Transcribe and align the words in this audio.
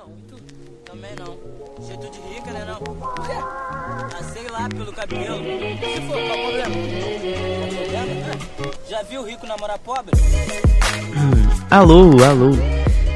não. 0.00 0.12
E 0.16 0.22
tu? 0.22 0.36
Também 0.84 1.10
não. 1.18 1.36
Jeito 1.86 2.10
de 2.10 2.34
rica, 2.34 2.50
né 2.52 2.64
não? 2.66 2.80
Ah, 3.04 4.22
sei 4.32 4.48
lá, 4.48 4.68
pelo 4.68 4.92
cabelo. 4.92 5.36
Se 5.36 6.00
for, 6.02 6.18
qual 6.26 6.38
o 6.38 6.42
problema? 6.42 6.74
Já 8.88 9.02
viu 9.02 9.24
rico 9.24 9.46
namorar 9.46 9.78
pobre? 9.78 10.12
Alô, 11.70 12.10
alô, 12.24 12.50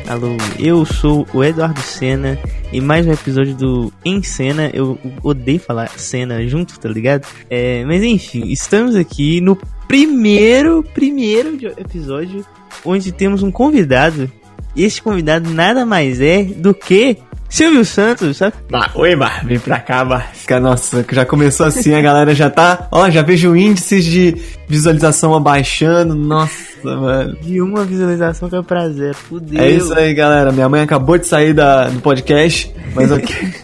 alô, 0.09 0.37
eu 0.59 0.85
sou 0.85 1.27
o 1.35 1.43
Eduardo 1.43 1.81
Senna 1.81 2.39
e 2.73 2.81
mais 2.81 3.07
um 3.07 3.13
episódio 3.13 3.55
do 3.55 3.93
Em 4.05 4.23
Cena. 4.23 4.71
Eu 4.73 4.99
odeio 5.23 5.59
falar 5.59 5.89
cena 5.99 6.47
junto, 6.47 6.79
tá 6.79 6.89
ligado? 6.89 7.27
É, 7.51 7.85
mas 7.85 8.03
enfim, 8.03 8.47
estamos 8.49 8.95
aqui 8.95 9.41
no 9.41 9.57
primeiro, 9.89 10.83
primeiro 10.95 11.57
episódio 11.79 12.47
onde 12.85 13.11
temos 13.11 13.43
um 13.43 13.51
convidado. 13.51 14.31
E 14.77 14.85
esse 14.85 15.01
convidado 15.01 15.51
nada 15.51 15.85
mais 15.87 16.21
é 16.21 16.43
do 16.43 16.75
que 16.75 17.17
Silvio 17.49 17.85
Santos, 17.85 18.37
sabe? 18.39 18.55
Bah, 18.69 18.91
oi, 18.97 19.15
Bah, 19.15 19.41
vem 19.45 19.59
pra 19.61 19.79
cá. 19.79 20.05
Fica- 20.33 20.59
Nossa, 20.59 21.05
já 21.13 21.25
começou 21.25 21.67
assim, 21.67 21.95
a 21.95 22.01
galera 22.01 22.35
já 22.35 22.51
tá. 22.51 22.89
Ó, 22.91 23.09
já 23.11 23.23
vejo 23.23 23.55
índices 23.55 24.05
de 24.05 24.37
visualização 24.69 25.33
abaixando. 25.35 26.15
Nossa, 26.17 26.53
mano. 26.85 27.37
De 27.41 27.61
uma 27.61 27.85
visualização 27.85 28.49
que 28.49 28.57
é 28.57 28.63
prazer, 28.63 29.15
fudeu. 29.15 29.63
É 29.63 29.71
isso 29.71 29.95
aí, 29.95 30.13
galera. 30.15 30.51
Minha 30.51 30.69
mãe 30.69 30.81
acabou 30.81 31.17
de 31.17 31.27
sair 31.29 31.53
da, 31.55 31.89
do 31.89 32.01
podcast, 32.01 32.75
mas 32.95 33.13
ok. 33.13 33.35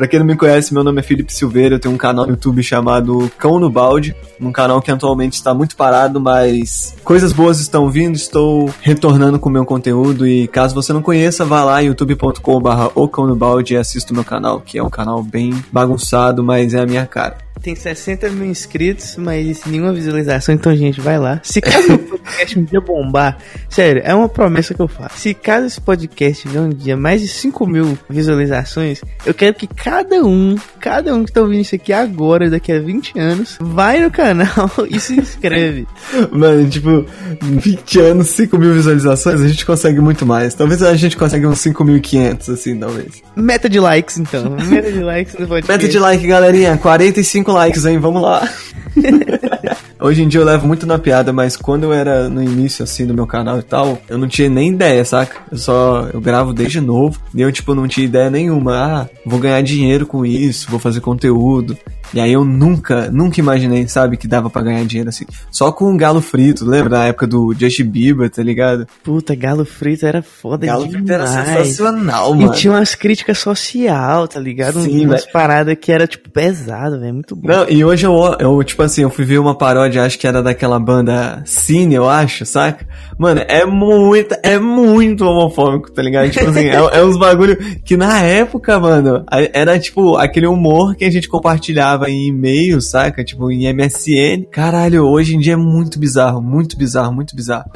Pra 0.00 0.08
quem 0.08 0.18
não 0.18 0.24
me 0.24 0.34
conhece, 0.34 0.72
meu 0.72 0.82
nome 0.82 1.00
é 1.00 1.02
Felipe 1.02 1.30
Silveira, 1.30 1.74
eu 1.74 1.78
tenho 1.78 1.94
um 1.94 1.98
canal 1.98 2.24
no 2.24 2.30
YouTube 2.30 2.62
chamado 2.62 3.30
Cão 3.36 3.60
no 3.60 3.68
Balde, 3.68 4.16
um 4.40 4.50
canal 4.50 4.80
que 4.80 4.90
atualmente 4.90 5.34
está 5.34 5.52
muito 5.52 5.76
parado, 5.76 6.18
mas 6.18 6.96
coisas 7.04 7.34
boas 7.34 7.60
estão 7.60 7.90
vindo, 7.90 8.14
estou 8.14 8.72
retornando 8.80 9.38
com 9.38 9.50
o 9.50 9.52
meu 9.52 9.66
conteúdo 9.66 10.26
e 10.26 10.48
caso 10.48 10.74
você 10.74 10.90
não 10.94 11.02
conheça, 11.02 11.44
vá 11.44 11.62
lá 11.62 11.80
youtube.com/barra 11.80 12.88
o 12.94 13.06
Cão 13.08 13.26
no 13.26 13.36
Balde 13.36 13.74
e 13.74 13.76
assista 13.76 14.10
o 14.12 14.14
meu 14.14 14.24
canal, 14.24 14.62
que 14.62 14.78
é 14.78 14.82
um 14.82 14.88
canal 14.88 15.22
bem 15.22 15.52
bagunçado, 15.70 16.42
mas 16.42 16.72
é 16.72 16.80
a 16.80 16.86
minha 16.86 17.04
cara. 17.04 17.49
Tem 17.62 17.74
60 17.74 18.30
mil 18.30 18.46
inscritos, 18.46 19.16
mas 19.16 19.64
nenhuma 19.66 19.92
visualização, 19.92 20.54
então, 20.54 20.74
gente, 20.74 21.00
vai 21.00 21.18
lá. 21.18 21.40
Se 21.42 21.60
caso 21.60 21.94
o 21.94 21.98
podcast 22.20 22.58
um 22.58 22.64
dia 22.64 22.80
bombar, 22.80 23.38
sério, 23.68 24.02
é 24.04 24.14
uma 24.14 24.28
promessa 24.28 24.72
que 24.72 24.80
eu 24.80 24.88
faço. 24.88 25.18
Se 25.18 25.34
caso 25.34 25.66
esse 25.66 25.80
podcast 25.80 26.42
tiver 26.42 26.60
um 26.60 26.70
dia 26.70 26.96
mais 26.96 27.20
de 27.20 27.28
5 27.28 27.66
mil 27.66 27.98
visualizações, 28.08 29.00
eu 29.26 29.34
quero 29.34 29.54
que 29.54 29.66
cada 29.66 30.24
um, 30.24 30.56
cada 30.78 31.14
um 31.14 31.24
que 31.24 31.32
tá 31.32 31.42
ouvindo 31.42 31.60
isso 31.60 31.74
aqui 31.74 31.92
agora, 31.92 32.48
daqui 32.48 32.72
a 32.72 32.80
20 32.80 33.18
anos, 33.18 33.58
vai 33.60 34.00
no 34.00 34.10
canal 34.10 34.70
e 34.88 34.98
se 34.98 35.14
inscreve. 35.20 35.86
Mano, 36.32 36.68
tipo, 36.68 37.04
20 37.42 38.00
anos, 38.00 38.28
5 38.28 38.56
mil 38.58 38.72
visualizações, 38.72 39.40
a 39.40 39.48
gente 39.48 39.66
consegue 39.66 40.00
muito 40.00 40.24
mais. 40.24 40.54
Talvez 40.54 40.82
a 40.82 40.94
gente 40.96 41.16
consiga 41.16 41.48
uns 41.48 41.58
5.500, 41.58 42.54
assim, 42.54 42.78
talvez. 42.78 43.22
Meta 43.36 43.68
de 43.68 43.78
likes, 43.78 44.18
então. 44.18 44.56
Meta 44.68 44.90
de 44.90 45.00
likes 45.00 45.34
no 45.34 45.46
podcast. 45.46 45.72
Meta 45.72 45.88
de 45.88 45.98
like, 45.98 46.26
galerinha. 46.26 46.76
45 46.78 47.49
likes, 47.52 47.84
hein? 47.84 47.98
Vamos 47.98 48.22
lá. 48.22 48.48
Hoje 50.00 50.22
em 50.22 50.28
dia 50.28 50.40
eu 50.40 50.44
levo 50.44 50.66
muito 50.66 50.86
na 50.86 50.98
piada, 50.98 51.30
mas 51.32 51.56
quando 51.56 51.84
eu 51.84 51.92
era 51.92 52.28
no 52.28 52.42
início, 52.42 52.82
assim, 52.82 53.06
do 53.06 53.12
meu 53.12 53.26
canal 53.26 53.58
e 53.58 53.62
tal, 53.62 53.98
eu 54.08 54.16
não 54.16 54.26
tinha 54.26 54.48
nem 54.48 54.70
ideia, 54.70 55.04
saca? 55.04 55.42
Eu 55.52 55.58
só, 55.58 56.08
eu 56.12 56.20
gravo 56.20 56.54
desde 56.54 56.80
novo, 56.80 57.20
e 57.34 57.42
eu, 57.42 57.52
tipo, 57.52 57.74
não 57.74 57.86
tinha 57.86 58.06
ideia 58.06 58.30
nenhuma. 58.30 58.76
Ah, 58.76 59.08
vou 59.26 59.38
ganhar 59.38 59.60
dinheiro 59.62 60.06
com 60.06 60.24
isso, 60.24 60.70
vou 60.70 60.80
fazer 60.80 61.00
conteúdo. 61.00 61.76
E 62.12 62.20
aí 62.20 62.32
eu 62.32 62.44
nunca, 62.44 63.10
nunca 63.10 63.38
imaginei, 63.40 63.86
sabe, 63.88 64.16
que 64.16 64.26
dava 64.26 64.50
pra 64.50 64.62
ganhar 64.62 64.84
dinheiro 64.84 65.08
assim. 65.08 65.24
Só 65.50 65.70
com 65.70 65.90
um 65.90 65.96
galo 65.96 66.20
frito, 66.20 66.64
lembra? 66.64 66.98
Na 66.98 67.04
época 67.06 67.26
do 67.26 67.54
Justin 67.58 67.84
Bieber, 67.84 68.28
tá 68.30 68.42
ligado? 68.42 68.86
Puta, 69.04 69.34
Galo 69.34 69.64
Frito 69.64 70.04
era 70.06 70.22
foda 70.22 70.66
Galo 70.66 70.84
demais. 70.86 70.96
frito 70.98 71.12
era 71.12 71.26
sensacional, 71.26 72.34
E 72.34 72.38
mano. 72.38 72.52
tinha 72.52 72.72
umas 72.72 72.94
críticas 72.94 73.38
social, 73.38 74.26
tá 74.28 74.40
ligado? 74.40 74.80
Sim, 74.82 75.06
umas 75.06 75.24
paradas 75.26 75.76
que 75.80 75.92
era, 75.92 76.06
tipo, 76.06 76.30
pesado, 76.30 76.98
velho. 77.00 77.14
Muito 77.14 77.34
bom. 77.36 77.48
Não, 77.48 77.68
e 77.68 77.84
hoje 77.84 78.06
eu, 78.06 78.36
eu, 78.38 78.62
tipo 78.64 78.82
assim, 78.82 79.02
eu 79.02 79.10
fui 79.10 79.24
ver 79.24 79.38
uma 79.38 79.54
paródia, 79.56 80.02
acho 80.04 80.18
que 80.18 80.26
era 80.26 80.42
daquela 80.42 80.78
banda 80.78 81.42
Cine, 81.44 81.94
eu 81.94 82.08
acho, 82.08 82.44
saca? 82.46 82.86
Mano, 83.18 83.42
é 83.48 83.64
muito, 83.64 84.34
é 84.42 84.58
muito 84.58 85.24
homofóbico, 85.24 85.90
tá 85.92 86.02
ligado? 86.02 86.30
Tipo 86.30 86.50
assim, 86.50 86.66
é, 86.68 86.74
é 86.74 87.04
uns 87.04 87.18
bagulho 87.18 87.56
que 87.84 87.96
na 87.96 88.20
época, 88.22 88.78
mano, 88.78 89.24
era 89.52 89.78
tipo 89.78 90.16
aquele 90.16 90.46
humor 90.46 90.94
que 90.94 91.04
a 91.04 91.10
gente 91.10 91.28
compartilhava 91.28 91.99
em 92.08 92.28
e-mail, 92.28 92.80
saca? 92.80 93.24
Tipo, 93.24 93.50
em 93.50 93.70
MSN. 93.72 94.46
Caralho, 94.50 95.04
hoje 95.04 95.34
em 95.34 95.38
dia 95.38 95.54
é 95.54 95.56
muito 95.56 95.98
bizarro, 95.98 96.40
muito 96.40 96.76
bizarro, 96.76 97.12
muito 97.12 97.34
bizarro. 97.34 97.70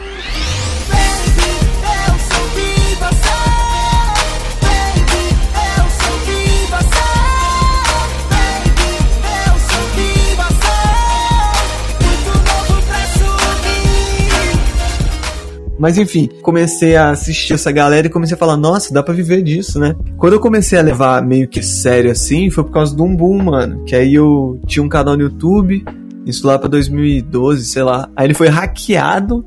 Mas 15.84 15.98
enfim, 15.98 16.30
comecei 16.40 16.96
a 16.96 17.10
assistir 17.10 17.52
essa 17.52 17.70
galera 17.70 18.06
e 18.06 18.10
comecei 18.10 18.34
a 18.34 18.38
falar, 18.38 18.56
nossa, 18.56 18.90
dá 18.90 19.02
pra 19.02 19.12
viver 19.12 19.42
disso, 19.42 19.78
né? 19.78 19.94
Quando 20.16 20.32
eu 20.32 20.40
comecei 20.40 20.78
a 20.78 20.82
levar 20.82 21.20
meio 21.20 21.46
que 21.46 21.62
sério 21.62 22.10
assim, 22.10 22.48
foi 22.48 22.64
por 22.64 22.72
causa 22.72 22.96
do 22.96 23.04
Umbum, 23.04 23.42
mano. 23.42 23.84
Que 23.84 23.94
aí 23.94 24.14
eu 24.14 24.58
tinha 24.66 24.82
um 24.82 24.88
canal 24.88 25.14
no 25.14 25.24
YouTube, 25.24 25.84
isso 26.24 26.46
lá 26.46 26.58
pra 26.58 26.70
2012, 26.70 27.66
sei 27.66 27.82
lá. 27.82 28.08
Aí 28.16 28.26
ele 28.26 28.32
foi 28.32 28.48
hackeado. 28.48 29.44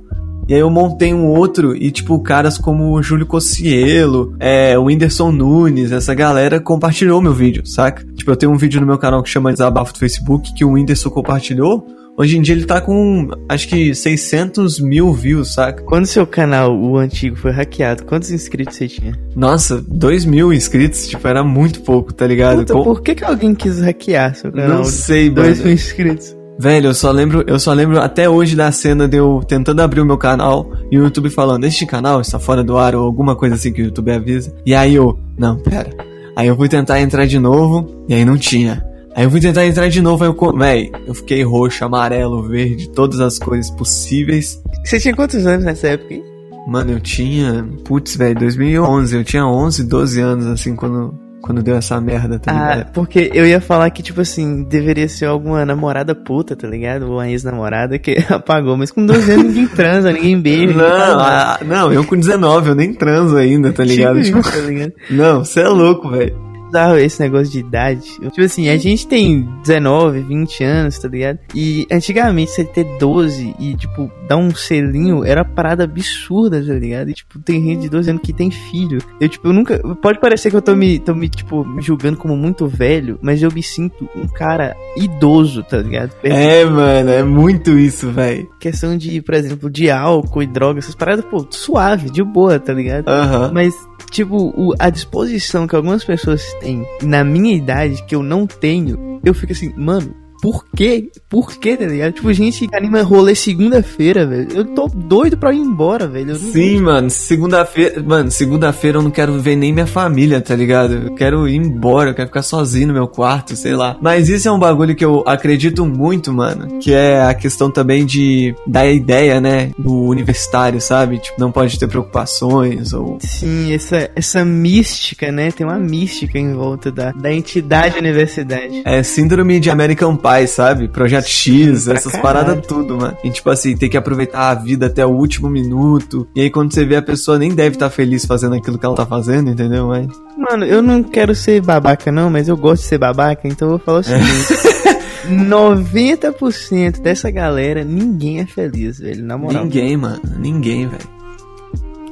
E 0.48 0.54
aí 0.54 0.60
eu 0.60 0.70
montei 0.70 1.12
um 1.12 1.26
outro 1.26 1.76
e, 1.76 1.90
tipo, 1.90 2.20
caras 2.22 2.60
como 2.60 2.94
o 2.94 3.02
Júlio 3.02 3.26
Cossielo, 3.26 4.36
é, 4.40 4.78
o 4.78 4.84
Whindersson 4.84 5.32
Nunes, 5.32 5.92
essa 5.92 6.14
galera 6.14 6.60
compartilhou 6.60 7.20
meu 7.20 7.34
vídeo, 7.34 7.66
saca? 7.66 8.06
Tipo, 8.14 8.30
eu 8.30 8.36
tenho 8.36 8.52
um 8.52 8.58
vídeo 8.58 8.80
no 8.80 8.86
meu 8.86 9.00
canal 9.00 9.24
que 9.24 9.30
chama 9.30 9.52
Desabafo 9.52 9.92
do 9.92 9.98
Facebook, 9.98 10.54
que 10.54 10.64
o 10.64 10.74
Whindersson 10.74 11.10
compartilhou. 11.10 11.84
Hoje 12.20 12.36
em 12.38 12.42
dia 12.42 12.56
ele 12.56 12.66
tá 12.66 12.82
com, 12.82 13.30
acho 13.48 13.68
que 13.68 13.94
600 13.94 14.80
mil 14.80 15.14
views, 15.14 15.54
saca? 15.54 15.84
Quando 15.84 16.08
seu 16.08 16.26
canal, 16.26 16.76
o 16.76 16.98
antigo, 16.98 17.36
foi 17.36 17.52
hackeado, 17.52 18.06
quantos 18.06 18.32
inscritos 18.32 18.76
você 18.76 18.88
tinha? 18.88 19.14
Nossa, 19.36 19.84
2 19.88 20.26
mil 20.26 20.52
inscritos, 20.52 21.08
tipo, 21.08 21.28
era 21.28 21.44
muito 21.44 21.82
pouco, 21.82 22.12
tá 22.12 22.26
ligado? 22.26 22.60
Puta, 22.60 22.74
Com- 22.74 22.84
por 22.84 23.02
que, 23.02 23.14
que 23.14 23.24
alguém 23.24 23.54
quis 23.54 23.80
hackear 23.80 24.34
seu 24.34 24.52
canal? 24.52 24.78
Não 24.80 24.84
sei, 24.84 25.30
Dois 25.30 25.58
mano. 25.58 25.66
mil 25.66 25.74
inscritos. 25.74 26.36
Velho, 26.60 26.88
eu 26.88 26.94
só 26.96 27.12
lembro, 27.12 27.44
eu 27.46 27.60
só 27.60 27.72
lembro 27.72 28.00
até 28.02 28.28
hoje 28.28 28.56
da 28.56 28.72
cena 28.72 29.08
de 29.08 29.18
eu 29.18 29.44
tentando 29.48 29.80
abrir 29.80 30.02
o 30.02 30.06
meu 30.06 30.18
canal 30.18 30.72
e 30.92 30.98
o 30.98 31.04
YouTube 31.04 31.30
falando, 31.30 31.66
este 31.66 31.86
canal 31.86 32.20
está 32.20 32.40
fora 32.40 32.64
do 32.64 32.78
ar 32.80 32.96
ou 32.96 33.04
alguma 33.06 33.36
coisa 33.36 33.54
assim 33.54 33.72
que 33.72 33.80
o 33.84 33.86
YouTube 33.86 34.12
avisa. 34.12 34.52
E 34.66 34.74
aí 34.74 34.96
eu, 34.96 35.20
não, 35.38 35.56
pera. 35.60 35.92
Aí 36.36 36.48
eu 36.48 36.56
fui 36.58 36.68
tentar 36.68 37.00
entrar 37.00 37.28
de 37.28 37.38
novo 37.38 38.04
e 38.10 38.16
aí 38.16 38.26
não 38.26 38.38
tinha. 38.40 38.84
Aí 39.18 39.24
eu 39.24 39.32
fui 39.32 39.42
tentar 39.42 39.66
entrar 39.66 39.90
de 39.90 40.00
novo, 40.00 40.24
aí 40.24 40.30
eu, 40.30 40.58
véi, 40.58 40.92
eu 41.08 41.14
fiquei 41.16 41.42
roxo, 41.44 41.84
amarelo, 41.84 42.44
verde, 42.48 42.88
todas 42.92 43.20
as 43.20 43.40
cores 43.40 43.72
possíveis. 43.72 44.62
Você 44.86 45.00
tinha 45.00 45.16
quantos 45.16 45.44
anos 45.46 45.66
nessa 45.66 45.88
época, 45.88 46.14
hein? 46.14 46.24
Mano, 46.68 46.92
eu 46.92 47.00
tinha, 47.00 47.68
putz, 47.84 48.16
velho, 48.16 48.36
2011, 48.38 49.16
eu 49.16 49.24
tinha 49.24 49.44
11, 49.46 49.84
12 49.86 50.22
anos 50.22 50.46
assim 50.46 50.76
quando 50.76 51.16
quando 51.42 51.64
deu 51.64 51.78
essa 51.78 52.02
merda, 52.02 52.38
tá 52.40 52.52
Ah, 52.52 52.76
ligado? 52.76 52.92
porque 52.92 53.32
eu 53.34 53.48
ia 53.48 53.62
falar 53.62 53.90
que, 53.90 54.04
tipo 54.04 54.20
assim, 54.20 54.64
deveria 54.66 55.08
ser 55.08 55.26
alguma 55.26 55.66
namorada 55.66 56.14
puta, 56.14 56.58
tá 56.58 56.68
ligado? 56.68 57.04
Ou 57.04 57.14
uma 57.14 57.30
ex-namorada 57.30 57.98
que 57.98 58.18
apagou, 58.30 58.76
mas 58.76 58.92
com 58.92 59.06
12 59.06 59.32
anos 59.32 59.46
ninguém 59.46 59.68
transa, 59.68 60.12
ninguém 60.12 60.42
beija. 60.42 60.74
Não, 60.74 61.20
ah, 61.20 61.58
não, 61.66 61.94
eu 61.94 62.04
com 62.04 62.18
19, 62.18 62.70
eu 62.70 62.76
nem 62.76 62.94
transo 62.94 63.38
ainda, 63.38 63.72
tá 63.72 63.84
ligado? 63.84 64.22
Tipo 64.22 64.42
Tipo, 64.42 64.52
tá 64.52 64.60
ligado? 64.68 64.94
não, 65.10 65.46
você 65.46 65.62
é 65.62 65.68
louco, 65.70 66.10
velho. 66.10 66.36
Bizarro 66.68 66.98
esse 66.98 67.20
negócio 67.20 67.52
de 67.52 67.60
idade. 67.60 68.02
Tipo 68.20 68.42
assim, 68.42 68.70
a 68.70 68.78
gente 68.78 69.08
tem 69.08 69.48
19, 69.62 70.22
20 70.22 70.64
anos, 70.64 71.00
tá 71.00 71.08
ligado? 71.08 71.40
E 71.56 71.88
antigamente 71.92 72.52
você 72.52 72.64
ter 72.64 72.86
12 73.00 73.56
e, 73.60 73.76
tipo, 73.76 74.12
dar 74.28 74.38
um 74.38 74.54
selinho 74.54 75.24
era 75.26 75.44
parada 75.44 75.84
absurda, 75.84 76.62
tá 76.64 76.74
ligado? 76.74 77.10
E, 77.10 77.14
tipo, 77.14 77.40
tem 77.40 77.64
gente 77.64 77.82
de 77.82 77.90
12 77.90 78.10
anos 78.12 78.22
que 78.22 78.34
tem 78.34 78.52
filho. 78.52 79.00
Eu, 79.20 79.30
tipo, 79.30 79.48
eu 79.48 79.54
nunca. 79.54 79.80
Pode 80.02 80.20
parecer 80.20 80.50
que 80.50 80.56
eu 80.56 80.62
tô 80.62 80.76
me, 80.76 81.00
tô 81.00 81.14
me 81.16 81.30
tipo, 81.30 81.66
me 81.66 81.82
julgando 81.82 82.18
como 82.18 82.36
muito 82.36 82.68
velho, 82.68 83.18
mas 83.22 83.42
eu 83.42 83.52
me 83.52 83.64
sinto 83.64 84.10
um 84.16 84.28
cara 84.28 84.76
idoso, 84.96 85.64
tá 85.64 85.78
ligado? 85.78 86.12
É, 86.24 86.66
mano, 86.66 87.10
é 87.10 87.24
muito 87.24 87.78
isso, 87.78 88.10
velho. 88.12 88.48
Questão 88.60 88.98
de, 88.98 89.22
por 89.22 89.34
exemplo, 89.36 89.70
de 89.70 89.90
álcool 89.90 90.44
e 90.44 90.48
droga, 90.48 90.80
essas 90.80 90.96
paradas, 90.96 91.26
pô, 91.26 91.46
suave, 91.50 92.10
de 92.10 92.24
boa, 92.24 92.60
tá 92.60 92.74
ligado? 92.74 93.08
Aham. 93.08 93.52
Mas, 93.54 93.74
tipo, 94.12 94.36
o- 94.56 94.74
a 94.80 94.90
disposição 94.90 95.68
que 95.68 95.76
algumas 95.76 96.04
pessoas 96.04 96.42
têm 96.60 96.86
na 97.04 97.24
minha 97.24 97.56
idade, 97.56 98.04
que 98.04 98.16
eu 98.16 98.24
não 98.24 98.46
tenho, 98.46 99.20
eu 99.24 99.34
fico 99.34 99.52
assim, 99.54 99.74
mano, 99.76 100.16
por 100.42 100.66
quê? 100.76 101.10
Por 101.30 101.58
quê, 101.58 101.76
tá 101.76 101.86
ligado? 101.86 102.14
Tipo, 102.14 102.32
gente 102.34 102.68
anima 102.74 103.02
rolê 103.02 103.36
segunda-feira, 103.36 104.26
velho. 104.26 104.48
Eu 104.54 104.66
tô 104.66 104.88
doido 104.88 105.38
pra 105.38 105.54
ir 105.54 105.60
embora, 105.60 106.08
velho. 106.08 106.36
Sim, 106.36 106.82
mano, 106.82 107.10
segunda-feira. 107.10 108.02
Mano, 108.04 108.32
segunda-feira 108.32 108.98
eu 108.98 109.02
não 109.02 109.12
quero 109.12 109.40
ver 109.40 109.56
nem 109.56 109.74
minha 109.74 109.88
família, 109.88 110.42
tá 110.42 110.56
ligado? 110.56 110.94
Eu 110.94 111.16
quero 111.16 111.48
ir 111.48 111.56
embora, 111.56 112.12
eu 112.12 112.16
quero 112.16 112.28
ficar 112.28 112.44
sozinho 112.44 112.88
no 112.88 112.94
meu 112.94 113.08
quarto, 113.08 113.56
sei 113.56 113.76
lá. 113.76 113.98
Mas 114.02 114.30
isso 114.30 114.48
é 114.48 114.52
um 114.52 114.60
bagulho 114.60 114.96
que 114.96 115.06
eu 115.06 115.24
acredito 115.26 115.86
muito, 115.86 116.32
mano. 116.34 116.80
Que 116.80 116.94
é 116.94 117.22
a 117.22 117.34
questão 117.34 117.72
também 117.72 118.06
de 118.06 118.56
dar 118.66 118.88
ideia, 118.88 119.42
né? 119.42 119.72
Do 119.78 119.94
universitário, 119.94 120.80
sabe? 120.80 121.20
Tipo, 121.20 121.40
não 121.40 121.52
pode 121.52 121.78
ter 121.78 121.88
preocupações 121.88 122.94
ou. 122.94 123.18
Sim, 123.22 123.74
essa, 123.74 124.10
essa 124.16 124.46
mística, 124.46 125.32
né? 125.32 125.52
Tem 125.52 125.66
uma 125.66 125.80
mística 125.80 126.38
em 126.38 126.54
volta 126.54 126.92
da, 126.92 127.12
da 127.12 127.34
entidade 127.34 127.98
universidade. 127.98 128.82
É 128.86 129.02
síndrome 129.04 129.60
de 129.60 129.70
American 129.70 130.16
Pie, 130.16 130.27
sabe? 130.48 130.88
Projeto 130.88 131.28
X, 131.28 131.86
pra 131.86 131.94
essas 131.96 132.12
caralho. 132.12 132.22
paradas 132.22 132.68
tudo, 132.68 132.98
mano. 132.98 133.18
E 133.24 133.30
tipo 133.30 133.50
assim, 133.50 133.76
tem 133.76 133.90
que 133.90 133.98
aproveitar 133.98 134.50
a 134.50 134.56
vida 134.56 134.88
até 134.88 135.06
o 135.06 135.10
último 135.10 135.50
minuto. 135.50 136.28
E 136.36 136.42
aí 136.42 136.50
quando 136.50 136.74
você 136.74 136.86
vê 136.86 136.96
a 136.96 137.02
pessoa 137.02 137.38
nem 137.38 137.54
deve 137.54 137.76
estar 137.76 137.90
feliz 137.90 138.26
fazendo 138.26 138.56
aquilo 138.56 138.78
que 138.78 138.86
ela 138.86 138.96
tá 138.96 139.06
fazendo, 139.06 139.50
entendeu? 139.50 139.88
Mas. 139.88 140.08
Mano, 140.38 140.66
eu 140.66 140.82
não 140.82 141.02
quero 141.04 141.34
ser 141.34 141.62
babaca, 141.62 142.12
não, 142.12 142.30
mas 142.30 142.48
eu 142.48 142.58
gosto 142.58 142.84
de 142.84 142.90
ser 142.90 142.98
babaca, 142.98 143.48
então 143.48 143.68
eu 143.68 143.78
vou 143.78 143.80
falar 143.80 144.00
o 144.00 144.04
seguinte. 144.04 144.78
90% 145.28 147.02
dessa 147.02 147.30
galera, 147.30 147.84
ninguém 147.84 148.40
é 148.40 148.46
feliz, 148.46 149.00
velho, 149.00 149.24
na 149.24 149.38
moral. 149.38 149.64
Ninguém, 149.64 149.98
mano. 149.98 150.22
Ninguém, 150.38 150.88
velho. 150.88 151.18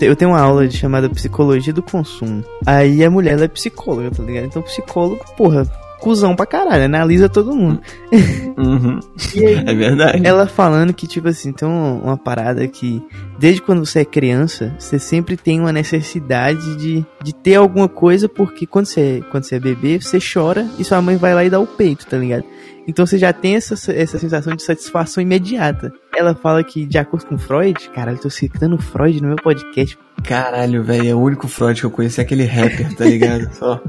Eu 0.02 0.16
tenho 0.16 0.32
uma 0.32 0.42
aula 0.42 0.68
de 0.68 0.76
chamada 0.78 1.10
Psicologia 1.10 1.72
do 1.72 1.82
Consumo. 1.82 2.44
Aí 2.66 3.04
a 3.04 3.10
mulher 3.10 3.34
ela 3.34 3.46
é 3.46 3.48
psicóloga, 3.48 4.12
tá 4.12 4.24
ligado? 4.24 4.46
Então 4.46 4.62
psicólogo, 4.62 5.24
porra, 5.38 5.66
cuzão 6.00 6.36
pra 6.36 6.46
caralho, 6.46 6.86
analisa 6.86 7.28
todo 7.30 7.56
mundo. 7.56 7.82
Uhum. 8.58 9.00
E 9.36 9.46
aí, 9.46 9.64
É 9.66 9.74
verdade. 9.74 10.26
ela 10.26 10.48
falando 10.48 10.94
que, 10.94 11.08
tipo 11.08 11.28
assim, 11.28 11.52
tem 11.52 11.68
uma, 11.68 11.92
uma 11.94 12.18
parada 12.18 12.66
que, 12.68 13.02
desde 13.40 13.62
quando 13.62 13.86
você 13.86 14.00
é 14.00 14.06
criança, 14.06 14.74
você 14.80 14.98
sempre 15.00 15.36
tem 15.36 15.60
uma 15.60 15.72
necessidade 15.74 16.76
de, 16.78 17.06
de 17.24 17.34
ter 17.34 17.56
alguma 17.56 17.88
coisa, 17.90 18.30
porque 18.30 18.66
quando 18.66 18.86
você, 18.86 19.24
quando 19.32 19.44
você 19.44 19.56
é 19.56 19.60
bebê, 19.60 20.00
você 20.00 20.20
chora 20.20 20.68
e 20.80 20.84
sua 20.84 21.02
mãe 21.02 21.18
vai 21.18 21.34
lá 21.34 21.44
e 21.44 21.50
dá 21.50 21.60
o 21.60 21.68
peito, 21.68 22.06
tá 22.06 22.18
ligado? 22.18 22.44
Então 22.88 23.06
você 23.06 23.18
já 23.18 23.34
tem 23.34 23.56
essa, 23.56 23.74
essa 23.92 24.20
sensação 24.20 24.56
de 24.56 24.64
satisfação 24.64 25.22
imediata. 25.22 25.92
Ela 26.16 26.36
fala 26.36 26.64
que, 26.64 26.86
de 26.86 26.98
acordo 26.98 27.26
com 27.26 27.38
Freud, 27.38 27.90
caralho, 27.90 28.18
tô 28.18 28.30
citando 28.30 28.78
Freud 28.78 29.22
no 29.22 29.30
meu 29.30 29.38
podcast. 29.38 29.98
Caralho, 30.24 30.84
velho. 30.84 31.10
É 31.10 31.16
o 31.16 31.20
único 31.20 31.48
Freud 31.48 31.80
que 31.80 31.86
eu 31.86 31.92
conheci 31.92 32.20
é 32.20 32.24
aquele 32.24 32.46
rapper, 32.46 32.96
tá 32.96 33.06
ligado? 33.06 33.50
Só. 33.54 33.82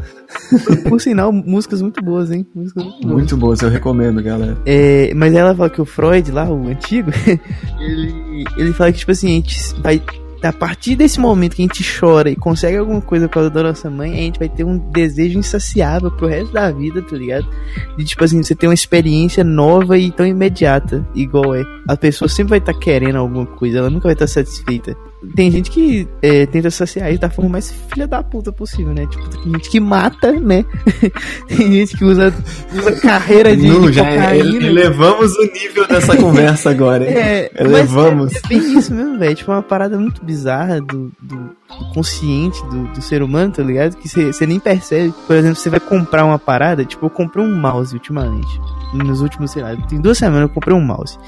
Por 0.88 1.00
sinal, 1.00 1.32
músicas 1.32 1.80
muito 1.80 2.02
boas, 2.02 2.30
hein? 2.30 2.46
Músicas 2.54 2.84
muito 2.84 3.00
boas. 3.02 3.14
Muito 3.14 3.36
bom, 3.36 3.54
eu 3.62 3.70
recomendo, 3.70 4.22
galera. 4.22 4.56
É, 4.66 5.12
mas 5.14 5.34
ela 5.34 5.54
fala 5.54 5.70
que 5.70 5.80
o 5.80 5.84
Freud, 5.84 6.30
lá, 6.32 6.48
o 6.48 6.68
antigo, 6.68 7.10
ele, 7.80 8.44
ele 8.56 8.72
fala 8.72 8.92
que, 8.92 8.98
tipo 8.98 9.12
assim, 9.12 9.28
a 9.28 9.34
gente 9.34 9.80
vai. 9.80 10.02
A 10.42 10.52
partir 10.52 10.96
desse 10.96 11.18
momento 11.18 11.56
que 11.56 11.62
a 11.62 11.64
gente 11.64 11.98
chora 11.98 12.30
e 12.30 12.36
consegue 12.36 12.76
alguma 12.76 13.00
coisa 13.00 13.26
por 13.26 13.34
causa 13.34 13.50
da 13.50 13.62
nossa 13.62 13.90
mãe, 13.90 14.12
a 14.12 14.16
gente 14.16 14.38
vai 14.38 14.48
ter 14.48 14.64
um 14.64 14.78
desejo 14.78 15.38
insaciável 15.38 16.10
pro 16.10 16.28
resto 16.28 16.52
da 16.52 16.70
vida, 16.70 17.02
tá 17.02 17.16
ligado? 17.16 17.48
De 17.96 18.04
tipo 18.04 18.22
assim, 18.22 18.42
você 18.42 18.54
ter 18.54 18.68
uma 18.68 18.74
experiência 18.74 19.42
nova 19.42 19.98
e 19.98 20.12
tão 20.12 20.26
imediata, 20.26 21.06
igual 21.14 21.54
é. 21.54 21.62
A 21.88 21.96
pessoa 21.96 22.28
sempre 22.28 22.50
vai 22.50 22.58
estar 22.58 22.74
querendo 22.74 23.16
alguma 23.16 23.46
coisa, 23.46 23.78
ela 23.78 23.90
nunca 23.90 24.04
vai 24.04 24.12
estar 24.12 24.26
satisfeita. 24.26 24.96
Tem 25.34 25.50
gente 25.50 25.70
que 25.70 26.06
é, 26.22 26.46
tenta 26.46 26.70
saciar 26.70 27.10
isso 27.10 27.20
da 27.20 27.28
forma 27.30 27.52
mais 27.52 27.70
filha 27.70 28.06
da 28.06 28.22
puta 28.22 28.52
possível, 28.52 28.92
né? 28.94 29.06
Tipo, 29.06 29.28
tem 29.28 29.52
gente 29.52 29.70
que 29.70 29.80
mata, 29.80 30.32
né? 30.32 30.64
tem 31.48 31.72
gente 31.72 31.96
que 31.96 32.04
usa, 32.04 32.32
usa 32.74 32.92
carreira 33.00 33.56
de, 33.56 33.62
de 33.62 33.92
já 33.92 34.04
cocaína. 34.04 34.34
ele- 34.34 34.66
elevamos 34.66 35.32
o 35.36 35.42
nível 35.52 35.86
dessa 35.88 36.16
conversa 36.18 36.70
agora, 36.70 37.04
hein? 37.04 37.16
É, 37.16 37.50
Elevamos. 37.58 38.34
é, 38.34 38.38
é 38.38 38.48
bem 38.48 38.78
isso 38.78 38.94
mesmo, 38.94 39.18
velho. 39.18 39.34
Tipo, 39.34 39.52
uma 39.52 39.62
parada 39.62 39.98
muito 39.98 40.24
bizarra 40.24 40.80
do, 40.80 41.10
do, 41.20 41.36
do 41.36 41.92
consciente 41.94 42.60
do, 42.66 42.84
do 42.92 43.02
ser 43.02 43.22
humano, 43.22 43.52
tá 43.52 43.62
ligado? 43.62 43.96
Que 43.96 44.08
você 44.08 44.46
nem 44.46 44.58
percebe. 44.60 45.12
Por 45.26 45.36
exemplo, 45.36 45.56
você 45.56 45.70
vai 45.70 45.80
comprar 45.80 46.24
uma 46.24 46.38
parada, 46.38 46.84
tipo, 46.84 47.06
eu 47.06 47.10
comprei 47.10 47.44
um 47.44 47.54
mouse 47.54 47.94
ultimamente. 47.94 48.60
Nos 48.94 49.20
últimos, 49.20 49.50
sei 49.50 49.62
lá, 49.62 49.74
tem 49.88 50.00
duas 50.00 50.16
semanas 50.16 50.42
eu 50.42 50.48
comprei 50.48 50.74
um 50.74 50.80
mouse. 50.80 51.18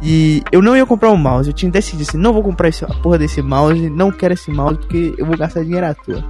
E 0.00 0.42
eu 0.52 0.62
não 0.62 0.76
ia 0.76 0.86
comprar 0.86 1.10
um 1.10 1.16
mouse, 1.16 1.48
eu 1.48 1.52
tinha 1.52 1.70
decidido 1.70 2.08
assim, 2.08 2.18
não 2.18 2.32
vou 2.32 2.42
comprar 2.42 2.68
esse, 2.68 2.84
a 2.84 2.88
porra 2.88 3.18
desse 3.18 3.42
mouse, 3.42 3.90
não 3.90 4.12
quero 4.12 4.34
esse 4.34 4.50
mouse 4.50 4.78
porque 4.78 5.14
eu 5.18 5.26
vou 5.26 5.36
gastar 5.36 5.64
dinheiro 5.64 5.86
à 5.86 5.94
toa. 5.94 6.24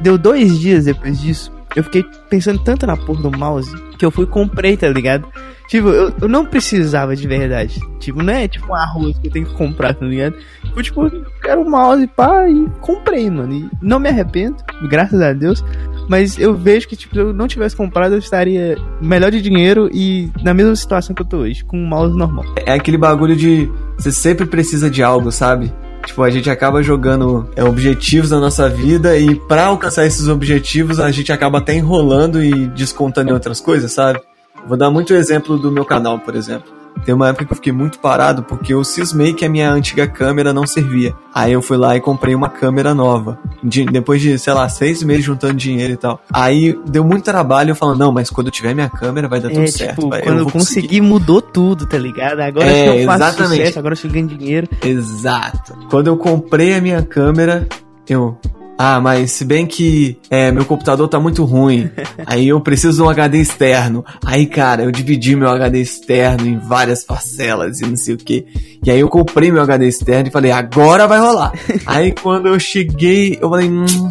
Deu 0.00 0.16
dois 0.16 0.58
dias 0.58 0.86
depois 0.86 1.20
disso, 1.20 1.52
eu 1.76 1.84
fiquei 1.84 2.04
pensando 2.28 2.58
tanto 2.60 2.86
na 2.86 2.96
porra 2.96 3.22
do 3.22 3.38
mouse 3.38 3.74
que 3.98 4.04
eu 4.04 4.10
fui 4.10 4.24
e 4.24 4.28
comprei, 4.28 4.76
tá 4.76 4.88
ligado? 4.88 5.26
Tipo, 5.68 5.88
eu, 5.88 6.12
eu 6.20 6.28
não 6.28 6.44
precisava 6.44 7.16
de 7.16 7.26
verdade. 7.26 7.80
Tipo, 7.98 8.22
não 8.22 8.32
é 8.32 8.46
tipo 8.48 8.66
um 8.70 8.74
arroz 8.74 9.16
que 9.18 9.28
eu 9.28 9.32
tenho 9.32 9.46
que 9.46 9.54
comprar, 9.54 9.94
tá 9.94 10.04
ligado? 10.04 10.36
Tipo, 10.82 11.06
eu 11.06 11.24
quero 11.40 11.62
um 11.62 11.70
mouse, 11.70 12.06
pá, 12.08 12.48
e 12.48 12.68
comprei, 12.80 13.30
mano. 13.30 13.54
E 13.54 13.70
não 13.80 13.98
me 13.98 14.08
arrependo, 14.08 14.56
graças 14.88 15.20
a 15.20 15.32
Deus. 15.32 15.64
Mas 16.12 16.38
eu 16.38 16.54
vejo 16.54 16.86
que, 16.86 16.94
tipo, 16.94 17.14
se 17.14 17.20
eu 17.22 17.32
não 17.32 17.48
tivesse 17.48 17.74
comprado, 17.74 18.14
eu 18.14 18.18
estaria 18.18 18.76
melhor 19.00 19.30
de 19.30 19.40
dinheiro 19.40 19.88
e 19.90 20.30
na 20.42 20.52
mesma 20.52 20.76
situação 20.76 21.14
que 21.14 21.22
eu 21.22 21.26
tô 21.26 21.38
hoje, 21.38 21.64
com 21.64 21.78
um 21.78 21.86
mouse 21.86 22.14
normal. 22.14 22.44
É 22.66 22.74
aquele 22.74 22.98
bagulho 22.98 23.34
de 23.34 23.66
você 23.96 24.12
sempre 24.12 24.44
precisa 24.44 24.90
de 24.90 25.02
algo, 25.02 25.32
sabe? 25.32 25.72
Tipo, 26.04 26.22
a 26.22 26.28
gente 26.28 26.50
acaba 26.50 26.82
jogando 26.82 27.48
é, 27.56 27.64
objetivos 27.64 28.30
na 28.30 28.38
nossa 28.38 28.68
vida 28.68 29.16
e 29.16 29.34
pra 29.34 29.64
alcançar 29.64 30.04
esses 30.04 30.28
objetivos 30.28 31.00
a 31.00 31.10
gente 31.10 31.32
acaba 31.32 31.60
até 31.60 31.74
enrolando 31.74 32.44
e 32.44 32.66
descontando 32.66 33.30
em 33.30 33.32
outras 33.32 33.58
coisas, 33.58 33.90
sabe? 33.90 34.20
Vou 34.68 34.76
dar 34.76 34.90
muito 34.90 35.14
exemplo 35.14 35.56
do 35.56 35.72
meu 35.72 35.86
canal, 35.86 36.18
por 36.18 36.36
exemplo. 36.36 36.81
Tem 37.04 37.14
uma 37.14 37.28
época 37.28 37.44
que 37.44 37.52
eu 37.52 37.56
fiquei 37.56 37.72
muito 37.72 37.98
parado 37.98 38.42
porque 38.44 38.72
eu 38.74 38.84
cismei 38.84 39.32
que 39.32 39.44
a 39.44 39.48
minha 39.48 39.70
antiga 39.72 40.06
câmera 40.06 40.52
não 40.52 40.66
servia. 40.66 41.14
Aí 41.34 41.52
eu 41.52 41.60
fui 41.62 41.76
lá 41.76 41.96
e 41.96 42.00
comprei 42.00 42.34
uma 42.34 42.48
câmera 42.48 42.94
nova. 42.94 43.38
De- 43.62 43.84
depois 43.86 44.20
de, 44.22 44.38
sei 44.38 44.52
lá, 44.52 44.68
seis 44.68 45.02
meses 45.02 45.24
juntando 45.24 45.54
dinheiro 45.54 45.92
e 45.92 45.96
tal. 45.96 46.20
Aí 46.32 46.78
deu 46.86 47.02
muito 47.04 47.24
trabalho 47.24 47.70
eu 47.70 47.74
falando, 47.76 47.98
não, 47.98 48.12
mas 48.12 48.30
quando 48.30 48.46
eu 48.48 48.52
tiver 48.52 48.74
minha 48.74 48.88
câmera 48.88 49.26
vai 49.28 49.40
dar 49.40 49.48
tudo 49.48 49.62
é, 49.62 49.66
certo. 49.66 49.96
tipo, 49.96 50.08
vai, 50.10 50.22
quando 50.22 50.38
eu, 50.38 50.44
vou 50.44 50.52
consegui, 50.52 51.00
mudou 51.00 51.40
tudo, 51.42 51.86
tá 51.86 51.98
ligado? 51.98 52.40
Agora 52.40 52.66
É, 52.66 53.02
eu 53.02 53.06
faço 53.06 53.22
exatamente. 53.24 53.58
sucesso, 53.60 53.78
agora 53.78 53.94
eu 54.04 54.10
ganho 54.10 54.26
dinheiro. 54.28 54.68
Exato. 54.84 55.74
Quando 55.90 56.06
eu 56.06 56.16
comprei 56.16 56.74
a 56.74 56.80
minha 56.80 57.02
câmera, 57.02 57.66
eu. 58.08 58.38
Ah, 58.78 59.00
mas 59.00 59.32
se 59.32 59.44
bem 59.44 59.66
que 59.66 60.18
é, 60.30 60.50
meu 60.50 60.64
computador 60.64 61.08
tá 61.08 61.20
muito 61.20 61.44
ruim, 61.44 61.90
aí 62.26 62.48
eu 62.48 62.60
preciso 62.60 62.96
de 62.96 63.02
um 63.02 63.08
HD 63.08 63.38
externo. 63.38 64.04
Aí, 64.24 64.46
cara, 64.46 64.82
eu 64.82 64.90
dividi 64.90 65.36
meu 65.36 65.48
HD 65.48 65.80
externo 65.80 66.46
em 66.46 66.58
várias 66.58 67.04
parcelas 67.04 67.80
e 67.80 67.86
não 67.86 67.96
sei 67.96 68.14
o 68.14 68.18
que. 68.18 68.46
E 68.84 68.90
aí 68.90 69.00
eu 69.00 69.08
comprei 69.08 69.52
meu 69.52 69.62
HD 69.62 69.86
externo 69.86 70.28
e 70.28 70.32
falei, 70.32 70.50
agora 70.50 71.06
vai 71.06 71.20
rolar. 71.20 71.52
aí 71.86 72.12
quando 72.12 72.48
eu 72.48 72.58
cheguei, 72.58 73.38
eu 73.40 73.48
falei, 73.50 73.68
hum, 73.68 74.10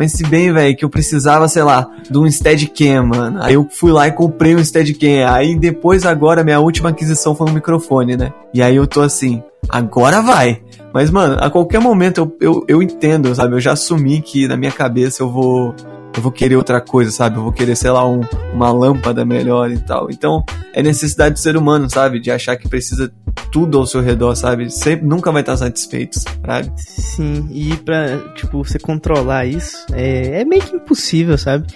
mas 0.00 0.12
se 0.12 0.24
bem, 0.24 0.50
velho, 0.50 0.74
que 0.74 0.82
eu 0.82 0.88
precisava, 0.88 1.46
sei 1.46 1.62
lá, 1.62 1.86
de 2.08 2.16
um 2.16 2.30
Steadicam, 2.30 3.04
mano. 3.04 3.42
Aí 3.42 3.52
eu 3.52 3.68
fui 3.70 3.92
lá 3.92 4.08
e 4.08 4.12
comprei 4.12 4.56
um 4.56 4.64
Steadicam. 4.64 5.30
Aí 5.30 5.54
depois, 5.54 6.06
agora, 6.06 6.42
minha 6.42 6.58
última 6.58 6.88
aquisição 6.88 7.34
foi 7.34 7.50
um 7.50 7.52
microfone, 7.52 8.16
né? 8.16 8.32
E 8.54 8.62
aí 8.62 8.76
eu 8.76 8.86
tô 8.86 9.02
assim, 9.02 9.42
agora 9.68 10.22
vai. 10.22 10.62
Mas, 10.92 11.10
mano, 11.10 11.36
a 11.40 11.50
qualquer 11.50 11.80
momento 11.80 12.18
eu, 12.18 12.36
eu, 12.40 12.64
eu 12.68 12.82
entendo, 12.82 13.34
sabe? 13.34 13.54
Eu 13.54 13.60
já 13.60 13.72
assumi 13.72 14.20
que 14.20 14.48
na 14.48 14.56
minha 14.56 14.72
cabeça 14.72 15.22
eu 15.22 15.30
vou. 15.30 15.74
Eu 16.16 16.20
vou 16.20 16.32
querer 16.32 16.56
outra 16.56 16.80
coisa, 16.80 17.10
sabe? 17.12 17.36
Eu 17.36 17.42
vou 17.44 17.52
querer, 17.52 17.76
sei 17.76 17.90
lá, 17.90 18.04
um, 18.04 18.20
uma 18.52 18.72
lâmpada 18.72 19.24
melhor 19.24 19.70
e 19.70 19.78
tal. 19.78 20.10
Então, 20.10 20.44
é 20.72 20.82
necessidade 20.82 21.34
do 21.34 21.38
ser 21.38 21.56
humano, 21.56 21.88
sabe? 21.88 22.18
De 22.18 22.32
achar 22.32 22.56
que 22.56 22.68
precisa 22.68 23.12
tudo 23.50 23.78
ao 23.78 23.86
seu 23.86 24.00
redor, 24.00 24.34
sabe? 24.34 24.70
Sempre, 24.70 25.06
nunca 25.06 25.32
vai 25.32 25.42
estar 25.42 25.56
satisfeito, 25.56 26.18
sabe? 26.20 26.72
Sim, 26.76 27.48
e 27.50 27.76
pra, 27.78 28.18
tipo, 28.34 28.64
você 28.64 28.78
controlar 28.78 29.46
isso 29.46 29.84
é, 29.92 30.40
é 30.40 30.44
meio 30.44 30.62
que 30.62 30.76
impossível, 30.76 31.36
sabe? 31.36 31.66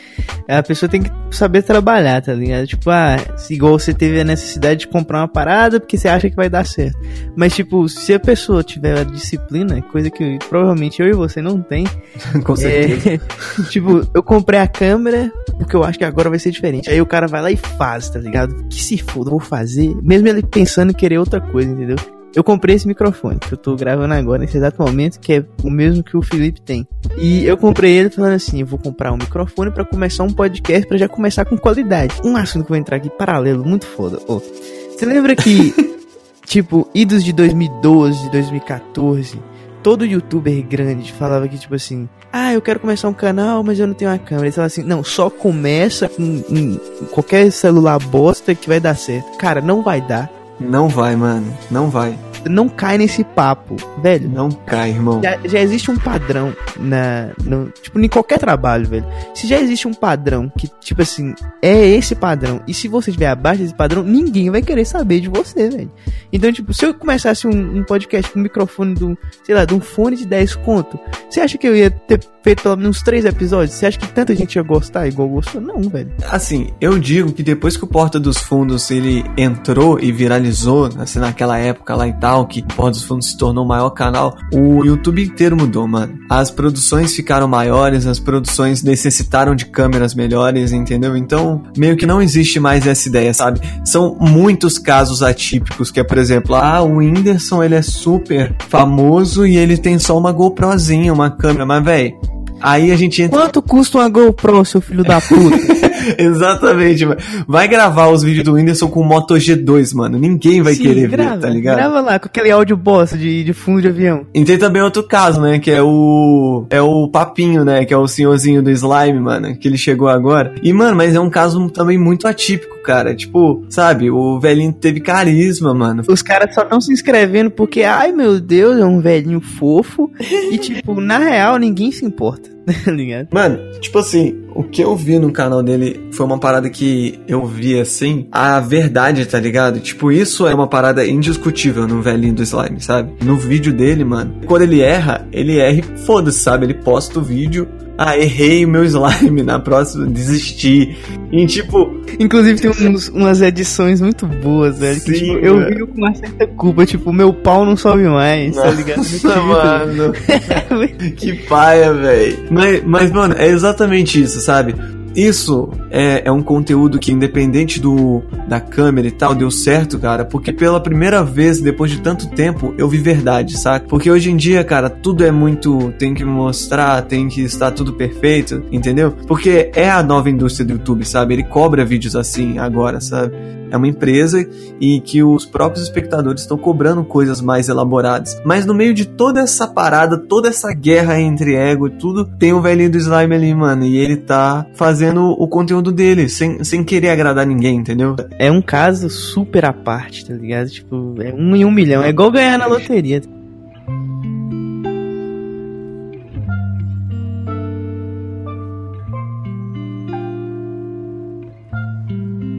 A 0.49 0.63
pessoa 0.63 0.89
tem 0.89 1.03
que 1.03 1.11
saber 1.31 1.63
trabalhar, 1.63 2.23
tá 2.23 2.33
ligado? 2.33 2.67
Tipo, 2.67 2.91
ah, 2.91 3.17
igual 3.51 3.79
você 3.79 3.93
teve 3.93 4.21
a 4.21 4.25
necessidade 4.25 4.81
de 4.81 4.89
comprar 4.89 5.21
uma 5.21 5.29
parada 5.29 5.81
porque 5.81 5.97
você 5.97 6.09
acha 6.09 6.29
que 6.31 6.37
vai 6.37 6.49
dar 6.49 6.65
certo. 6.67 6.99
Mas, 7.37 7.55
tipo, 7.55 7.89
se 7.89 8.13
a 8.13 8.21
pessoa 8.21 8.63
tiver 8.63 8.99
a 8.99 9.05
disciplina, 9.05 9.81
coisa 9.83 10.11
que 10.11 10.39
provavelmente 10.49 11.01
eu 11.01 11.09
e 11.09 11.13
você 11.13 11.41
não 11.41 11.61
tem, 11.61 11.85
Com 12.45 12.57
certeza. 12.57 13.15
é, 13.15 13.21
tipo, 13.71 14.07
eu 14.15 14.23
comprei 14.23 14.61
a 14.61 14.69
câmera 14.69 15.33
porque 15.59 15.75
eu 15.75 15.85
acho 15.85 15.99
que 15.99 16.05
agora 16.05 16.31
vai 16.31 16.39
ser 16.39 16.51
diferente. 16.51 16.91
Aí 16.91 17.01
o 17.01 17.07
cara 17.07 17.27
vai 17.27 17.43
lá 17.43 17.51
e 17.51 17.57
faz, 17.57 18.09
tá 18.11 18.19
ligado? 18.19 18.67
Que 18.69 18.83
se 18.83 18.99
foda, 18.99 19.31
vou 19.31 19.41
fazer. 19.41 19.95
Mesmo 20.03 20.29
ele 20.29 20.43
pensando 20.43 20.91
em 20.91 20.95
querer 20.95 21.19
outra 21.19 21.41
coisa, 21.45 21.71
entendeu? 21.71 21.97
Eu 22.35 22.43
comprei 22.43 22.75
esse 22.75 22.87
microfone 22.89 23.39
que 23.39 23.55
eu 23.55 23.59
tô 23.59 23.77
gravando 23.77 24.13
agora, 24.13 24.41
nesse 24.41 24.57
exato 24.57 24.83
momento, 24.83 25.21
que 25.21 25.35
é 25.35 25.45
o 25.63 25.71
mesmo 25.71 26.03
que 26.03 26.17
o 26.17 26.23
Felipe 26.23 26.61
tem. 26.61 26.85
E 27.17 27.45
eu 27.45 27.57
comprei 27.57 27.93
ele 27.93 28.11
falando 28.11 28.33
assim: 28.33 28.61
eu 28.61 28.67
vou 28.67 28.79
comprar 28.79 29.13
um 29.13 29.17
microfone 29.17 29.71
pra 29.71 29.85
começar 29.85 30.25
um 30.25 30.31
podcast 30.31 30.87
pra 30.87 30.99
já 30.99 31.09
começar 31.09 31.45
com 31.45 31.57
qualidade. 31.57 32.21
Um 32.25 32.37
assunto 32.37 32.65
que 32.65 32.73
eu 32.73 32.75
vou 32.75 32.77
entrar 32.77 32.97
aqui 32.97 33.09
paralelo, 33.09 33.65
muito 33.65 33.87
foda. 33.87 34.19
Ô, 34.27 34.41
você 34.41 35.07
lembra 35.07 35.37
que, 35.37 35.73
tipo, 36.45 36.89
idos 36.93 37.23
de 37.23 37.33
2012, 37.33 38.29
2014, 38.31 39.41
todo 39.81 40.05
youtuber 40.05 40.61
grande 40.67 41.13
falava 41.13 41.47
que, 41.47 41.57
tipo 41.57 41.77
assim, 41.77 42.09
ah, 42.33 42.53
eu 42.53 42.61
quero 42.61 42.81
começar 42.81 43.09
um 43.09 43.15
canal, 43.15 43.63
mas 43.63 43.79
eu 43.79 43.87
não 43.87 43.95
tenho 43.95 44.11
uma 44.11 44.19
câmera. 44.19 44.47
Eles 44.47 44.57
falavam 44.57 44.67
assim, 44.67 44.83
não, 44.83 45.05
só 45.05 45.31
começa 45.31 46.09
com, 46.09 46.43
com 46.43 46.79
qualquer 47.13 47.53
celular 47.53 48.01
bosta 48.01 48.57
que 48.57 48.67
vai 48.67 48.81
dar 48.81 48.97
certo. 48.97 49.39
Cara, 49.39 49.61
não 49.61 49.85
vai 49.85 50.01
dar. 50.01 50.29
Não 50.61 50.89
vai, 50.89 51.17
mano. 51.17 51.53
Não 51.71 51.91
vai. 51.91 52.19
Não 52.49 52.69
cai 52.69 52.99
nesse 52.99 53.25
papo, 53.25 53.77
velho. 54.03 54.29
Não 54.29 54.51
cai, 54.51 54.91
irmão. 54.91 55.23
Já, 55.23 55.39
já 55.45 55.61
existe 55.61 55.91
um 55.91 55.97
padrão 55.97 56.55
na. 56.79 57.31
No, 57.45 57.71
tipo, 57.71 57.99
em 58.01 58.09
qualquer 58.09 58.39
trabalho, 58.39 58.87
velho. 58.87 59.07
Se 59.35 59.47
já 59.47 59.59
existe 59.59 59.89
um 59.89 59.95
padrão 59.95 60.51
que, 60.57 60.69
tipo 60.81 61.03
assim, 61.03 61.35
é 61.63 61.87
esse 61.87 62.15
padrão, 62.15 62.61
e 62.67 62.75
se 62.75 62.89
você 62.89 63.11
estiver 63.11 63.29
abaixo 63.29 63.63
desse 63.63 63.75
padrão, 63.75 64.03
ninguém 64.03 64.51
vai 64.51 64.63
querer 64.63 64.85
saber 64.85 65.21
de 65.21 65.29
você, 65.29 65.69
velho. 65.69 65.91
Então, 66.33 66.53
tipo, 66.53 66.73
se 66.75 66.85
eu 66.85 66.95
começasse 66.95 67.47
um, 67.47 67.79
um 67.79 67.85
podcast 67.85 68.33
com 68.33 68.39
um 68.39 68.43
microfone 68.43 68.95
de 68.95 69.05
um, 69.05 69.17
sei 69.45 69.55
lá, 69.55 69.65
de 69.65 69.75
um 69.75 69.81
fone 69.81 70.17
de 70.17 70.27
10 70.27 70.57
conto, 70.57 70.99
você 71.29 71.41
acha 71.41 71.59
que 71.59 71.67
eu 71.67 71.77
ia 71.77 71.91
ter 71.91 72.21
feito 72.43 72.63
pelo 72.63 72.77
menos 72.77 72.97
uns 72.97 73.03
3 73.03 73.25
episódios? 73.25 73.77
Você 73.77 73.87
acha 73.87 73.99
que 73.99 74.09
tanta 74.09 74.35
gente 74.35 74.57
ia 74.57 74.63
gostar 74.63 75.07
igual 75.07 75.29
gostou? 75.29 75.61
Não, 75.61 75.81
velho. 75.83 76.13
Assim, 76.31 76.73
eu 76.81 76.99
digo 76.99 77.33
que 77.33 77.43
depois 77.43 77.77
que 77.77 77.85
o 77.85 77.89
Porta 77.89 78.19
dos 78.19 78.39
Fundos 78.39 78.91
ele 78.91 79.25
entrou 79.37 79.99
e 80.01 80.13
viralizou, 80.13 80.91
assim, 80.99 81.19
naquela 81.19 81.59
época 81.59 81.95
lá 81.95 82.07
e 82.07 82.13
tal, 82.15 82.34
que 82.43 82.61
o 82.61 82.65
Porta 82.65 82.93
dos 82.93 83.03
Fundos 83.03 83.29
se 83.29 83.37
tornou 83.37 83.65
o 83.65 83.69
maior 83.69 83.91
canal, 83.91 84.35
o 84.53 84.85
YouTube 84.85 85.23
inteiro 85.23 85.57
mudou, 85.57 85.87
mano. 85.87 86.19
As 86.31 86.51
produções 86.51 87.15
ficaram 87.15 87.47
maiores, 87.47 88.07
as 88.07 88.19
produções 88.19 88.83
necessitaram 88.83 89.55
de 89.55 89.67
câmeras 89.67 90.15
melhores, 90.15 90.73
entendeu? 90.73 91.17
Então, 91.17 91.63
meio 91.77 91.97
que 91.97 92.07
não 92.07 92.23
existe 92.23 92.59
mais 92.59 92.87
essa 92.87 93.09
ideia, 93.09 93.35
sabe? 93.35 93.61
São 93.85 94.17
muitos 94.19 94.79
casos 94.79 95.23
atípicos, 95.23 95.91
que 95.91 96.01
é, 96.01 96.05
por 96.05 96.17
exemplo, 96.17 96.55
ah, 96.55 96.81
o 96.83 96.97
Whindersson, 96.97 97.63
ele 97.63 97.75
é 97.75 97.83
super 97.83 98.57
famoso 98.69 99.47
e 99.47 99.57
ele 99.57 99.77
tem 99.77 99.99
só 99.99 100.17
uma 100.17 100.33
GoProzinha, 100.33 101.13
uma 101.13 101.31
câmera, 101.31 101.67
mas, 101.67 101.85
véi, 101.85 102.15
aí 102.61 102.91
a 102.91 102.97
gente 102.97 103.21
entra... 103.21 103.41
Quanto 103.41 103.61
custa 103.61 103.99
uma 103.99 104.09
GoPro, 104.09 104.65
seu 104.65 104.81
filho 104.81 105.05
da 105.05 105.21
puta? 105.21 105.74
Exatamente, 106.19 107.05
mano. 107.07 107.21
Vai 107.47 107.69
gravar 107.69 108.09
os 108.09 108.23
vídeos 108.23 108.45
do 108.45 108.55
Whindersson 108.55 108.89
com 108.89 109.03
Moto 109.03 109.35
G2, 109.35 109.95
mano. 109.95 110.19
Ninguém 110.19 110.63
vai 110.63 110.75
Sim, 110.75 110.83
querer 110.83 111.09
grava, 111.09 111.35
ver, 111.37 111.41
tá 111.41 111.49
ligado? 111.49 111.77
Grava 111.77 112.01
lá, 112.01 112.19
com 112.19 112.27
aquele 112.27 112.51
áudio 112.51 112.77
bosta 112.77 113.17
de, 113.17 113.45
de 113.45 113.53
fundo 113.53 113.83
de 113.83 113.89
avião. 113.89 114.27
E 114.35 114.45
tem 114.45 114.59
também 114.59 114.83
outro 114.83 115.03
caso, 115.03 115.41
né? 115.41 115.59
Que 115.59 115.71
é 115.71 115.83
o. 115.83 116.67
É 116.71 116.81
o 116.81 117.09
Papinho, 117.09 117.65
né? 117.65 117.85
Que 117.85 117.95
é 117.95 117.97
o 117.97 118.07
senhorzinho 118.07 118.63
do 118.63 118.71
slime, 118.71 119.21
mano. 119.21 119.57
Que 119.57 119.69
ele 119.69 119.79
chegou 119.79 120.09
agora. 120.09 120.55
E, 120.63 120.73
mano, 120.73 120.97
mas 120.97 121.15
é 121.15 121.21
um 121.21 121.31
caso 121.31 121.69
também 121.71 121.99
muito 121.99 122.27
atípico, 122.27 122.74
cara. 122.85 123.15
Tipo, 123.15 123.65
sabe? 123.69 124.11
O 124.11 124.39
velhinho 124.39 124.73
teve 124.73 125.01
carisma, 125.01 125.75
mano. 125.75 126.03
Os 126.09 126.23
caras 126.23 126.55
só 126.55 126.63
estão 126.63 126.81
se 126.81 126.93
inscrevendo 126.93 127.51
porque, 127.51 127.83
ai 127.83 128.13
meu 128.13 128.39
Deus, 128.41 128.79
é 128.79 128.85
um 128.85 129.01
velhinho 129.01 129.41
fofo. 129.41 130.11
e, 130.21 130.59
tipo, 130.59 131.01
na 131.01 131.19
real, 131.19 131.57
ninguém 131.57 131.91
se 131.91 132.05
importa. 132.05 132.55
Tá 132.85 132.91
ligado? 132.91 133.29
Mano, 133.31 133.59
tipo 133.81 133.99
assim, 133.99 134.43
o 134.55 134.63
que 134.63 134.83
eu 134.83 134.97
vi 134.97 135.19
no 135.19 135.31
canal 135.31 135.63
dele 135.63 136.09
foi 136.13 136.25
uma 136.25 136.39
parada 136.39 136.71
que 136.71 137.21
eu 137.29 137.45
vi 137.45 137.79
assim, 137.79 138.27
a 138.33 138.59
verdade, 138.61 139.27
tá 139.27 139.39
ligado? 139.39 139.81
Tipo, 139.81 140.11
isso 140.11 140.47
é 140.47 140.55
uma 140.55 140.67
parada 140.67 141.07
indiscutível 141.07 141.87
no 141.87 142.01
velhinho 142.01 142.35
do 142.35 142.43
slime, 142.43 142.81
sabe? 142.81 143.13
No 143.23 143.37
vídeo 143.37 143.73
dele, 143.73 144.03
mano. 144.03 144.41
Quando 144.47 144.63
ele 144.63 144.81
erra, 144.81 145.29
ele 145.31 145.59
erra 145.59 145.79
e 145.81 145.99
foda-se, 146.07 146.39
sabe? 146.39 146.65
Ele 146.65 146.75
posta 146.75 147.19
o 147.19 147.23
vídeo. 147.23 147.69
Ah, 147.97 148.19
errei 148.19 148.65
o 148.65 148.69
meu 148.69 148.85
slime, 148.85 149.43
na 149.45 149.59
próxima 149.61 150.07
desisti. 150.07 150.97
E 151.31 151.47
tipo, 151.47 151.95
Inclusive 152.19 152.61
tem 152.61 152.71
uns- 152.89 153.09
umas 153.09 153.41
edições 153.41 154.01
muito 154.01 154.27
boas, 154.27 154.79
velho. 154.79 155.01
que, 155.01 155.15
Sim, 155.15 155.25
tipo, 155.35 155.39
eu 155.39 155.65
vi 155.67 155.87
com 155.87 155.99
uma 155.99 156.15
certa 156.15 156.47
culpa, 156.49 156.85
tipo, 156.87 157.13
meu 157.13 157.33
pau 157.33 157.65
não 157.65 157.77
sobe 157.77 158.03
mais, 158.05 158.57
tá 158.57 158.71
ligado? 158.71 158.97
Nossa, 158.99 159.41
mano. 159.41 160.13
que 161.17 161.33
paia, 161.49 161.93
velho. 161.95 162.39
Mas, 162.51 162.83
mas, 162.85 163.11
mano, 163.13 163.35
é 163.39 163.49
exatamente 163.49 164.21
isso, 164.21 164.41
sabe? 164.41 164.75
Isso 165.15 165.71
é, 165.95 166.23
é 166.27 166.33
um 166.33 166.43
conteúdo 166.43 166.99
que, 166.99 167.13
independente 167.13 167.79
do 167.79 168.21
da 168.49 168.59
câmera 168.59 169.07
e 169.07 169.13
tal, 169.13 169.33
deu 169.33 169.49
certo, 169.49 169.97
cara, 169.97 170.25
porque 170.25 170.53
pela 170.53 170.81
primeira 170.81 171.23
vez, 171.23 171.61
depois 171.61 171.89
de 171.89 172.01
tanto 172.01 172.29
tempo, 172.31 172.75
eu 172.77 172.89
vi 172.89 172.99
verdade, 172.99 173.57
saca? 173.57 173.87
Porque 173.89 174.11
hoje 174.11 174.29
em 174.29 174.37
dia, 174.37 174.65
cara, 174.65 174.91
tudo 174.91 175.25
é 175.25 175.31
muito. 175.31 175.93
tem 175.97 176.13
que 176.13 176.25
mostrar, 176.25 177.01
tem 177.03 177.29
que 177.29 177.43
estar 177.43 177.71
tudo 177.71 177.93
perfeito, 177.93 178.65
entendeu? 178.73 179.13
Porque 179.29 179.71
é 179.73 179.89
a 179.89 180.03
nova 180.03 180.29
indústria 180.29 180.67
do 180.67 180.73
YouTube, 180.73 181.05
sabe? 181.05 181.35
Ele 181.35 181.45
cobra 181.45 181.85
vídeos 181.85 182.17
assim 182.17 182.59
agora, 182.59 183.01
sabe? 183.01 183.33
É 183.75 183.77
uma 183.77 183.89
empresa 183.89 184.47
e 184.81 185.01
que 185.01 185.23
os 185.25 185.45
próprios 185.45 185.85
espectadores 185.85 186.43
estão 186.43 186.57
cobrando 186.57 187.05
coisas 187.05 187.41
mais 187.41 187.69
elaboradas. 187.69 188.41
Mas 188.45 188.65
no 188.65 188.73
meio 188.73 188.95
de 188.95 189.05
toda 189.05 189.41
essa 189.41 189.67
parada, 189.67 190.17
toda 190.17 190.49
essa 190.49 190.73
guerra 190.73 191.21
entre 191.21 191.57
ego 191.57 191.89
e 191.89 191.91
tudo, 191.91 192.25
tem 192.25 192.53
o 192.53 192.61
velhinho 192.61 192.91
do 192.91 192.99
slime 192.99 193.35
ali, 193.35 193.53
mano. 193.53 193.85
E 193.85 193.97
ele 193.97 194.17
tá 194.17 194.65
fazendo 194.75 195.25
o 195.31 195.49
conteúdo 195.49 195.84
dele, 195.93 196.29
sem, 196.29 196.63
sem 196.65 196.85
querer 196.85 197.11
agradar 197.11 197.47
ninguém, 197.47 197.77
entendeu? 197.77 198.17
É 198.39 198.51
um 198.51 198.63
caso 198.63 199.09
super 199.09 199.65
à 199.65 199.73
parte, 199.73 200.27
tá 200.27 200.35
ligado? 200.35 200.69
Tipo, 200.69 201.17
é 201.21 201.33
um 201.33 201.55
em 201.57 201.65
um 201.65 201.71
milhão. 201.71 202.03
É 202.03 202.09
igual 202.09 202.31
ganhar 202.31 202.59
na 202.59 202.67
loteria. 202.67 203.23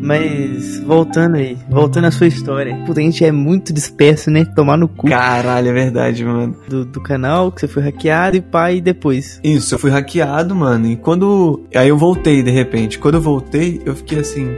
Mas, 0.05 0.79
voltando 0.79 1.35
aí, 1.35 1.57
voltando 1.69 2.05
à 2.05 2.11
sua 2.11 2.27
história. 2.27 2.75
Puta, 2.85 2.99
a 2.99 3.03
gente 3.03 3.25
é 3.25 3.31
muito 3.31 3.73
disperso, 3.73 4.29
né? 4.29 4.45
Tomar 4.45 4.77
no 4.77 4.87
cu 4.87 5.07
Caralho, 5.07 5.69
é 5.69 5.73
verdade, 5.73 6.23
mano. 6.23 6.55
do, 6.69 6.85
do 6.85 7.01
canal, 7.01 7.51
que 7.51 7.61
você 7.61 7.67
foi 7.67 7.83
hackeado 7.83 8.37
e 8.37 8.41
pai, 8.41 8.79
depois. 8.79 9.39
Isso, 9.43 9.75
eu 9.75 9.79
fui 9.79 9.89
hackeado, 9.89 10.55
mano. 10.55 10.87
E 10.87 10.95
quando. 10.95 11.63
Aí 11.75 11.89
eu 11.89 11.97
voltei 11.97 12.43
de 12.43 12.51
repente. 12.51 12.99
Quando 12.99 13.15
eu 13.15 13.21
voltei, 13.21 13.81
eu 13.85 13.95
fiquei 13.95 14.19
assim: 14.19 14.49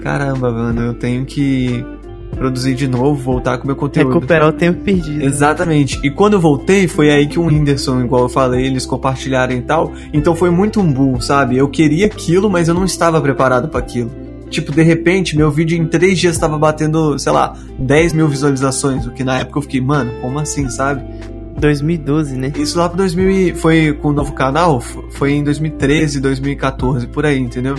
caramba, 0.00 0.52
mano, 0.52 0.82
eu 0.82 0.94
tenho 0.94 1.24
que 1.24 1.84
produzir 2.36 2.74
de 2.74 2.88
novo, 2.88 3.22
voltar 3.22 3.58
com 3.58 3.64
o 3.64 3.66
meu 3.66 3.76
conteúdo. 3.76 4.14
Recuperar 4.14 4.48
o 4.48 4.52
tempo 4.52 4.82
perdido. 4.82 5.24
Exatamente. 5.24 6.00
E 6.02 6.10
quando 6.10 6.34
eu 6.34 6.40
voltei, 6.40 6.88
foi 6.88 7.10
aí 7.10 7.26
que 7.26 7.38
o 7.38 7.46
Whindersson, 7.46 8.02
igual 8.02 8.22
eu 8.22 8.28
falei, 8.28 8.66
eles 8.66 8.86
compartilharam 8.86 9.54
e 9.54 9.62
tal. 9.62 9.92
Então 10.12 10.34
foi 10.34 10.50
muito 10.50 10.80
um 10.80 10.92
boom, 10.92 11.20
sabe? 11.20 11.56
Eu 11.56 11.68
queria 11.68 12.06
aquilo, 12.06 12.50
mas 12.50 12.68
eu 12.68 12.74
não 12.74 12.84
estava 12.84 13.20
preparado 13.20 13.68
para 13.68 13.80
aquilo. 13.80 14.21
Tipo, 14.52 14.70
de 14.70 14.82
repente, 14.82 15.36
meu 15.36 15.50
vídeo 15.50 15.76
em 15.76 15.86
três 15.86 16.18
dias 16.18 16.34
estava 16.34 16.56
batendo, 16.58 17.18
sei 17.18 17.32
lá, 17.32 17.56
10 17.78 18.12
mil 18.12 18.28
visualizações. 18.28 19.06
O 19.06 19.10
que 19.10 19.24
na 19.24 19.40
época 19.40 19.58
eu 19.58 19.62
fiquei, 19.62 19.80
mano, 19.80 20.12
como 20.20 20.38
assim, 20.38 20.68
sabe? 20.68 21.02
2012, 21.58 22.36
né? 22.36 22.52
Isso 22.56 22.78
lá 22.78 22.88
pro 22.88 22.98
2000 22.98 23.30
e- 23.30 23.54
foi 23.54 23.92
com 24.00 24.08
o 24.08 24.12
novo 24.12 24.32
canal, 24.32 24.80
foi 24.80 25.32
em 25.32 25.44
2013, 25.44 26.20
2014, 26.20 27.06
por 27.06 27.24
aí, 27.26 27.38
entendeu? 27.38 27.74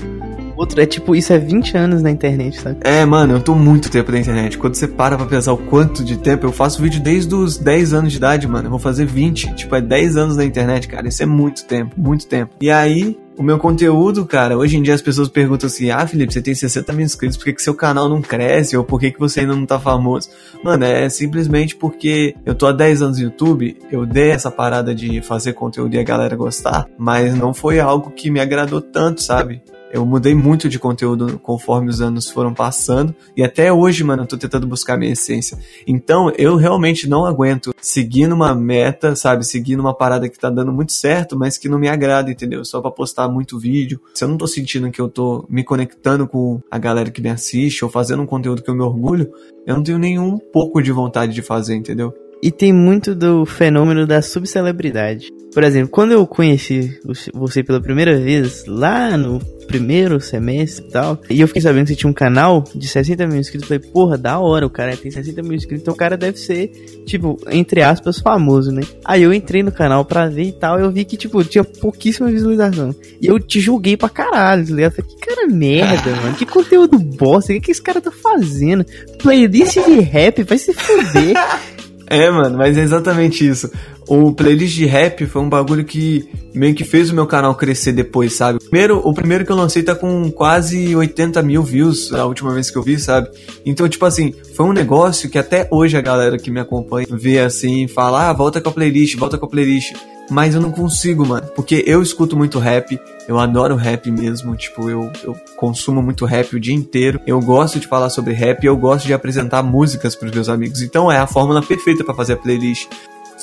Outro, 0.55 0.79
é 0.79 0.85
tipo, 0.85 1.15
isso 1.15 1.33
é 1.33 1.39
20 1.39 1.75
anos 1.75 2.01
na 2.03 2.11
internet, 2.11 2.59
sabe? 2.61 2.77
É, 2.81 3.03
mano, 3.05 3.33
eu 3.33 3.39
tô 3.41 3.55
muito 3.55 3.89
tempo 3.89 4.11
na 4.11 4.19
internet. 4.19 4.57
Quando 4.57 4.75
você 4.75 4.87
para 4.87 5.17
pra 5.17 5.25
pensar 5.25 5.51
o 5.51 5.57
quanto 5.57 6.03
de 6.03 6.15
tempo, 6.17 6.45
eu 6.45 6.51
faço 6.51 6.81
vídeo 6.81 7.01
desde 7.01 7.33
os 7.33 7.57
10 7.57 7.91
anos 7.93 8.11
de 8.11 8.17
idade, 8.19 8.47
mano. 8.47 8.67
Eu 8.67 8.69
vou 8.69 8.79
fazer 8.79 9.05
20. 9.05 9.53
Tipo, 9.55 9.75
é 9.75 9.81
10 9.81 10.15
anos 10.15 10.37
na 10.37 10.45
internet, 10.45 10.87
cara. 10.87 11.07
Isso 11.07 11.23
é 11.23 11.25
muito 11.25 11.65
tempo, 11.65 11.93
muito 11.97 12.27
tempo. 12.27 12.51
E 12.61 12.69
aí, 12.69 13.17
o 13.37 13.43
meu 13.43 13.57
conteúdo, 13.57 14.25
cara, 14.25 14.57
hoje 14.57 14.77
em 14.77 14.81
dia 14.81 14.93
as 14.93 15.01
pessoas 15.01 15.27
perguntam 15.27 15.67
assim: 15.67 15.89
Ah, 15.89 16.05
Felipe, 16.05 16.33
você 16.33 16.41
tem 16.41 16.53
60 16.53 16.93
mil 16.93 17.05
inscritos, 17.05 17.37
por 17.37 17.45
que, 17.45 17.53
que 17.53 17.61
seu 17.61 17.73
canal 17.73 18.07
não 18.07 18.21
cresce? 18.21 18.77
Ou 18.77 18.83
por 18.83 18.99
que, 18.99 19.11
que 19.11 19.19
você 19.19 19.41
ainda 19.41 19.55
não 19.55 19.65
tá 19.65 19.79
famoso? 19.79 20.29
Mano, 20.63 20.85
é 20.85 21.09
simplesmente 21.09 21.75
porque 21.75 22.35
eu 22.45 22.55
tô 22.55 22.67
há 22.67 22.71
10 22.71 23.01
anos 23.01 23.17
no 23.17 23.23
YouTube, 23.23 23.77
eu 23.91 24.05
dei 24.05 24.31
essa 24.31 24.51
parada 24.51 24.93
de 24.93 25.21
fazer 25.21 25.53
conteúdo 25.53 25.95
e 25.95 25.99
a 25.99 26.03
galera 26.03 26.35
gostar, 26.35 26.87
mas 26.97 27.35
não 27.35 27.53
foi 27.53 27.79
algo 27.79 28.11
que 28.11 28.29
me 28.29 28.39
agradou 28.39 28.81
tanto, 28.81 29.21
sabe? 29.21 29.61
Eu 29.93 30.03
mudei 30.07 30.33
muito 30.33 30.67
de 30.67 30.79
conteúdo 30.79 31.37
conforme 31.37 31.87
os 31.87 32.01
anos 32.01 32.27
foram 32.27 32.51
passando. 32.51 33.13
E 33.37 33.43
até 33.43 33.71
hoje, 33.71 34.03
mano, 34.03 34.23
eu 34.23 34.27
tô 34.27 34.35
tentando 34.35 34.65
buscar 34.65 34.97
minha 34.97 35.13
essência. 35.13 35.55
Então, 35.85 36.33
eu 36.35 36.55
realmente 36.55 37.07
não 37.07 37.27
aguento 37.27 37.75
seguir 37.79 38.25
numa 38.25 38.55
meta, 38.55 39.15
sabe? 39.15 39.45
Seguir 39.45 39.75
numa 39.75 39.95
parada 39.95 40.27
que 40.27 40.39
tá 40.39 40.49
dando 40.49 40.73
muito 40.73 40.93
certo, 40.93 41.37
mas 41.37 41.59
que 41.59 41.69
não 41.69 41.77
me 41.77 41.87
agrada, 41.87 42.31
entendeu? 42.31 42.65
Só 42.65 42.81
pra 42.81 42.89
postar 42.89 43.29
muito 43.29 43.59
vídeo. 43.59 44.01
Se 44.15 44.23
eu 44.23 44.27
não 44.27 44.35
tô 44.35 44.47
sentindo 44.47 44.89
que 44.89 44.99
eu 44.99 45.07
tô 45.07 45.45
me 45.47 45.63
conectando 45.63 46.27
com 46.27 46.59
a 46.71 46.79
galera 46.79 47.11
que 47.11 47.21
me 47.21 47.29
assiste 47.29 47.85
ou 47.85 47.91
fazendo 47.91 48.23
um 48.23 48.27
conteúdo 48.27 48.63
que 48.63 48.71
eu 48.71 48.75
me 48.75 48.81
orgulho, 48.81 49.31
eu 49.63 49.75
não 49.75 49.83
tenho 49.83 49.99
nenhum 49.99 50.39
pouco 50.39 50.81
de 50.81 50.91
vontade 50.91 51.33
de 51.33 51.43
fazer, 51.43 51.75
entendeu? 51.75 52.11
E 52.43 52.51
tem 52.51 52.73
muito 52.73 53.15
do 53.15 53.45
fenômeno 53.45 54.05
da 54.05 54.21
subcelebridade. 54.21 55.31
Por 55.53 55.63
exemplo, 55.63 55.89
quando 55.89 56.11
eu 56.11 56.27
conheci 56.27 56.99
você 57.33 57.63
pela 57.63 57.79
primeira 57.79 58.19
vez, 58.19 58.65
lá 58.67 59.15
no 59.17 59.39
primeiro 59.65 60.19
semestre 60.19 60.85
e 60.85 60.91
tal, 60.91 61.21
e 61.29 61.39
eu 61.39 61.47
fiquei 61.47 61.61
sabendo 61.61 61.85
que 61.85 61.93
você 61.93 61.95
tinha 61.95 62.09
um 62.09 62.13
canal 62.13 62.61
de 62.75 62.85
60 62.85 63.25
mil 63.27 63.37
inscritos, 63.37 63.71
eu 63.71 63.79
falei, 63.79 63.93
porra, 63.93 64.17
da 64.17 64.39
hora, 64.39 64.65
o 64.65 64.69
cara 64.69 64.97
tem 64.97 65.09
60 65.09 65.41
mil 65.41 65.53
inscritos, 65.53 65.83
então 65.83 65.93
o 65.93 65.97
cara 65.97 66.17
deve 66.17 66.37
ser, 66.37 66.67
tipo, 67.05 67.39
entre 67.49 67.81
aspas, 67.81 68.19
famoso, 68.19 68.73
né? 68.73 68.81
Aí 69.05 69.23
eu 69.23 69.33
entrei 69.33 69.63
no 69.63 69.71
canal 69.71 70.03
pra 70.03 70.27
ver 70.27 70.47
e 70.47 70.51
tal, 70.51 70.77
e 70.77 70.83
eu 70.83 70.91
vi 70.91 71.05
que, 71.05 71.15
tipo, 71.15 71.41
tinha 71.45 71.63
pouquíssima 71.63 72.29
visualização. 72.29 72.93
E 73.21 73.25
eu 73.25 73.39
te 73.39 73.61
julguei 73.61 73.95
pra 73.95 74.09
caralho, 74.09 74.67
tá 74.67 74.75
ligado? 74.75 74.95
Falei, 74.95 75.11
que 75.11 75.25
cara 75.25 75.47
merda, 75.47 76.11
mano, 76.17 76.35
que 76.35 76.45
conteúdo 76.45 76.99
bosta, 76.99 77.53
o 77.53 77.55
que, 77.55 77.61
que 77.61 77.71
esse 77.71 77.81
cara 77.81 78.01
tá 78.01 78.11
fazendo? 78.11 78.85
Playlist 79.21 79.75
de 79.75 80.01
rap, 80.01 80.43
vai 80.43 80.57
se 80.57 80.73
fuder. 80.73 81.37
É, 82.13 82.29
mano, 82.29 82.57
mas 82.57 82.77
é 82.77 82.81
exatamente 82.81 83.47
isso. 83.47 83.71
O 84.07 84.31
playlist 84.31 84.75
de 84.75 84.85
rap 84.85 85.25
foi 85.25 85.41
um 85.41 85.49
bagulho 85.49 85.85
que 85.85 86.27
meio 86.53 86.75
que 86.75 86.83
fez 86.83 87.09
o 87.09 87.15
meu 87.15 87.25
canal 87.25 87.55
crescer 87.55 87.91
depois, 87.91 88.33
sabe? 88.33 88.59
Primeiro, 88.59 88.99
o 88.99 89.13
primeiro 89.13 89.45
que 89.45 89.51
eu 89.51 89.55
lancei 89.55 89.81
tá 89.81 89.95
com 89.95 90.29
quase 90.31 90.95
80 90.95 91.41
mil 91.41 91.63
views 91.63 92.13
a 92.13 92.25
última 92.25 92.53
vez 92.53 92.69
que 92.69 92.77
eu 92.77 92.83
vi, 92.83 92.99
sabe? 92.99 93.29
Então, 93.65 93.87
tipo 93.87 94.05
assim, 94.05 94.33
foi 94.55 94.65
um 94.65 94.73
negócio 94.73 95.29
que 95.29 95.37
até 95.37 95.67
hoje 95.71 95.97
a 95.97 96.01
galera 96.01 96.37
que 96.37 96.51
me 96.51 96.59
acompanha 96.59 97.07
vê 97.09 97.39
assim 97.39 97.87
fala: 97.87 98.29
ah, 98.29 98.33
volta 98.33 98.61
com 98.61 98.69
a 98.69 98.73
playlist, 98.73 99.15
volta 99.15 99.37
com 99.37 99.45
a 99.45 99.49
playlist. 99.49 99.93
Mas 100.29 100.55
eu 100.55 100.61
não 100.61 100.71
consigo, 100.71 101.25
mano. 101.25 101.47
Porque 101.55 101.83
eu 101.85 102.01
escuto 102.01 102.37
muito 102.37 102.57
rap, 102.57 102.99
eu 103.27 103.37
adoro 103.37 103.75
rap 103.75 104.09
mesmo, 104.09 104.55
tipo, 104.55 104.89
eu, 104.89 105.11
eu 105.23 105.35
consumo 105.57 106.01
muito 106.01 106.25
rap 106.25 106.55
o 106.55 106.59
dia 106.59 106.73
inteiro. 106.73 107.19
Eu 107.27 107.39
gosto 107.39 107.79
de 107.79 107.87
falar 107.87 108.09
sobre 108.09 108.33
rap 108.33 108.65
eu 108.65 108.77
gosto 108.77 109.05
de 109.05 109.13
apresentar 109.13 109.61
músicas 109.61 110.15
pros 110.15 110.31
meus 110.31 110.49
amigos. 110.49 110.81
Então 110.81 111.11
é 111.11 111.17
a 111.17 111.27
fórmula 111.27 111.61
perfeita 111.61 112.03
pra 112.03 112.13
fazer 112.13 112.33
a 112.33 112.37
playlist. 112.37 112.87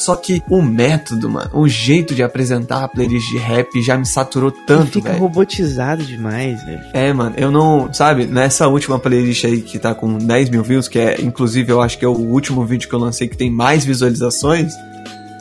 Só 0.00 0.16
que 0.16 0.42
o 0.48 0.62
método, 0.62 1.28
mano, 1.28 1.50
o 1.52 1.68
jeito 1.68 2.14
de 2.14 2.22
apresentar 2.22 2.82
a 2.82 2.88
playlist 2.88 3.28
de 3.30 3.36
rap 3.36 3.82
já 3.82 3.98
me 3.98 4.06
saturou 4.06 4.50
tanto, 4.50 4.92
Fica 4.92 5.10
velho. 5.10 5.20
robotizado 5.20 6.02
demais, 6.02 6.64
velho. 6.64 6.80
É, 6.94 7.12
mano, 7.12 7.34
eu 7.36 7.50
não. 7.50 7.92
Sabe, 7.92 8.24
nessa 8.24 8.66
última 8.66 8.98
playlist 8.98 9.44
aí 9.44 9.60
que 9.60 9.78
tá 9.78 9.94
com 9.94 10.16
10 10.16 10.48
mil 10.48 10.62
views, 10.62 10.88
que 10.88 10.98
é, 10.98 11.20
inclusive, 11.20 11.70
eu 11.70 11.82
acho 11.82 11.98
que 11.98 12.04
é 12.06 12.08
o 12.08 12.16
último 12.16 12.64
vídeo 12.64 12.88
que 12.88 12.94
eu 12.94 12.98
lancei 12.98 13.28
que 13.28 13.36
tem 13.36 13.50
mais 13.50 13.84
visualizações. 13.84 14.72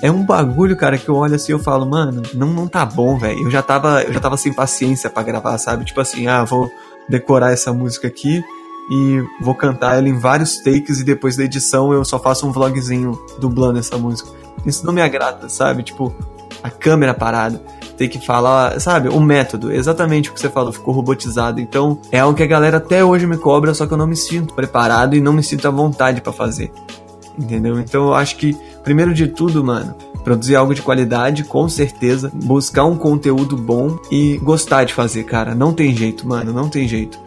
É 0.01 0.11
um 0.11 0.25
bagulho, 0.25 0.75
cara, 0.75 0.97
que 0.97 1.07
eu 1.07 1.15
olho 1.15 1.35
assim 1.35 1.53
e 1.53 1.55
eu 1.55 1.59
falo, 1.59 1.85
mano, 1.85 2.21
não, 2.33 2.47
não 2.47 2.67
tá 2.67 2.85
bom, 2.85 3.17
velho. 3.17 3.39
Eu 3.45 3.51
já 3.51 3.61
tava, 3.61 4.01
eu 4.03 4.11
já 4.11 4.19
tava 4.19 4.35
sem 4.35 4.51
paciência 4.51 5.09
pra 5.09 5.23
gravar, 5.23 5.57
sabe? 5.57 5.85
Tipo 5.85 6.01
assim, 6.01 6.27
ah, 6.27 6.43
vou 6.43 6.69
decorar 7.07 7.53
essa 7.53 7.71
música 7.71 8.09
aqui 8.09 8.43
e 8.89 9.23
vou 9.39 9.53
cantar 9.53 9.97
ela 9.97 10.09
em 10.09 10.17
vários 10.17 10.57
takes 10.57 10.99
e 10.99 11.03
depois 11.03 11.37
da 11.37 11.43
edição 11.43 11.93
eu 11.93 12.03
só 12.03 12.17
faço 12.17 12.47
um 12.47 12.51
vlogzinho 12.51 13.19
dublando 13.39 13.79
essa 13.79 13.97
música. 13.97 14.29
Isso 14.65 14.85
não 14.85 14.93
me 14.93 15.01
agrada, 15.01 15.47
sabe? 15.47 15.83
Tipo, 15.83 16.13
a 16.63 16.69
câmera 16.69 17.13
parada. 17.13 17.61
Tem 17.97 18.07
que 18.07 18.25
falar, 18.25 18.79
sabe? 18.79 19.09
O 19.09 19.19
método, 19.19 19.71
exatamente 19.71 20.29
o 20.29 20.33
que 20.33 20.39
você 20.39 20.49
falou, 20.49 20.71
ficou 20.71 20.93
robotizado. 20.93 21.59
Então, 21.59 21.99
é 22.11 22.19
algo 22.19 22.35
que 22.35 22.43
a 22.43 22.47
galera 22.47 22.77
até 22.77 23.03
hoje 23.03 23.27
me 23.27 23.37
cobra, 23.37 23.73
só 23.73 23.85
que 23.85 23.93
eu 23.93 23.97
não 23.97 24.07
me 24.07 24.15
sinto 24.15 24.53
preparado 24.53 25.15
e 25.15 25.21
não 25.21 25.33
me 25.33 25.43
sinto 25.43 25.67
à 25.67 25.71
vontade 25.71 26.21
pra 26.21 26.31
fazer. 26.31 26.71
Entendeu? 27.37 27.77
Então, 27.79 28.07
eu 28.07 28.13
acho 28.13 28.37
que, 28.37 28.57
primeiro 28.83 29.13
de 29.13 29.27
tudo, 29.27 29.63
mano, 29.63 29.93
produzir 30.23 30.55
algo 30.55 30.73
de 30.73 30.81
qualidade, 30.81 31.43
com 31.43 31.67
certeza, 31.67 32.31
buscar 32.33 32.85
um 32.85 32.95
conteúdo 32.95 33.57
bom 33.57 33.97
e 34.09 34.37
gostar 34.37 34.85
de 34.85 34.93
fazer, 34.93 35.23
cara. 35.23 35.53
Não 35.53 35.73
tem 35.73 35.93
jeito, 35.95 36.27
mano, 36.27 36.53
não 36.53 36.69
tem 36.69 36.87
jeito. 36.87 37.19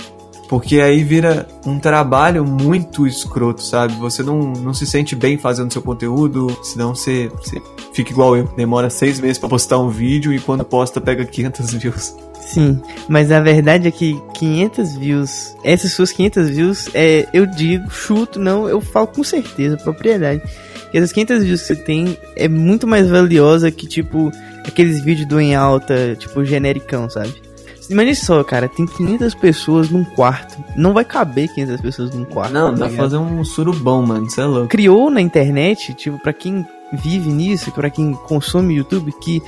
Porque 0.53 0.83
aí 0.83 1.03
vira 1.03 1.49
um 1.65 1.79
trabalho 1.79 2.45
muito 2.45 3.07
escroto, 3.07 3.63
sabe? 3.63 3.95
Você 3.95 4.23
não, 4.23 4.53
não 4.53 4.75
se 4.75 4.85
sente 4.85 5.17
bem 5.17 5.39
fazendo 5.39 5.73
seu 5.73 5.81
conteúdo, 5.81 6.47
senão 6.63 6.95
você, 6.95 7.31
você 7.39 7.59
fica 7.95 8.11
igual 8.11 8.37
eu. 8.37 8.45
Demora 8.55 8.91
seis 8.91 9.19
meses 9.19 9.39
pra 9.39 9.49
postar 9.49 9.79
um 9.79 9.89
vídeo 9.89 10.31
e 10.31 10.39
quando 10.39 10.63
posta 10.63 11.01
pega 11.01 11.25
500 11.25 11.73
views. 11.81 12.15
Sim, 12.39 12.79
mas 13.09 13.33
a 13.33 13.41
verdade 13.41 13.89
é 13.89 13.91
que 13.91 14.21
500 14.35 14.97
views, 14.97 15.57
essas 15.65 15.95
suas 15.95 16.13
500 16.13 16.51
views, 16.51 16.91
é, 16.93 17.27
eu 17.33 17.47
digo, 17.47 17.91
chuto, 17.91 18.39
não, 18.39 18.69
eu 18.69 18.83
falo 18.83 19.07
com 19.07 19.25
certeza, 19.25 19.79
propriedade. 19.79 20.43
Que 20.91 20.99
essas 20.99 21.13
500 21.13 21.45
views 21.45 21.61
que 21.63 21.67
você 21.69 21.77
tem 21.77 22.19
é 22.37 22.47
muito 22.47 22.87
mais 22.87 23.09
valiosa 23.09 23.71
que, 23.71 23.87
tipo, 23.87 24.31
aqueles 24.67 25.03
vídeos 25.03 25.27
do 25.27 25.41
em 25.41 25.55
alta, 25.55 26.15
tipo, 26.15 26.45
genericão, 26.45 27.09
sabe? 27.09 27.52
Imagina 27.93 28.15
só, 28.15 28.43
cara, 28.43 28.69
tem 28.69 28.87
500 28.87 29.35
pessoas 29.35 29.91
num 29.91 30.03
quarto. 30.05 30.57
Não 30.75 30.93
vai 30.93 31.05
caber 31.05 31.49
500 31.53 31.81
pessoas 31.81 32.15
num 32.15 32.25
quarto. 32.25 32.53
Não, 32.53 32.73
tá 32.73 32.81
dá 32.81 32.89
pra 32.89 32.97
fazer 32.97 33.19
um 33.19 33.45
surubão, 33.45 34.05
mano. 34.05 34.27
Isso 34.27 34.41
é 34.41 34.45
louco. 34.45 34.69
criou 34.69 35.11
na 35.11 35.21
internet, 35.21 35.95
tipo, 35.95 36.19
pra 36.19 36.33
quem 36.33 36.67
vive 36.93 37.31
nisso, 37.31 37.71
pra 37.73 37.91
quem 37.91 38.13
consome 38.13 38.75
YouTube, 38.75 39.13
que 39.21 39.43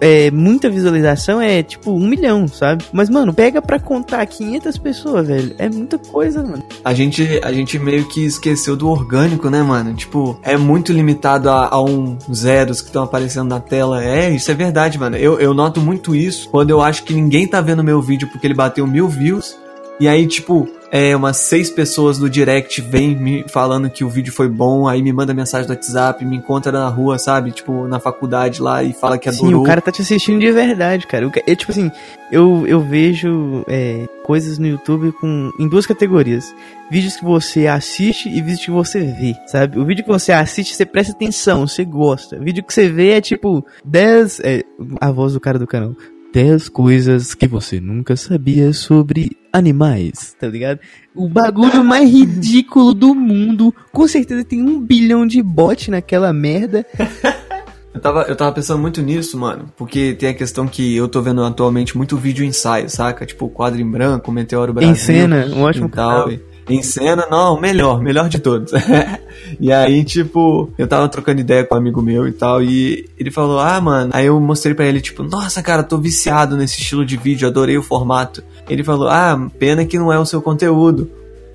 é, 0.00 0.30
muita 0.30 0.68
visualização 0.68 1.40
é 1.40 1.62
tipo 1.62 1.92
um 1.92 2.06
milhão, 2.06 2.46
sabe? 2.48 2.84
Mas, 2.92 3.08
mano, 3.08 3.32
pega 3.32 3.60
pra 3.62 3.78
contar 3.78 4.24
500 4.26 4.78
pessoas, 4.78 5.28
velho. 5.28 5.54
É 5.58 5.68
muita 5.68 5.98
coisa, 5.98 6.42
mano. 6.42 6.62
A 6.84 6.92
gente, 6.94 7.40
a 7.42 7.52
gente 7.52 7.78
meio 7.78 8.06
que 8.08 8.24
esqueceu 8.24 8.76
do 8.76 8.88
orgânico, 8.88 9.48
né, 9.50 9.62
mano? 9.62 9.94
Tipo, 9.94 10.38
é 10.42 10.56
muito 10.56 10.92
limitado 10.92 11.50
a, 11.50 11.68
a 11.68 11.82
um 11.82 12.18
zeros 12.32 12.80
que 12.80 12.88
estão 12.88 13.02
aparecendo 13.02 13.48
na 13.48 13.60
tela. 13.60 14.02
É, 14.02 14.30
isso 14.30 14.50
é 14.50 14.54
verdade, 14.54 14.98
mano. 14.98 15.16
Eu, 15.16 15.38
eu 15.40 15.54
noto 15.54 15.80
muito 15.80 16.14
isso 16.14 16.48
quando 16.48 16.70
eu 16.70 16.80
acho 16.80 17.04
que 17.04 17.14
ninguém 17.14 17.46
tá 17.46 17.60
vendo 17.60 17.84
meu 17.84 18.00
vídeo 18.00 18.28
porque 18.28 18.46
ele 18.46 18.54
bateu 18.54 18.86
mil 18.86 19.08
views. 19.08 19.56
E 20.00 20.08
aí, 20.08 20.26
tipo, 20.26 20.66
é, 20.90 21.14
umas 21.14 21.36
seis 21.36 21.68
pessoas 21.68 22.18
no 22.18 22.28
direct 22.28 22.80
vêm 22.80 23.14
me 23.14 23.44
falando 23.48 23.90
que 23.90 24.02
o 24.02 24.08
vídeo 24.08 24.32
foi 24.32 24.48
bom, 24.48 24.88
aí 24.88 25.02
me 25.02 25.12
manda 25.12 25.34
mensagem 25.34 25.68
no 25.68 25.74
WhatsApp, 25.74 26.24
me 26.24 26.36
encontra 26.36 26.72
na 26.72 26.88
rua, 26.88 27.18
sabe? 27.18 27.52
Tipo, 27.52 27.86
na 27.86 28.00
faculdade 28.00 28.62
lá 28.62 28.82
e 28.82 28.94
fala 28.94 29.18
que 29.18 29.28
adorou. 29.28 29.50
Sim, 29.50 29.54
o 29.56 29.62
cara 29.62 29.82
tá 29.82 29.92
te 29.92 30.00
assistindo 30.00 30.40
de 30.40 30.50
verdade, 30.50 31.06
cara. 31.06 31.30
Eu, 31.46 31.56
tipo 31.56 31.70
assim, 31.70 31.90
eu, 32.32 32.66
eu 32.66 32.80
vejo 32.80 33.62
é, 33.68 34.08
coisas 34.24 34.58
no 34.58 34.66
YouTube 34.66 35.12
com, 35.12 35.52
em 35.60 35.68
duas 35.68 35.84
categorias. 35.84 36.52
Vídeos 36.90 37.16
que 37.16 37.24
você 37.24 37.66
assiste 37.66 38.30
e 38.30 38.40
vídeos 38.40 38.64
que 38.64 38.70
você 38.70 39.00
vê, 39.00 39.36
sabe? 39.46 39.78
O 39.78 39.84
vídeo 39.84 40.02
que 40.02 40.10
você 40.10 40.32
assiste, 40.32 40.74
você 40.74 40.86
presta 40.86 41.12
atenção, 41.12 41.68
você 41.68 41.84
gosta. 41.84 42.36
O 42.36 42.42
vídeo 42.42 42.64
que 42.64 42.72
você 42.72 42.88
vê 42.88 43.10
é 43.10 43.20
tipo 43.20 43.64
10. 43.84 44.40
É, 44.40 44.64
a 44.98 45.12
voz 45.12 45.34
do 45.34 45.40
cara 45.40 45.58
do 45.58 45.66
canal. 45.66 45.94
10 46.32 46.68
coisas 46.68 47.34
que 47.34 47.46
você 47.46 47.80
nunca 47.80 48.16
sabia 48.16 48.72
sobre 48.72 49.36
animais, 49.52 50.36
tá 50.38 50.46
ligado? 50.46 50.78
O 51.14 51.28
bagulho 51.28 51.84
mais 51.84 52.08
ridículo 52.08 52.94
do 52.94 53.14
mundo. 53.14 53.74
Com 53.92 54.06
certeza 54.06 54.44
tem 54.44 54.62
um 54.62 54.80
bilhão 54.80 55.26
de 55.26 55.42
bot 55.42 55.90
naquela 55.90 56.32
merda. 56.32 56.86
Eu 57.92 58.00
tava, 58.00 58.22
eu 58.22 58.36
tava 58.36 58.52
pensando 58.52 58.80
muito 58.80 59.02
nisso, 59.02 59.36
mano, 59.36 59.64
porque 59.76 60.14
tem 60.14 60.28
a 60.28 60.34
questão 60.34 60.68
que 60.68 60.94
eu 60.94 61.08
tô 61.08 61.20
vendo 61.20 61.42
atualmente 61.42 61.96
muito 61.96 62.16
vídeo 62.16 62.44
ensaio, 62.44 62.88
saca? 62.88 63.26
Tipo, 63.26 63.48
quadro 63.48 63.80
em 63.80 63.90
branco, 63.90 64.30
Meteoro 64.30 64.72
Brasil. 64.72 64.92
Em 64.92 64.94
cena, 64.94 65.44
um 65.46 65.62
ótimo 65.62 65.88
e 65.88 65.90
tal. 65.90 66.26
canal. 66.26 66.40
Em 66.68 66.82
cena, 66.82 67.26
não, 67.30 67.60
melhor, 67.60 68.00
melhor 68.00 68.28
de 68.28 68.38
todos. 68.38 68.72
e 69.58 69.72
aí, 69.72 70.04
tipo, 70.04 70.70
eu 70.78 70.86
tava 70.86 71.08
trocando 71.08 71.40
ideia 71.40 71.64
com 71.64 71.74
um 71.74 71.78
amigo 71.78 72.02
meu 72.02 72.28
e 72.28 72.32
tal, 72.32 72.62
e 72.62 73.08
ele 73.18 73.30
falou, 73.30 73.58
ah, 73.58 73.80
mano. 73.80 74.10
Aí 74.14 74.26
eu 74.26 74.38
mostrei 74.40 74.74
pra 74.74 74.86
ele, 74.86 75.00
tipo, 75.00 75.22
nossa, 75.22 75.62
cara, 75.62 75.82
tô 75.82 75.98
viciado 75.98 76.56
nesse 76.56 76.80
estilo 76.80 77.04
de 77.04 77.16
vídeo, 77.16 77.48
adorei 77.48 77.76
o 77.76 77.82
formato. 77.82 78.42
Ele 78.68 78.84
falou, 78.84 79.08
ah, 79.08 79.48
pena 79.58 79.84
que 79.84 79.98
não 79.98 80.12
é 80.12 80.18
o 80.18 80.26
seu 80.26 80.40
conteúdo. 80.40 81.10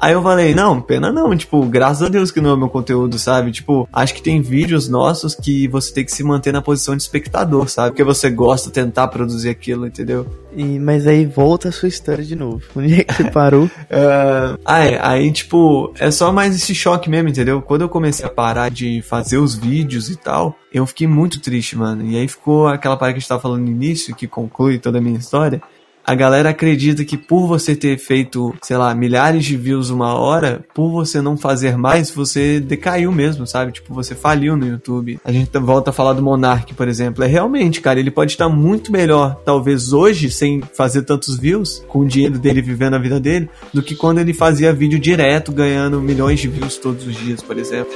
Aí 0.05 0.13
eu 0.13 0.21
falei, 0.21 0.53
não, 0.53 0.79
pena 0.79 1.11
não, 1.11 1.35
tipo, 1.35 1.65
graças 1.65 2.03
a 2.03 2.09
Deus 2.09 2.29
que 2.29 2.39
não 2.39 2.51
é 2.51 2.53
o 2.53 2.57
meu 2.57 2.69
conteúdo, 2.69 3.17
sabe? 3.17 3.51
Tipo, 3.51 3.89
acho 3.91 4.13
que 4.13 4.21
tem 4.21 4.39
vídeos 4.39 4.87
nossos 4.87 5.33
que 5.33 5.67
você 5.67 5.91
tem 5.91 6.05
que 6.05 6.11
se 6.11 6.23
manter 6.23 6.53
na 6.53 6.61
posição 6.61 6.95
de 6.95 7.01
espectador, 7.01 7.67
sabe? 7.67 7.89
Porque 7.89 8.03
você 8.03 8.29
gosta 8.29 8.67
de 8.67 8.75
tentar 8.75 9.07
produzir 9.07 9.49
aquilo, 9.49 9.87
entendeu? 9.87 10.27
E, 10.55 10.77
mas 10.77 11.07
aí 11.07 11.25
volta 11.25 11.69
a 11.69 11.71
sua 11.71 11.89
história 11.89 12.23
de 12.23 12.35
novo. 12.35 12.61
Onde 12.75 13.01
é 13.01 13.03
que 13.03 13.15
você 13.15 13.31
parou? 13.31 13.63
Uh, 13.65 14.59
ah, 14.63 14.85
é, 14.85 14.99
aí, 15.01 15.31
tipo, 15.31 15.91
é 15.97 16.11
só 16.11 16.31
mais 16.31 16.55
esse 16.55 16.75
choque 16.75 17.09
mesmo, 17.09 17.29
entendeu? 17.29 17.59
Quando 17.59 17.81
eu 17.81 17.89
comecei 17.89 18.27
a 18.27 18.29
parar 18.29 18.69
de 18.69 19.01
fazer 19.01 19.39
os 19.39 19.55
vídeos 19.55 20.11
e 20.11 20.15
tal, 20.15 20.55
eu 20.71 20.85
fiquei 20.85 21.07
muito 21.07 21.41
triste, 21.41 21.75
mano. 21.75 22.05
E 22.05 22.15
aí 22.15 22.27
ficou 22.27 22.67
aquela 22.67 22.95
parte 22.95 23.13
que 23.13 23.17
a 23.17 23.19
gente 23.21 23.29
tava 23.29 23.41
falando 23.41 23.63
no 23.63 23.71
início, 23.71 24.15
que 24.15 24.27
conclui 24.27 24.77
toda 24.77 24.99
a 24.99 25.01
minha 25.01 25.17
história. 25.17 25.61
A 26.05 26.13
galera 26.13 26.49
acredita 26.49 27.03
que 27.03 27.17
por 27.17 27.47
você 27.47 27.75
ter 27.75 27.97
feito, 27.97 28.53
sei 28.61 28.77
lá, 28.77 28.93
milhares 28.93 29.43
de 29.43 29.57
views 29.57 29.89
uma 29.89 30.13
hora, 30.13 30.63
por 30.71 30.91
você 30.91 31.19
não 31.19 31.35
fazer 31.35 31.75
mais, 31.77 32.11
você 32.11 32.59
decaiu 32.59 33.11
mesmo, 33.11 33.47
sabe? 33.47 33.71
Tipo, 33.71 33.91
você 33.91 34.13
faliu 34.13 34.55
no 34.55 34.67
YouTube. 34.67 35.19
A 35.25 35.31
gente 35.31 35.49
volta 35.57 35.89
a 35.89 35.93
falar 35.93 36.13
do 36.13 36.21
Monark, 36.21 36.75
por 36.75 36.87
exemplo. 36.87 37.23
É 37.23 37.27
realmente, 37.27 37.81
cara, 37.81 37.99
ele 37.99 38.11
pode 38.11 38.33
estar 38.33 38.47
muito 38.47 38.91
melhor, 38.91 39.41
talvez 39.43 39.93
hoje, 39.93 40.29
sem 40.29 40.61
fazer 40.75 41.01
tantos 41.01 41.39
views, 41.39 41.83
com 41.87 42.01
o 42.01 42.07
dinheiro 42.07 42.37
dele 42.37 42.61
vivendo 42.61 42.93
a 42.93 42.99
vida 42.99 43.19
dele, 43.19 43.49
do 43.73 43.81
que 43.81 43.95
quando 43.95 44.19
ele 44.19 44.33
fazia 44.33 44.71
vídeo 44.71 44.99
direto, 44.99 45.51
ganhando 45.51 45.99
milhões 45.99 46.39
de 46.39 46.47
views 46.47 46.77
todos 46.77 47.07
os 47.07 47.15
dias, 47.15 47.41
por 47.41 47.57
exemplo. 47.57 47.93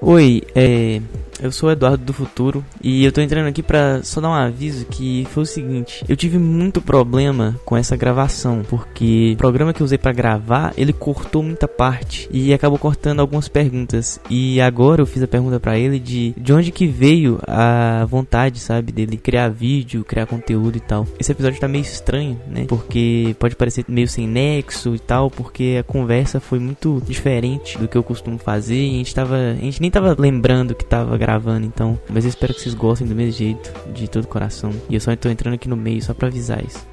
Oi, 0.00 0.42
é. 0.54 1.00
Eu 1.40 1.52
sou 1.52 1.68
o 1.68 1.72
Eduardo 1.72 2.04
do 2.04 2.12
Futuro 2.12 2.64
e 2.82 3.04
eu 3.04 3.12
tô 3.12 3.20
entrando 3.20 3.46
aqui 3.46 3.62
pra 3.62 4.02
só 4.02 4.20
dar 4.20 4.28
um 4.28 4.34
aviso 4.34 4.86
que 4.86 5.26
foi 5.30 5.44
o 5.44 5.46
seguinte, 5.46 6.04
eu 6.08 6.16
tive 6.16 6.38
muito 6.38 6.80
problema 6.80 7.58
com 7.64 7.76
essa 7.76 7.96
gravação, 7.96 8.62
porque 8.68 9.32
o 9.34 9.38
programa 9.38 9.72
que 9.72 9.80
eu 9.80 9.84
usei 9.84 9.98
pra 9.98 10.12
gravar, 10.12 10.72
ele 10.76 10.92
cortou 10.92 11.42
muita 11.42 11.68
parte 11.68 12.28
e 12.32 12.52
acabou 12.52 12.78
cortando 12.78 13.20
algumas 13.20 13.48
perguntas. 13.48 14.20
E 14.28 14.60
agora 14.60 15.00
eu 15.00 15.06
fiz 15.06 15.22
a 15.22 15.28
pergunta 15.28 15.60
pra 15.60 15.78
ele 15.78 15.98
de 15.98 16.34
de 16.36 16.52
onde 16.52 16.72
que 16.72 16.86
veio 16.86 17.38
a 17.46 18.04
vontade, 18.06 18.58
sabe, 18.58 18.90
dele 18.92 19.16
criar 19.16 19.48
vídeo, 19.48 20.04
criar 20.04 20.26
conteúdo 20.26 20.76
e 20.76 20.80
tal. 20.80 21.06
Esse 21.18 21.32
episódio 21.32 21.60
tá 21.60 21.68
meio 21.68 21.82
estranho, 21.82 22.40
né? 22.48 22.64
Porque 22.68 23.34
pode 23.38 23.54
parecer 23.54 23.84
meio 23.88 24.08
sem 24.08 24.26
nexo 24.26 24.94
e 24.94 24.98
tal, 24.98 25.30
porque 25.30 25.76
a 25.78 25.84
conversa 25.84 26.40
foi 26.40 26.58
muito 26.58 27.00
diferente 27.06 27.78
do 27.78 27.86
que 27.86 27.96
eu 27.96 28.02
costumo 28.02 28.38
fazer 28.38 28.76
e 28.76 28.94
a 28.94 28.98
gente 28.98 29.14
tava, 29.14 29.36
a 29.36 29.54
gente 29.54 29.80
nem 29.80 29.90
tava 29.90 30.16
lembrando 30.18 30.74
que 30.74 30.84
tava 30.84 31.16
gravando 31.16 31.27
gravando, 31.28 31.66
então. 31.66 31.98
Mas 32.08 32.24
eu 32.24 32.30
espero 32.30 32.54
que 32.54 32.60
vocês 32.62 32.74
gostem 32.74 33.06
do 33.06 33.14
mesmo 33.14 33.32
jeito, 33.32 33.70
de 33.92 34.08
todo 34.08 34.26
coração. 34.26 34.70
E 34.88 34.94
eu 34.94 35.00
só 35.00 35.14
tô 35.14 35.28
entrando 35.28 35.54
aqui 35.54 35.68
no 35.68 35.76
meio 35.76 36.02
só 36.02 36.14
pra 36.14 36.28
avisar 36.28 36.64
isso. 36.64 36.86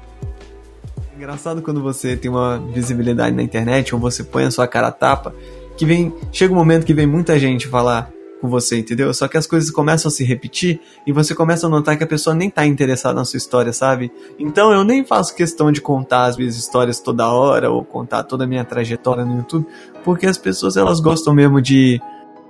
Engraçado 1.16 1.62
quando 1.62 1.82
você 1.82 2.14
tem 2.14 2.30
uma 2.30 2.58
visibilidade 2.58 3.34
na 3.34 3.42
internet 3.42 3.94
ou 3.94 4.00
você 4.00 4.22
põe 4.22 4.44
a 4.44 4.50
sua 4.50 4.68
cara 4.68 4.88
a 4.88 4.92
tapa, 4.92 5.34
que 5.78 5.86
vem. 5.86 6.12
Chega 6.30 6.52
um 6.52 6.56
momento 6.56 6.84
que 6.84 6.92
vem 6.92 7.06
muita 7.06 7.38
gente 7.38 7.66
falar 7.66 8.10
com 8.38 8.50
você, 8.50 8.78
entendeu? 8.78 9.12
Só 9.14 9.26
que 9.26 9.38
as 9.38 9.46
coisas 9.46 9.70
começam 9.70 10.10
a 10.10 10.12
se 10.12 10.22
repetir 10.22 10.80
e 11.06 11.12
você 11.12 11.34
começa 11.34 11.66
a 11.66 11.70
notar 11.70 11.96
que 11.96 12.04
a 12.04 12.06
pessoa 12.06 12.36
nem 12.36 12.50
tá 12.50 12.66
interessada 12.66 13.14
na 13.14 13.24
sua 13.24 13.38
história, 13.38 13.72
sabe? 13.72 14.12
Então 14.38 14.70
eu 14.70 14.84
nem 14.84 15.02
faço 15.02 15.34
questão 15.34 15.72
de 15.72 15.80
contar 15.80 16.26
as 16.26 16.36
minhas 16.36 16.56
histórias 16.56 17.00
toda 17.00 17.32
hora 17.32 17.70
ou 17.70 17.82
contar 17.82 18.24
toda 18.24 18.44
a 18.44 18.46
minha 18.46 18.66
trajetória 18.66 19.24
no 19.24 19.38
YouTube, 19.38 19.66
porque 20.04 20.26
as 20.26 20.36
pessoas 20.36 20.76
elas 20.76 21.00
gostam 21.00 21.32
mesmo 21.32 21.62
de. 21.62 21.98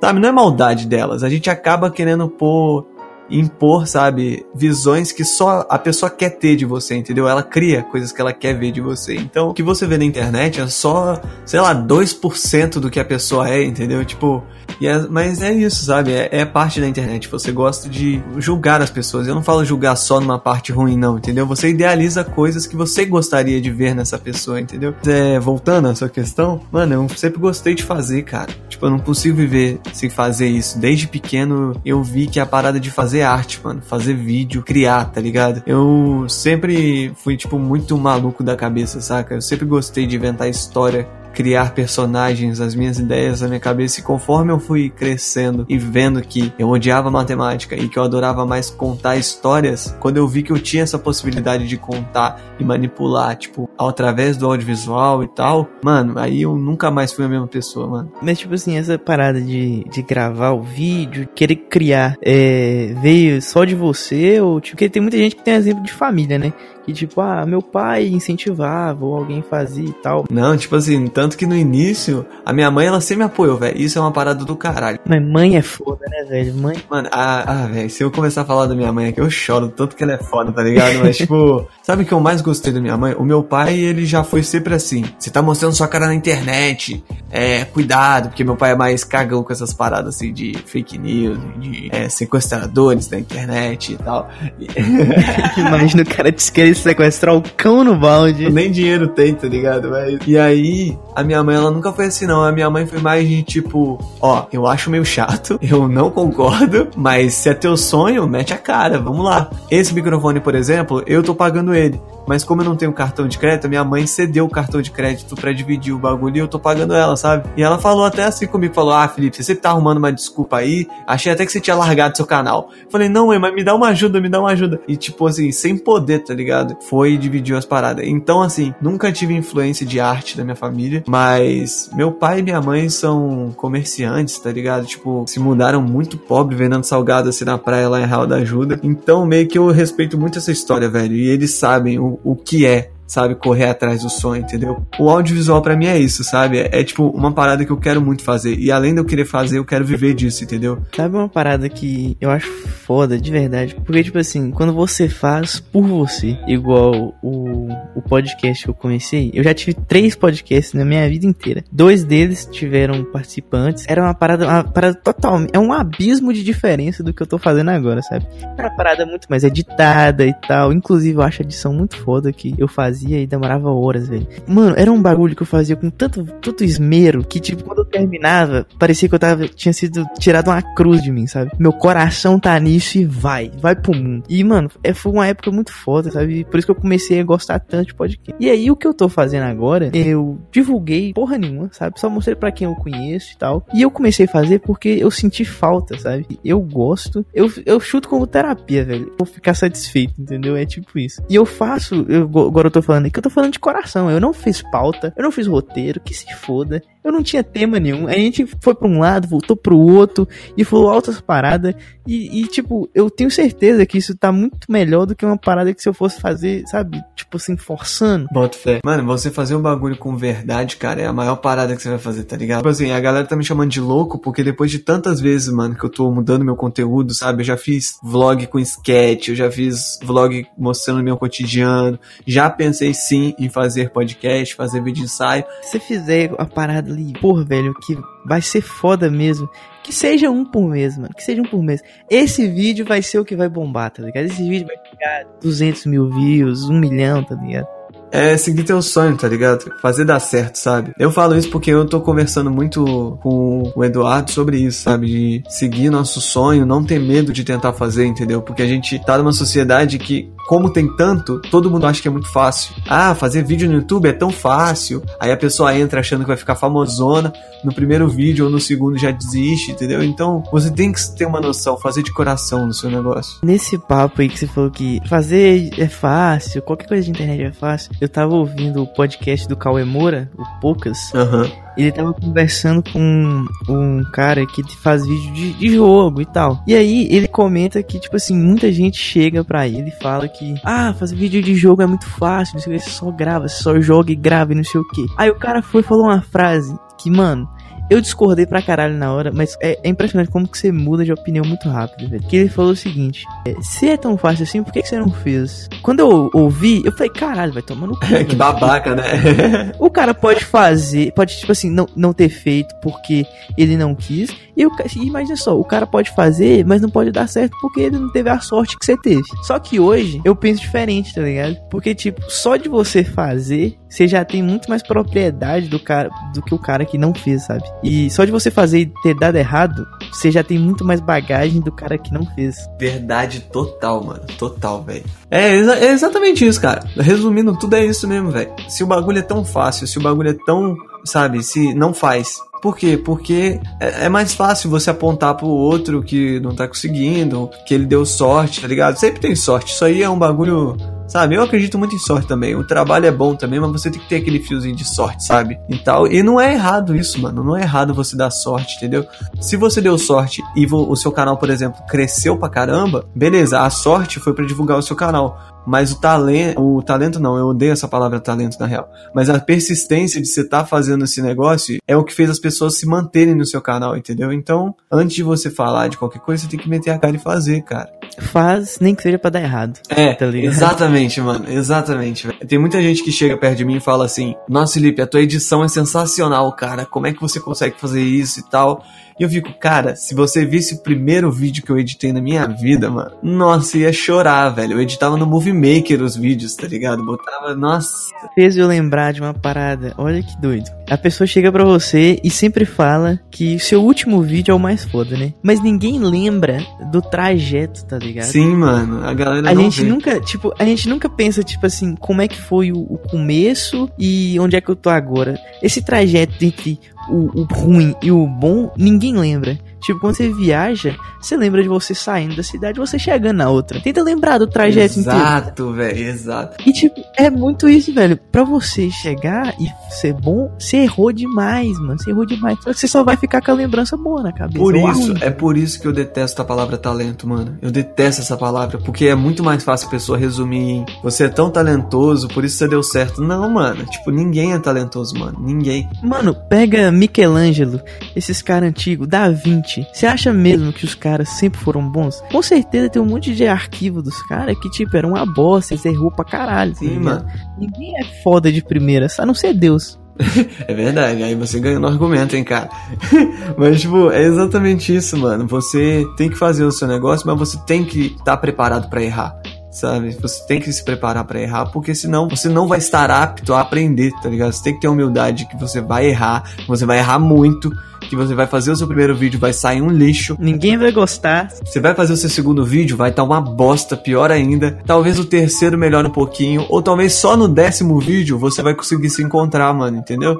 Sabe, 0.00 0.20
não 0.20 0.28
é 0.28 0.32
maldade 0.32 0.86
delas, 0.86 1.22
a 1.22 1.28
gente 1.28 1.48
acaba 1.48 1.90
querendo 1.90 2.28
pôr 2.28 2.86
impor, 3.30 3.86
sabe, 3.86 4.44
visões 4.54 5.12
que 5.12 5.24
só 5.24 5.66
a 5.68 5.78
pessoa 5.78 6.10
quer 6.10 6.30
ter 6.30 6.56
de 6.56 6.64
você, 6.64 6.94
entendeu? 6.94 7.28
Ela 7.28 7.42
cria 7.42 7.82
coisas 7.82 8.12
que 8.12 8.20
ela 8.20 8.32
quer 8.32 8.58
ver 8.58 8.72
de 8.72 8.80
você. 8.80 9.16
Então, 9.16 9.48
o 9.48 9.54
que 9.54 9.62
você 9.62 9.86
vê 9.86 9.98
na 9.98 10.04
internet 10.04 10.60
é 10.60 10.66
só, 10.68 11.20
sei 11.44 11.60
lá, 11.60 11.74
2% 11.74 12.78
do 12.80 12.90
que 12.90 13.00
a 13.00 13.04
pessoa 13.04 13.48
é, 13.48 13.62
entendeu? 13.64 14.04
Tipo, 14.04 14.42
é- 14.82 14.98
mas 15.08 15.40
é 15.42 15.52
isso, 15.52 15.84
sabe? 15.84 16.12
É, 16.12 16.28
é 16.30 16.44
parte 16.44 16.80
da 16.80 16.86
internet. 16.86 17.28
Você 17.28 17.50
gosta 17.52 17.88
de 17.88 18.22
julgar 18.38 18.80
as 18.80 18.90
pessoas. 18.90 19.26
Eu 19.26 19.34
não 19.34 19.42
falo 19.42 19.64
julgar 19.64 19.96
só 19.96 20.20
numa 20.20 20.38
parte 20.38 20.72
ruim, 20.72 20.96
não, 20.96 21.16
entendeu? 21.18 21.46
Você 21.46 21.68
idealiza 21.70 22.24
coisas 22.24 22.66
que 22.66 22.76
você 22.76 23.04
gostaria 23.04 23.60
de 23.60 23.70
ver 23.70 23.94
nessa 23.94 24.18
pessoa, 24.18 24.60
entendeu? 24.60 24.94
É, 25.06 25.38
voltando 25.38 25.88
à 25.88 25.94
sua 25.94 26.08
questão, 26.08 26.60
mano, 26.70 26.94
eu 26.94 27.08
sempre 27.16 27.40
gostei 27.40 27.74
de 27.74 27.82
fazer, 27.82 28.22
cara. 28.22 28.52
Tipo, 28.68 28.86
eu 28.86 28.90
não 28.90 28.98
consigo 28.98 29.36
viver 29.36 29.80
sem 29.92 30.10
fazer 30.10 30.48
isso. 30.48 30.78
Desde 30.78 31.06
pequeno 31.06 31.80
eu 31.84 32.02
vi 32.02 32.26
que 32.26 32.38
a 32.40 32.46
parada 32.46 32.78
de 32.78 32.90
fazer 32.90 33.15
arte, 33.22 33.60
mano, 33.62 33.82
fazer 33.82 34.14
vídeo, 34.14 34.62
criar, 34.62 35.06
tá 35.06 35.20
ligado? 35.20 35.62
Eu 35.66 36.26
sempre 36.28 37.12
fui, 37.16 37.36
tipo, 37.36 37.58
muito 37.58 37.96
maluco 37.96 38.42
da 38.42 38.56
cabeça, 38.56 39.00
saca? 39.00 39.34
Eu 39.34 39.42
sempre 39.42 39.66
gostei 39.66 40.06
de 40.06 40.16
inventar 40.16 40.48
história 40.48 41.08
criar 41.36 41.74
personagens, 41.74 42.60
as 42.60 42.74
minhas 42.74 42.98
ideias 42.98 43.42
na 43.42 43.48
minha 43.48 43.60
cabeça. 43.60 44.00
E 44.00 44.02
conforme 44.02 44.50
eu 44.52 44.58
fui 44.58 44.88
crescendo 44.88 45.66
e 45.68 45.76
vendo 45.76 46.22
que 46.22 46.50
eu 46.58 46.70
odiava 46.70 47.10
matemática 47.10 47.76
e 47.76 47.88
que 47.88 47.98
eu 47.98 48.02
adorava 48.02 48.46
mais 48.46 48.70
contar 48.70 49.16
histórias, 49.16 49.94
quando 50.00 50.16
eu 50.16 50.26
vi 50.26 50.42
que 50.42 50.50
eu 50.50 50.58
tinha 50.58 50.82
essa 50.82 50.98
possibilidade 50.98 51.68
de 51.68 51.76
contar 51.76 52.40
e 52.58 52.64
manipular, 52.64 53.36
tipo, 53.36 53.68
através 53.78 54.36
do 54.36 54.46
audiovisual 54.46 55.22
e 55.22 55.28
tal, 55.28 55.68
mano, 55.84 56.18
aí 56.18 56.42
eu 56.42 56.56
nunca 56.56 56.90
mais 56.90 57.12
fui 57.12 57.26
a 57.26 57.28
mesma 57.28 57.46
pessoa, 57.46 57.86
mano. 57.86 58.12
Mas, 58.22 58.38
tipo 58.38 58.54
assim, 58.54 58.78
essa 58.78 58.98
parada 58.98 59.40
de, 59.40 59.84
de 59.84 60.02
gravar 60.02 60.52
o 60.52 60.62
vídeo, 60.62 61.28
querer 61.34 61.56
criar, 61.56 62.16
é, 62.22 62.94
veio 63.02 63.42
só 63.42 63.64
de 63.64 63.74
você? 63.74 64.40
Ou, 64.40 64.58
tipo, 64.60 64.76
porque 64.76 64.90
tem 64.90 65.00
muita 65.00 65.16
gente 65.16 65.34
que 65.34 65.42
tem 65.42 65.54
exemplo 65.54 65.82
de 65.82 65.90
família, 65.90 66.38
né? 66.38 66.52
Que, 66.84 66.92
tipo, 66.92 67.20
ah, 67.20 67.44
meu 67.46 67.62
pai 67.62 68.06
incentivava, 68.06 69.04
ou 69.04 69.16
alguém 69.16 69.42
fazia 69.42 69.88
e 69.88 69.92
tal. 69.94 70.24
Não, 70.30 70.56
tipo 70.56 70.76
assim, 70.76 71.06
tanto 71.08 71.25
que 71.34 71.46
no 71.46 71.56
início, 71.56 72.26
a 72.44 72.52
minha 72.52 72.70
mãe, 72.70 72.86
ela 72.86 73.00
sempre 73.00 73.24
me 73.24 73.24
apoiou, 73.24 73.56
velho. 73.56 73.80
Isso 73.80 73.98
é 73.98 74.00
uma 74.02 74.12
parada 74.12 74.44
do 74.44 74.54
caralho. 74.54 74.95
Mas 75.08 75.22
mãe 75.22 75.56
é 75.56 75.62
foda, 75.62 76.04
né, 76.10 76.24
velho? 76.24 76.54
Mãe. 76.54 76.76
Mano, 76.90 77.08
ah, 77.12 77.44
ah 77.46 77.66
velho, 77.66 77.88
se 77.88 78.02
eu 78.02 78.10
começar 78.10 78.42
a 78.42 78.44
falar 78.44 78.66
da 78.66 78.74
minha 78.74 78.92
mãe 78.92 79.08
aqui, 79.08 79.20
eu 79.20 79.30
choro, 79.30 79.68
tanto 79.68 79.94
que 79.94 80.02
ela 80.02 80.14
é 80.14 80.18
foda, 80.18 80.50
tá 80.50 80.62
ligado? 80.62 80.98
Mas, 80.98 81.16
tipo, 81.18 81.66
sabe 81.82 82.02
o 82.02 82.06
que 82.06 82.12
eu 82.12 82.20
mais 82.20 82.40
gostei 82.40 82.72
da 82.72 82.80
minha 82.80 82.96
mãe? 82.96 83.14
O 83.14 83.24
meu 83.24 83.42
pai, 83.42 83.78
ele 83.78 84.04
já 84.04 84.24
foi 84.24 84.42
sempre 84.42 84.74
assim. 84.74 85.04
Você 85.18 85.30
tá 85.30 85.40
mostrando 85.40 85.74
sua 85.74 85.86
cara 85.86 86.06
na 86.06 86.14
internet, 86.14 87.04
é, 87.30 87.64
cuidado, 87.64 88.28
porque 88.28 88.42
meu 88.42 88.56
pai 88.56 88.72
é 88.72 88.76
mais 88.76 89.04
cagão 89.04 89.42
com 89.42 89.52
essas 89.52 89.72
paradas, 89.72 90.16
assim, 90.16 90.32
de 90.32 90.56
fake 90.66 90.98
news, 90.98 91.38
de 91.58 91.88
é, 91.92 92.08
sequestradores 92.08 93.06
da 93.06 93.18
internet 93.18 93.92
e 93.92 93.96
tal. 93.96 94.28
Imagina 95.56 96.02
o 96.02 96.06
cara 96.06 96.32
te 96.32 96.50
querer 96.50 96.74
sequestrar 96.74 97.36
o 97.36 97.42
cão 97.56 97.84
no 97.84 97.96
balde. 97.96 98.50
Nem 98.50 98.70
dinheiro 98.70 99.08
tem, 99.08 99.34
tá 99.34 99.46
ligado? 99.46 99.90
Mas... 99.90 100.18
E 100.26 100.36
aí, 100.36 100.98
a 101.14 101.22
minha 101.22 101.42
mãe, 101.44 101.56
ela 101.56 101.70
nunca 101.70 101.92
foi 101.92 102.06
assim, 102.06 102.26
não. 102.26 102.42
A 102.42 102.50
minha 102.50 102.68
mãe 102.68 102.86
foi 102.86 102.98
mais 102.98 103.28
de 103.28 103.42
tipo, 103.42 103.98
ó, 104.20 104.46
eu 104.52 104.66
acho 104.66 104.90
meio 104.96 105.04
chato, 105.04 105.58
eu 105.62 105.86
não 105.86 106.10
concordo, 106.10 106.88
mas 106.96 107.34
se 107.34 107.50
é 107.50 107.54
teu 107.54 107.76
sonho, 107.76 108.26
mete 108.26 108.54
a 108.54 108.58
cara, 108.58 108.98
vamos 108.98 109.24
lá. 109.24 109.50
Esse 109.70 109.94
microfone, 109.94 110.40
por 110.40 110.54
exemplo, 110.54 111.02
eu 111.06 111.22
tô 111.22 111.34
pagando 111.34 111.74
ele. 111.74 112.00
Mas 112.26 112.44
como 112.44 112.62
eu 112.62 112.64
não 112.64 112.76
tenho 112.76 112.92
cartão 112.92 113.28
de 113.28 113.38
crédito, 113.38 113.68
minha 113.68 113.84
mãe 113.84 114.06
cedeu 114.06 114.44
o 114.44 114.50
cartão 114.50 114.82
de 114.82 114.90
crédito 114.90 115.34
pra 115.34 115.52
dividir 115.52 115.94
o 115.94 115.98
bagulho 115.98 116.36
e 116.36 116.38
eu 116.40 116.48
tô 116.48 116.58
pagando 116.58 116.94
ela, 116.94 117.16
sabe? 117.16 117.48
E 117.56 117.62
ela 117.62 117.78
falou 117.78 118.04
até 118.04 118.24
assim 118.24 118.46
comigo, 118.46 118.74
falou, 118.74 118.92
ah, 118.92 119.08
Felipe, 119.08 119.36
você 119.36 119.42
sempre 119.42 119.62
tá 119.62 119.70
arrumando 119.70 119.98
uma 119.98 120.12
desculpa 120.12 120.58
aí, 120.58 120.86
achei 121.06 121.32
até 121.32 121.46
que 121.46 121.52
você 121.52 121.60
tinha 121.60 121.76
largado 121.76 122.16
seu 122.16 122.26
canal. 122.26 122.70
Falei, 122.90 123.08
não, 123.08 123.28
mãe, 123.28 123.38
mas 123.38 123.54
me 123.54 123.64
dá 123.64 123.74
uma 123.74 123.88
ajuda, 123.88 124.20
me 124.20 124.28
dá 124.28 124.40
uma 124.40 124.50
ajuda. 124.50 124.80
E 124.88 124.96
tipo 124.96 125.26
assim, 125.26 125.52
sem 125.52 125.76
poder, 125.76 126.20
tá 126.20 126.34
ligado? 126.34 126.76
Foi 126.88 127.12
e 127.12 127.18
dividiu 127.18 127.56
as 127.56 127.64
paradas. 127.64 128.04
Então 128.06 128.42
assim, 128.42 128.74
nunca 128.80 129.12
tive 129.12 129.34
influência 129.34 129.86
de 129.86 130.00
arte 130.00 130.36
da 130.36 130.44
minha 130.44 130.56
família, 130.56 131.04
mas 131.06 131.90
meu 131.94 132.12
pai 132.12 132.40
e 132.40 132.42
minha 132.42 132.60
mãe 132.60 132.88
são 132.88 133.52
comerciantes, 133.56 134.38
tá 134.38 134.50
ligado? 134.50 134.86
Tipo, 134.86 135.24
se 135.26 135.38
mudaram 135.38 135.82
muito 135.82 136.18
pobre 136.18 136.56
vendendo 136.56 136.84
salgado 136.84 137.28
assim 137.28 137.44
na 137.44 137.58
praia 137.58 137.88
lá 137.88 138.00
em 138.00 138.06
Real 138.06 138.26
da 138.26 138.36
Ajuda. 138.36 138.80
Então 138.82 139.26
meio 139.26 139.46
que 139.46 139.58
eu 139.58 139.68
respeito 139.70 140.18
muito 140.18 140.38
essa 140.38 140.50
história, 140.50 140.88
velho. 140.88 141.14
E 141.14 141.28
eles 141.28 141.54
sabem 141.54 141.98
o, 141.98 142.15
o 142.24 142.36
que 142.36 142.66
é 142.66 142.90
sabe, 143.06 143.34
correr 143.34 143.66
atrás 143.66 144.02
do 144.02 144.10
sonho, 144.10 144.42
entendeu? 144.42 144.84
O 144.98 145.08
audiovisual 145.08 145.62
pra 145.62 145.76
mim 145.76 145.86
é 145.86 145.98
isso, 145.98 146.24
sabe? 146.24 146.58
É, 146.58 146.80
é, 146.80 146.84
tipo 146.84 147.06
uma 147.08 147.32
parada 147.32 147.64
que 147.64 147.70
eu 147.70 147.76
quero 147.76 148.00
muito 148.00 148.22
fazer. 148.22 148.58
E 148.58 148.70
além 148.70 148.92
de 148.92 149.00
eu 149.00 149.04
querer 149.04 149.24
fazer, 149.24 149.58
eu 149.58 149.64
quero 149.64 149.84
viver 149.84 150.14
disso, 150.14 150.44
entendeu? 150.44 150.82
Sabe 150.94 151.16
uma 151.16 151.28
parada 151.28 151.68
que 151.68 152.16
eu 152.20 152.30
acho 152.30 152.50
foda, 152.50 153.18
de 153.18 153.30
verdade? 153.30 153.76
Porque, 153.84 154.02
tipo 154.02 154.18
assim, 154.18 154.50
quando 154.50 154.72
você 154.72 155.08
faz 155.08 155.60
por 155.60 155.82
você, 155.82 156.38
igual 156.46 157.14
o, 157.22 157.68
o 157.94 158.02
podcast 158.02 158.64
que 158.64 158.70
eu 158.70 158.74
comecei, 158.74 159.30
eu 159.34 159.44
já 159.44 159.54
tive 159.54 159.74
três 159.74 160.14
podcasts 160.14 160.74
na 160.74 160.84
minha 160.84 161.08
vida 161.08 161.26
inteira. 161.26 161.64
Dois 161.70 162.04
deles 162.04 162.48
tiveram 162.50 163.04
participantes. 163.04 163.84
Era 163.88 164.02
uma 164.02 164.14
parada, 164.14 164.46
uma 164.46 164.64
parada 164.64 164.94
total. 164.94 165.46
É 165.52 165.58
um 165.58 165.72
abismo 165.72 166.32
de 166.32 166.42
diferença 166.42 167.02
do 167.02 167.12
que 167.12 167.22
eu 167.22 167.26
tô 167.26 167.38
fazendo 167.38 167.70
agora, 167.70 168.02
sabe? 168.02 168.26
Era 168.56 168.68
uma 168.68 168.76
parada 168.76 169.06
muito 169.06 169.26
mais 169.28 169.44
editada 169.44 170.26
e 170.26 170.34
tal. 170.46 170.72
Inclusive, 170.72 171.16
eu 171.16 171.22
acho 171.22 171.42
a 171.42 171.44
edição 171.44 171.72
muito 171.72 171.96
foda 171.96 172.32
que 172.32 172.54
eu 172.58 172.68
fazia 172.68 172.95
e 173.02 173.26
demorava 173.26 173.70
horas, 173.70 174.08
velho. 174.08 174.26
Mano, 174.46 174.74
era 174.76 174.90
um 174.90 175.00
bagulho 175.00 175.34
que 175.34 175.42
eu 175.42 175.46
fazia 175.46 175.76
com 175.76 175.90
tanto, 175.90 176.24
tanto 176.24 176.64
esmero 176.64 177.24
que, 177.24 177.40
tipo, 177.40 177.64
quando 177.64 177.78
eu 177.78 177.84
terminava, 177.84 178.66
parecia 178.78 179.08
que 179.08 179.14
eu 179.14 179.18
tava, 179.18 179.48
tinha 179.48 179.72
sido 179.72 180.06
tirado 180.18 180.48
uma 180.48 180.62
cruz 180.74 181.02
de 181.02 181.10
mim, 181.10 181.26
sabe? 181.26 181.50
Meu 181.58 181.72
coração 181.72 182.38
tá 182.38 182.58
nisso 182.58 182.98
e 182.98 183.04
vai, 183.04 183.50
vai 183.60 183.74
pro 183.74 183.94
mundo. 183.94 184.24
E, 184.28 184.42
mano, 184.42 184.70
é, 184.82 184.92
foi 184.92 185.12
uma 185.12 185.26
época 185.26 185.50
muito 185.50 185.72
foda, 185.72 186.10
sabe? 186.10 186.44
Por 186.44 186.58
isso 186.58 186.66
que 186.66 186.70
eu 186.70 186.76
comecei 186.76 187.20
a 187.20 187.24
gostar 187.24 187.58
tanto 187.58 187.88
de 187.88 187.94
podcast. 187.94 188.34
E 188.38 188.50
aí, 188.50 188.70
o 188.70 188.76
que 188.76 188.86
eu 188.86 188.94
tô 188.94 189.08
fazendo 189.08 189.44
agora, 189.44 189.90
eu 189.94 190.38
divulguei 190.50 191.12
porra 191.12 191.38
nenhuma, 191.38 191.70
sabe? 191.72 191.98
Só 192.00 192.08
mostrei 192.08 192.36
pra 192.36 192.52
quem 192.52 192.66
eu 192.66 192.74
conheço 192.74 193.32
e 193.32 193.36
tal. 193.36 193.66
E 193.74 193.82
eu 193.82 193.90
comecei 193.90 194.26
a 194.26 194.28
fazer 194.28 194.60
porque 194.60 194.88
eu 194.88 195.10
senti 195.10 195.44
falta, 195.44 195.98
sabe? 195.98 196.26
Eu 196.44 196.60
gosto, 196.60 197.24
eu, 197.32 197.50
eu 197.64 197.80
chuto 197.80 198.08
como 198.08 198.26
terapia, 198.26 198.84
velho. 198.84 199.12
Vou 199.18 199.26
ficar 199.26 199.54
satisfeito, 199.54 200.20
entendeu? 200.20 200.56
É 200.56 200.64
tipo 200.64 200.98
isso. 200.98 201.22
E 201.28 201.34
eu 201.34 201.44
faço, 201.46 202.06
eu, 202.08 202.24
agora 202.24 202.68
eu 202.68 202.70
tô 202.70 202.82
falando 202.86 203.06
aqui, 203.06 203.18
eu 203.18 203.22
tô 203.22 203.28
falando 203.30 203.52
de 203.52 203.58
coração. 203.58 204.10
Eu 204.10 204.20
não 204.20 204.32
fiz 204.32 204.62
pauta, 204.62 205.12
eu 205.16 205.22
não 205.22 205.32
fiz 205.32 205.46
roteiro, 205.46 206.00
que 206.00 206.14
se 206.14 206.32
foda. 206.34 206.82
Eu 207.06 207.12
não 207.12 207.22
tinha 207.22 207.44
tema 207.44 207.78
nenhum. 207.78 208.08
A 208.08 208.14
gente 208.14 208.44
foi 208.60 208.74
pra 208.74 208.88
um 208.88 208.98
lado, 208.98 209.28
voltou 209.28 209.56
pro 209.56 209.78
outro 209.78 210.28
e 210.56 210.64
falou 210.64 210.90
altas 210.90 211.20
paradas. 211.20 211.72
E, 212.04 212.40
e, 212.40 212.46
tipo, 212.48 212.88
eu 212.92 213.08
tenho 213.08 213.30
certeza 213.30 213.86
que 213.86 213.98
isso 213.98 214.16
tá 214.16 214.32
muito 214.32 214.70
melhor 214.70 215.06
do 215.06 215.14
que 215.14 215.24
uma 215.24 215.38
parada 215.38 215.72
que 215.72 215.80
se 215.80 215.88
eu 215.88 215.94
fosse 215.94 216.20
fazer, 216.20 216.64
sabe? 216.66 217.00
Tipo 217.14 217.36
assim, 217.36 217.56
forçando. 217.56 218.26
Bota 218.32 218.58
fé. 218.58 218.80
Mano, 218.84 219.04
você 219.04 219.30
fazer 219.30 219.54
um 219.54 219.62
bagulho 219.62 219.96
com 219.96 220.16
verdade, 220.16 220.76
cara, 220.76 221.00
é 221.00 221.06
a 221.06 221.12
maior 221.12 221.36
parada 221.36 221.76
que 221.76 221.82
você 221.82 221.90
vai 221.90 221.98
fazer, 221.98 222.24
tá 222.24 222.36
ligado? 222.36 222.58
Tipo 222.58 222.70
assim, 222.70 222.90
a 222.90 222.98
galera 222.98 223.26
tá 223.26 223.36
me 223.36 223.44
chamando 223.44 223.70
de 223.70 223.80
louco 223.80 224.18
porque 224.18 224.42
depois 224.42 224.70
de 224.70 224.80
tantas 224.80 225.20
vezes, 225.20 225.48
mano, 225.48 225.76
que 225.76 225.84
eu 225.84 225.90
tô 225.90 226.10
mudando 226.10 226.44
meu 226.44 226.56
conteúdo, 226.56 227.14
sabe? 227.14 227.42
Eu 227.42 227.46
já 227.46 227.56
fiz 227.56 227.98
vlog 228.02 228.46
com 228.48 228.58
sketch, 228.58 229.28
eu 229.28 229.36
já 229.36 229.50
fiz 229.50 229.98
vlog 230.02 230.44
mostrando 230.58 231.04
meu 231.04 231.16
cotidiano. 231.16 232.00
Já 232.26 232.50
pensei 232.50 232.92
sim 232.94 233.32
em 233.38 233.48
fazer 233.48 233.90
podcast, 233.90 234.56
fazer 234.56 234.82
vídeo 234.82 235.04
ensaio. 235.04 235.44
Se 235.62 235.70
você 235.70 235.80
fizer 235.80 236.32
a 236.36 236.44
parada 236.44 236.95
ali, 236.96 237.12
porra, 237.20 237.44
velho, 237.44 237.74
que 237.74 237.96
vai 238.24 238.40
ser 238.40 238.60
foda 238.60 239.10
mesmo. 239.10 239.48
Que 239.82 239.92
seja 239.92 240.30
um 240.30 240.44
por 240.44 240.68
mês, 240.68 240.96
mano. 240.96 241.14
Que 241.14 241.22
seja 241.22 241.40
um 241.42 241.44
por 241.44 241.62
mês. 241.62 241.80
Esse 242.10 242.48
vídeo 242.48 242.84
vai 242.84 243.02
ser 243.02 243.18
o 243.18 243.24
que 243.24 243.36
vai 243.36 243.48
bombar, 243.48 243.90
tá 243.90 244.02
ligado? 244.02 244.24
Esse 244.24 244.42
vídeo 244.48 244.66
vai 244.66 244.76
pegar 244.76 245.24
200 245.40 245.86
mil 245.86 246.10
views, 246.10 246.68
um 246.68 246.78
milhão, 246.78 247.22
tá 247.22 247.34
ligado? 247.36 247.68
É 248.10 248.36
seguir 248.36 248.64
teu 248.64 248.80
sonho, 248.80 249.16
tá 249.16 249.28
ligado? 249.28 249.70
Fazer 249.82 250.04
dar 250.04 250.20
certo, 250.20 250.56
sabe? 250.56 250.92
Eu 250.98 251.10
falo 251.10 251.36
isso 251.36 251.50
porque 251.50 251.70
eu 251.70 251.84
tô 251.84 252.00
conversando 252.00 252.50
muito 252.50 253.18
com 253.20 253.72
o 253.74 253.84
Eduardo 253.84 254.30
sobre 254.30 254.58
isso, 254.58 254.82
sabe? 254.82 255.06
De 255.06 255.42
seguir 255.48 255.90
nosso 255.90 256.20
sonho, 256.20 256.64
não 256.64 256.84
ter 256.84 257.00
medo 257.00 257.32
de 257.32 257.44
tentar 257.44 257.72
fazer, 257.72 258.06
entendeu? 258.06 258.40
Porque 258.40 258.62
a 258.62 258.66
gente 258.66 258.98
tá 259.04 259.18
numa 259.18 259.32
sociedade 259.32 259.98
que 259.98 260.32
como 260.46 260.70
tem 260.70 260.88
tanto, 260.96 261.40
todo 261.50 261.70
mundo 261.70 261.86
acha 261.86 262.00
que 262.00 262.08
é 262.08 262.10
muito 262.10 262.30
fácil. 262.30 262.74
Ah, 262.88 263.14
fazer 263.14 263.42
vídeo 263.42 263.68
no 263.68 263.76
YouTube 263.76 264.08
é 264.08 264.12
tão 264.12 264.30
fácil. 264.30 265.02
Aí 265.18 265.32
a 265.32 265.36
pessoa 265.36 265.76
entra 265.76 266.00
achando 266.00 266.22
que 266.22 266.28
vai 266.28 266.36
ficar 266.36 266.54
famosona, 266.54 267.32
no 267.64 267.74
primeiro 267.74 268.08
vídeo 268.08 268.44
ou 268.44 268.50
no 268.50 268.60
segundo 268.60 268.96
já 268.96 269.10
desiste, 269.10 269.72
entendeu? 269.72 270.02
Então, 270.02 270.42
você 270.52 270.70
tem 270.70 270.92
que 270.92 271.00
ter 271.16 271.26
uma 271.26 271.40
noção, 271.40 271.76
fazer 271.76 272.02
de 272.02 272.12
coração 272.12 272.66
no 272.66 272.72
seu 272.72 272.90
negócio. 272.90 273.38
Nesse 273.42 273.76
papo 273.76 274.22
aí 274.22 274.28
que 274.28 274.38
você 274.38 274.46
falou 274.46 274.70
que 274.70 275.00
fazer 275.08 275.70
é 275.76 275.88
fácil, 275.88 276.62
qualquer 276.62 276.86
coisa 276.86 277.04
de 277.04 277.10
internet 277.10 277.42
é 277.42 277.52
fácil. 277.52 277.90
Eu 278.00 278.08
tava 278.08 278.34
ouvindo 278.34 278.82
o 278.82 278.86
podcast 278.86 279.48
do 279.48 279.56
Cauê 279.56 279.84
Moura, 279.84 280.30
o 280.38 280.60
Poucas. 280.60 281.12
Aham. 281.14 281.50
Ele 281.76 281.92
tava 281.92 282.14
conversando 282.14 282.82
com 282.90 283.44
um 283.68 284.02
cara 284.10 284.46
que 284.46 284.62
faz 284.78 285.06
vídeo 285.06 285.32
de, 285.34 285.52
de 285.52 285.74
jogo 285.74 286.22
e 286.22 286.24
tal. 286.24 286.62
E 286.66 286.74
aí 286.74 287.06
ele 287.10 287.28
comenta 287.28 287.82
que, 287.82 288.00
tipo 288.00 288.16
assim, 288.16 288.34
muita 288.34 288.72
gente 288.72 288.96
chega 288.96 289.44
pra 289.44 289.68
ele 289.68 289.90
e 289.90 290.02
fala 290.02 290.26
que, 290.38 290.54
ah, 290.64 290.94
fazer 290.94 291.16
vídeo 291.16 291.42
de 291.42 291.54
jogo 291.54 291.82
é 291.82 291.86
muito 291.86 292.06
fácil, 292.06 292.54
não 292.54 292.62
sei 292.62 292.74
o 292.74 292.78
que, 292.78 292.84
você 292.84 292.90
só 292.90 293.10
grava, 293.10 293.48
você 293.48 293.62
só 293.62 293.80
joga 293.80 294.12
e 294.12 294.16
grava 294.16 294.52
e 294.52 294.56
não 294.56 294.64
sei 294.64 294.80
o 294.80 294.88
que. 294.88 295.06
Aí 295.16 295.30
o 295.30 295.36
cara 295.36 295.62
foi 295.62 295.80
e 295.80 295.84
falou 295.84 296.04
uma 296.04 296.20
frase 296.20 296.76
que, 296.98 297.10
mano, 297.10 297.48
eu 297.88 298.00
discordei 298.00 298.46
pra 298.46 298.60
caralho 298.60 298.96
na 298.96 299.12
hora, 299.12 299.30
mas 299.32 299.56
é, 299.62 299.78
é 299.82 299.88
impressionante 299.88 300.30
como 300.30 300.48
que 300.48 300.58
você 300.58 300.72
muda 300.72 301.04
de 301.04 301.12
opinião 301.12 301.44
muito 301.44 301.68
rápido, 301.68 302.08
velho. 302.08 302.22
Que 302.24 302.36
ele 302.36 302.48
falou 302.48 302.72
o 302.72 302.76
seguinte: 302.76 303.24
é, 303.46 303.54
se 303.60 303.88
é 303.88 303.96
tão 303.96 304.16
fácil 304.16 304.42
assim, 304.42 304.62
por 304.62 304.72
que, 304.72 304.82
que 304.82 304.88
você 304.88 304.98
não 304.98 305.10
fez? 305.10 305.68
Quando 305.82 306.00
eu 306.00 306.30
ouvi, 306.34 306.82
eu 306.84 306.92
falei, 306.92 307.10
caralho, 307.10 307.52
vai 307.52 307.62
tomar 307.62 307.86
no 307.86 307.94
cu. 307.94 308.06
que 308.26 308.34
babaca, 308.34 308.94
né? 308.94 309.72
O 309.78 309.88
cara 309.88 310.12
pode 310.12 310.44
fazer, 310.44 311.12
pode, 311.12 311.38
tipo 311.38 311.52
assim, 311.52 311.70
não, 311.70 311.86
não 311.94 312.12
ter 312.12 312.28
feito 312.28 312.74
porque 312.82 313.24
ele 313.56 313.76
não 313.76 313.94
quis. 313.94 314.34
E 314.56 314.64
o, 314.66 314.70
imagina 314.96 315.36
só, 315.36 315.58
o 315.58 315.64
cara 315.64 315.86
pode 315.86 316.10
fazer, 316.14 316.64
mas 316.64 316.80
não 316.80 316.88
pode 316.88 317.10
dar 317.12 317.28
certo 317.28 317.56
porque 317.60 317.80
ele 317.80 317.98
não 317.98 318.10
teve 318.10 318.30
a 318.30 318.40
sorte 318.40 318.78
que 318.78 318.86
você 318.86 318.96
teve. 318.96 319.22
Só 319.42 319.58
que 319.58 319.78
hoje 319.78 320.20
eu 320.24 320.34
penso 320.34 320.60
diferente, 320.62 321.14
tá 321.14 321.20
ligado? 321.20 321.56
Porque, 321.70 321.94
tipo, 321.94 322.22
só 322.30 322.56
de 322.56 322.68
você 322.68 323.04
fazer, 323.04 323.76
você 323.88 324.08
já 324.08 324.24
tem 324.24 324.42
muito 324.42 324.68
mais 324.70 324.82
propriedade 324.82 325.68
do 325.68 325.78
cara 325.78 326.10
do 326.34 326.42
que 326.42 326.54
o 326.54 326.58
cara 326.58 326.84
que 326.84 326.96
não 326.98 327.12
fez, 327.14 327.44
sabe? 327.44 327.62
E 327.82 328.10
só 328.10 328.24
de 328.24 328.30
você 328.32 328.50
fazer 328.50 328.80
e 328.80 328.92
ter 329.02 329.14
dado 329.14 329.36
errado, 329.36 329.86
você 330.10 330.30
já 330.30 330.42
tem 330.42 330.58
muito 330.58 330.84
mais 330.84 331.00
bagagem 331.00 331.60
do 331.60 331.72
cara 331.72 331.98
que 331.98 332.12
não 332.12 332.24
fez. 332.34 332.56
Verdade 332.78 333.40
total, 333.40 334.02
mano. 334.04 334.20
Total, 334.38 334.82
velho. 334.82 335.04
É, 335.30 335.54
exa- 335.54 335.76
é 335.78 335.92
exatamente 335.92 336.46
isso, 336.46 336.60
cara. 336.60 336.84
Resumindo, 336.96 337.56
tudo 337.58 337.74
é 337.76 337.84
isso 337.84 338.06
mesmo, 338.08 338.30
velho. 338.30 338.52
Se 338.68 338.82
o 338.82 338.86
bagulho 338.86 339.18
é 339.18 339.22
tão 339.22 339.44
fácil, 339.44 339.86
se 339.86 339.98
o 339.98 340.02
bagulho 340.02 340.30
é 340.30 340.36
tão, 340.46 340.76
sabe, 341.06 341.42
se 341.42 341.72
não 341.74 341.94
faz. 341.94 342.40
Por 342.60 342.76
quê? 342.76 342.96
Porque 342.96 343.60
é, 343.78 344.06
é 344.06 344.08
mais 344.08 344.34
fácil 344.34 344.70
você 344.70 344.90
apontar 344.90 345.36
pro 345.36 345.46
outro 345.46 346.02
que 346.02 346.40
não 346.40 346.54
tá 346.54 346.66
conseguindo, 346.66 347.50
que 347.66 347.74
ele 347.74 347.86
deu 347.86 348.04
sorte, 348.04 348.60
tá 348.60 348.66
ligado? 348.66 348.96
Sempre 348.96 349.20
tem 349.20 349.36
sorte. 349.36 349.72
Isso 349.72 349.84
aí 349.84 350.02
é 350.02 350.08
um 350.08 350.18
bagulho. 350.18 350.76
Sabe, 351.06 351.36
eu 351.36 351.42
acredito 351.42 351.78
muito 351.78 351.94
em 351.94 352.00
sorte 352.00 352.26
também. 352.26 352.56
O 352.56 352.66
trabalho 352.66 353.06
é 353.06 353.12
bom 353.12 353.36
também, 353.36 353.60
mas 353.60 353.70
você 353.70 353.88
tem 353.88 354.00
que 354.00 354.08
ter 354.08 354.16
aquele 354.16 354.40
fiozinho 354.40 354.74
de 354.74 354.84
sorte, 354.84 355.22
sabe? 355.22 355.56
E 355.68 355.78
tal. 355.78 356.08
E 356.08 356.20
não 356.20 356.40
é 356.40 356.54
errado 356.54 356.96
isso, 356.96 357.22
mano. 357.22 357.44
Não 357.44 357.56
é 357.56 357.62
errado 357.62 357.94
você 357.94 358.16
dar 358.16 358.30
sorte, 358.30 358.74
entendeu? 358.76 359.06
Se 359.40 359.56
você 359.56 359.80
deu 359.80 359.96
sorte 359.96 360.42
e 360.56 360.66
o 360.66 360.96
seu 360.96 361.12
canal, 361.12 361.36
por 361.36 361.48
exemplo, 361.48 361.80
cresceu 361.88 362.36
pra 362.36 362.48
caramba, 362.48 363.06
beleza, 363.14 363.60
a 363.60 363.70
sorte 363.70 364.18
foi 364.18 364.34
pra 364.34 364.44
divulgar 364.44 364.76
o 364.76 364.82
seu 364.82 364.96
canal. 364.96 365.38
Mas 365.66 365.92
o 365.92 366.00
talento, 366.00 366.60
o 366.60 366.82
talento 366.82 367.18
não, 367.18 367.36
eu 367.36 367.46
odeio 367.46 367.72
essa 367.72 367.88
palavra 367.88 368.20
talento 368.20 368.58
na 368.58 368.66
real. 368.66 368.88
Mas 369.14 369.28
a 369.28 369.38
persistência 369.38 370.20
de 370.20 370.28
você 370.28 370.42
estar 370.42 370.64
fazendo 370.64 371.04
esse 371.04 371.20
negócio 371.20 371.78
é 371.86 371.96
o 371.96 372.04
que 372.04 372.14
fez 372.14 372.30
as 372.30 372.38
pessoas 372.38 372.78
se 372.78 372.86
manterem 372.86 373.34
no 373.34 373.44
seu 373.44 373.60
canal, 373.60 373.96
entendeu? 373.96 374.32
Então, 374.32 374.74
antes 374.90 375.16
de 375.16 375.22
você 375.22 375.50
falar 375.50 375.88
de 375.88 375.98
qualquer 375.98 376.20
coisa, 376.20 376.42
você 376.44 376.48
tem 376.48 376.58
que 376.58 376.68
meter 376.68 376.90
a 376.90 376.98
cara 376.98 377.16
e 377.16 377.18
fazer, 377.18 377.62
cara. 377.62 377.90
Faz, 378.18 378.78
nem 378.80 378.94
que 378.94 379.02
seja 379.02 379.18
pra 379.18 379.30
dar 379.30 379.42
errado. 379.42 379.80
É, 379.90 380.14
Tá 380.14 380.26
exatamente, 380.26 381.20
mano, 381.20 381.44
exatamente. 381.48 382.26
velho. 382.26 382.38
Tem 382.46 382.58
muita 382.58 382.80
gente 382.80 383.02
que 383.02 383.12
chega 383.12 383.36
perto 383.36 383.56
de 383.56 383.64
mim 383.64 383.76
e 383.76 383.80
fala 383.80 384.04
assim: 384.04 384.34
Nossa, 384.48 384.74
Felipe, 384.74 385.02
a 385.02 385.06
tua 385.06 385.20
edição 385.20 385.64
é 385.64 385.68
sensacional, 385.68 386.50
cara. 386.52 386.86
Como 386.86 387.06
é 387.06 387.12
que 387.12 387.20
você 387.20 387.40
consegue 387.40 387.78
fazer 387.80 388.02
isso 388.02 388.40
e 388.40 388.42
tal? 388.42 388.82
E 389.18 389.22
eu 389.22 389.30
fico, 389.30 389.52
cara, 389.58 389.96
se 389.96 390.14
você 390.14 390.44
visse 390.44 390.74
o 390.74 390.82
primeiro 390.82 391.32
vídeo 391.32 391.62
que 391.62 391.70
eu 391.70 391.78
editei 391.78 392.12
na 392.12 392.20
minha 392.20 392.46
vida, 392.46 392.90
mano, 392.90 393.12
nossa, 393.22 393.78
ia 393.78 393.90
chorar, 393.90 394.50
velho. 394.50 394.74
Eu 394.74 394.80
editava 394.82 395.16
no 395.16 395.26
Movie 395.26 395.54
Maker 395.56 396.02
os 396.02 396.16
vídeos, 396.16 396.54
tá 396.54 396.66
ligado? 396.66 397.04
Botava, 397.04 397.54
nossa. 397.54 398.06
fez 398.34 398.56
eu 398.56 398.66
lembrar 398.66 399.12
de 399.12 399.20
uma 399.20 399.34
parada. 399.34 399.94
Olha 399.98 400.22
que 400.22 400.40
doido. 400.40 400.70
A 400.88 400.96
pessoa 400.96 401.26
chega 401.26 401.50
pra 401.50 401.64
você 401.64 402.20
e 402.22 402.30
sempre 402.30 402.64
fala 402.64 403.18
que 403.30 403.58
seu 403.58 403.82
último 403.82 404.22
vídeo 404.22 404.52
é 404.52 404.54
o 404.54 404.58
mais 404.58 404.84
foda, 404.84 405.16
né? 405.16 405.32
Mas 405.42 405.60
ninguém 405.62 405.98
lembra 405.98 406.58
do 406.92 407.02
trajeto, 407.02 407.84
tá 407.84 407.98
ligado? 407.98 408.26
Sim, 408.26 408.54
mano, 408.54 409.04
a 409.04 409.12
galera 409.12 409.50
A 409.50 409.54
gente 409.54 409.82
vê. 409.82 409.88
nunca, 409.88 410.20
tipo, 410.20 410.52
a 410.58 410.64
gente 410.64 410.88
nunca 410.88 411.08
pensa, 411.08 411.42
tipo 411.42 411.66
assim, 411.66 411.94
como 411.96 412.22
é 412.22 412.28
que 412.28 412.40
foi 412.40 412.70
o, 412.72 412.78
o 412.78 412.98
começo 412.98 413.88
e 413.98 414.38
onde 414.38 414.56
é 414.56 414.60
que 414.60 414.68
eu 414.68 414.76
tô 414.76 414.90
agora. 414.90 415.38
Esse 415.62 415.82
trajeto 415.82 416.44
entre 416.44 416.78
o, 417.08 417.40
o 417.40 417.44
ruim 417.44 417.94
e 418.02 418.10
o 418.10 418.26
bom, 418.26 418.72
ninguém 418.76 419.16
lembra. 419.16 419.58
Tipo, 419.86 420.00
quando 420.00 420.16
você 420.16 420.32
viaja, 420.32 420.96
você 421.20 421.36
lembra 421.36 421.62
de 421.62 421.68
você 421.68 421.94
saindo 421.94 422.34
da 422.34 422.42
cidade 422.42 422.78
e 422.78 422.80
você 422.80 422.98
chegando 422.98 423.36
na 423.36 423.48
outra. 423.48 423.80
Tenta 423.80 424.02
lembrar 424.02 424.38
do 424.38 424.46
trajeto 424.46 424.98
inteiro. 424.98 425.18
Exato, 425.18 425.72
velho, 425.72 425.98
exato. 425.98 426.56
E 426.68 426.72
tipo, 426.72 427.00
é 427.16 427.30
muito 427.30 427.68
isso, 427.68 427.94
velho. 427.94 428.18
Pra 428.32 428.42
você 428.42 428.90
chegar 428.90 429.54
e 429.60 429.68
ser 429.94 430.12
bom, 430.12 430.50
você 430.58 430.78
errou 430.78 431.12
demais, 431.12 431.78
mano. 431.78 431.98
Você 431.98 432.10
errou 432.10 432.26
demais. 432.26 432.58
Só 432.62 432.72
que 432.72 432.78
Você 432.80 432.88
só 432.88 433.04
vai 433.04 433.16
ficar 433.16 433.40
com 433.40 433.52
a 433.52 433.54
lembrança 433.54 433.96
boa 433.96 434.22
na 434.22 434.32
cabeça. 434.32 434.58
Por 434.58 434.74
isso, 434.74 435.14
é 435.20 435.30
por 435.30 435.56
isso 435.56 435.80
que 435.80 435.86
eu 435.86 435.92
detesto 435.92 436.42
a 436.42 436.44
palavra 436.44 436.76
talento, 436.76 437.28
mano. 437.28 437.56
Eu 437.62 437.70
detesto 437.70 438.22
essa 438.22 438.36
palavra, 438.36 438.78
porque 438.78 439.06
é 439.06 439.14
muito 439.14 439.44
mais 439.44 439.62
fácil 439.62 439.86
a 439.86 439.90
pessoa 439.90 440.18
resumir 440.18 440.56
em 440.56 440.86
você 441.02 441.24
é 441.24 441.28
tão 441.28 441.50
talentoso, 441.50 442.28
por 442.28 442.44
isso 442.44 442.56
você 442.56 442.66
deu 442.66 442.82
certo. 442.82 443.22
Não, 443.22 443.48
mano. 443.50 443.84
Tipo, 443.86 444.10
ninguém 444.10 444.52
é 444.52 444.58
talentoso, 444.58 445.16
mano. 445.16 445.38
Ninguém. 445.40 445.88
Mano, 446.02 446.34
pega 446.48 446.90
Michelangelo, 446.90 447.80
esses 448.14 448.42
caras 448.42 448.68
antigos, 448.68 449.06
Da 449.06 449.28
Vinci. 449.28 449.75
Você 449.92 450.06
acha 450.06 450.32
mesmo 450.32 450.72
que 450.72 450.84
os 450.84 450.94
caras 450.94 451.28
sempre 451.30 451.60
foram 451.60 451.88
bons? 451.88 452.22
Com 452.30 452.42
certeza 452.42 452.88
tem 452.88 453.02
um 453.02 453.06
monte 453.06 453.34
de 453.34 453.46
arquivo 453.46 454.02
dos 454.02 454.22
caras 454.22 454.58
que, 454.58 454.70
tipo, 454.70 454.96
era 454.96 455.06
uma 455.06 455.26
bosta, 455.26 455.74
eles 455.74 455.84
errou 455.84 456.10
pra 456.10 456.24
caralho. 456.24 456.72
tá 456.72 456.78
Sim, 456.78 456.98
mano. 456.98 457.26
Ninguém 457.58 457.92
é 458.00 458.04
foda 458.22 458.50
de 458.52 458.62
primeira, 458.62 459.06
a 459.18 459.26
não 459.26 459.34
ser 459.34 459.52
Deus. 459.54 459.98
É 460.66 460.74
verdade. 460.74 461.22
Aí 461.22 461.34
você 461.34 461.60
ganhou 461.60 461.80
no 461.80 461.88
argumento, 461.88 462.36
hein, 462.36 462.44
cara. 462.44 462.68
mas, 463.56 463.80
tipo, 463.80 464.10
é 464.10 464.22
exatamente 464.22 464.94
isso, 464.94 465.16
mano. 465.16 465.46
Você 465.46 466.04
tem 466.16 466.28
que 466.28 466.36
fazer 466.36 466.64
o 466.64 466.72
seu 466.72 466.88
negócio, 466.88 467.26
mas 467.26 467.38
você 467.38 467.58
tem 467.66 467.84
que 467.84 468.16
estar 468.18 468.36
preparado 468.38 468.88
pra 468.88 469.02
errar. 469.02 469.36
Sabe? 469.70 470.16
Você 470.22 470.46
tem 470.46 470.58
que 470.58 470.72
se 470.72 470.82
preparar 470.82 471.24
pra 471.24 471.38
errar, 471.38 471.66
porque 471.66 471.94
senão 471.94 472.26
você 472.28 472.48
não 472.48 472.66
vai 472.66 472.78
estar 472.78 473.10
apto 473.10 473.52
a 473.52 473.60
aprender, 473.60 474.10
tá 474.22 474.28
ligado? 474.30 474.52
Você 474.52 474.64
tem 474.64 474.74
que 474.74 474.80
ter 474.80 474.88
humildade 474.88 475.46
que 475.46 475.56
você 475.56 475.82
vai 475.82 476.06
errar, 476.06 476.44
você 476.66 476.86
vai 476.86 476.98
errar 476.98 477.18
muito, 477.18 477.70
que 478.06 478.16
você 478.16 478.34
vai 478.34 478.46
fazer 478.46 478.70
o 478.70 478.76
seu 478.76 478.86
primeiro 478.86 479.14
vídeo, 479.14 479.38
vai 479.38 479.52
sair 479.52 479.82
um 479.82 479.90
lixo, 479.90 480.36
Ninguém 480.38 480.78
vai 480.78 480.92
gostar. 480.92 481.48
Você 481.64 481.80
vai 481.80 481.94
fazer 481.94 482.12
o 482.12 482.16
seu 482.16 482.30
segundo 482.30 482.64
vídeo, 482.64 482.96
vai 482.96 483.10
estar 483.10 483.24
uma 483.24 483.40
bosta, 483.40 483.96
pior 483.96 484.30
ainda. 484.30 484.78
Talvez 484.86 485.18
o 485.18 485.24
terceiro 485.24 485.76
melhore 485.76 486.08
um 486.08 486.12
pouquinho, 486.12 486.64
ou 486.68 486.80
talvez 486.80 487.14
só 487.14 487.36
no 487.36 487.48
décimo 487.48 487.98
vídeo 487.98 488.38
você 488.38 488.62
vai 488.62 488.74
conseguir 488.74 489.10
se 489.10 489.22
encontrar, 489.22 489.72
mano, 489.72 489.98
entendeu? 489.98 490.38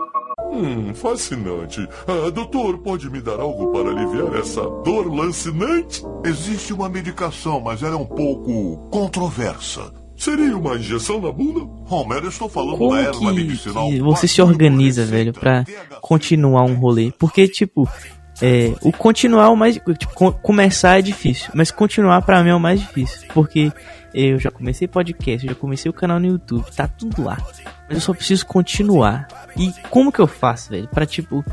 Hum, 0.52 0.94
fascinante. 0.94 1.86
Ah, 2.06 2.30
doutor, 2.30 2.78
pode 2.78 3.10
me 3.10 3.20
dar 3.20 3.40
algo 3.40 3.72
para 3.72 3.90
aliviar 3.90 4.34
essa 4.36 4.62
dor 4.84 5.12
lancinante? 5.12 6.02
Existe 6.24 6.72
uma 6.72 6.88
medicação, 6.88 7.60
mas 7.60 7.82
ela 7.82 7.94
é 7.94 7.98
um 7.98 8.06
pouco 8.06 8.88
controversa. 8.90 9.92
Seria 10.16 10.56
uma 10.56 10.76
injeção 10.76 11.20
na 11.20 11.30
bunda? 11.30 11.60
Homer, 11.90 12.22
eu 12.24 12.28
estou 12.30 12.48
falando 12.48 12.78
Como 12.78 12.92
da 12.94 13.00
erva 13.02 13.18
que, 13.18 13.26
medicinal. 13.32 13.88
que 13.88 14.00
você 14.00 14.26
se 14.26 14.40
organiza, 14.40 15.04
velho, 15.04 15.32
pra 15.32 15.64
continuar 16.00 16.62
um 16.64 16.74
rolê? 16.74 17.12
Porque, 17.18 17.46
tipo, 17.46 17.88
é, 18.40 18.72
o 18.82 18.90
continuar 18.92 19.44
é 19.46 19.48
o 19.48 19.56
mais. 19.56 19.74
Tipo, 19.74 20.14
co- 20.14 20.32
começar 20.32 20.98
é 20.98 21.02
difícil, 21.02 21.50
mas 21.54 21.70
continuar 21.70 22.22
pra 22.22 22.42
mim 22.42 22.50
é 22.50 22.54
o 22.54 22.60
mais 22.60 22.80
difícil. 22.80 23.28
Porque 23.34 23.70
eu 24.16 24.38
já 24.38 24.50
comecei 24.50 24.88
podcast, 24.88 25.46
já 25.46 25.54
comecei 25.54 25.90
o 25.90 25.94
canal 25.94 26.18
no 26.18 26.26
YouTube, 26.26 26.64
tá 26.74 26.88
tudo 26.88 27.22
lá. 27.22 27.36
Mas 27.86 27.98
eu 27.98 28.00
só 28.00 28.14
preciso 28.14 28.46
continuar. 28.46 29.28
E 29.56 29.70
como 29.90 30.10
que 30.10 30.18
eu 30.18 30.26
faço, 30.26 30.70
velho? 30.70 30.88
Pra 30.88 31.04
tipo, 31.04 31.44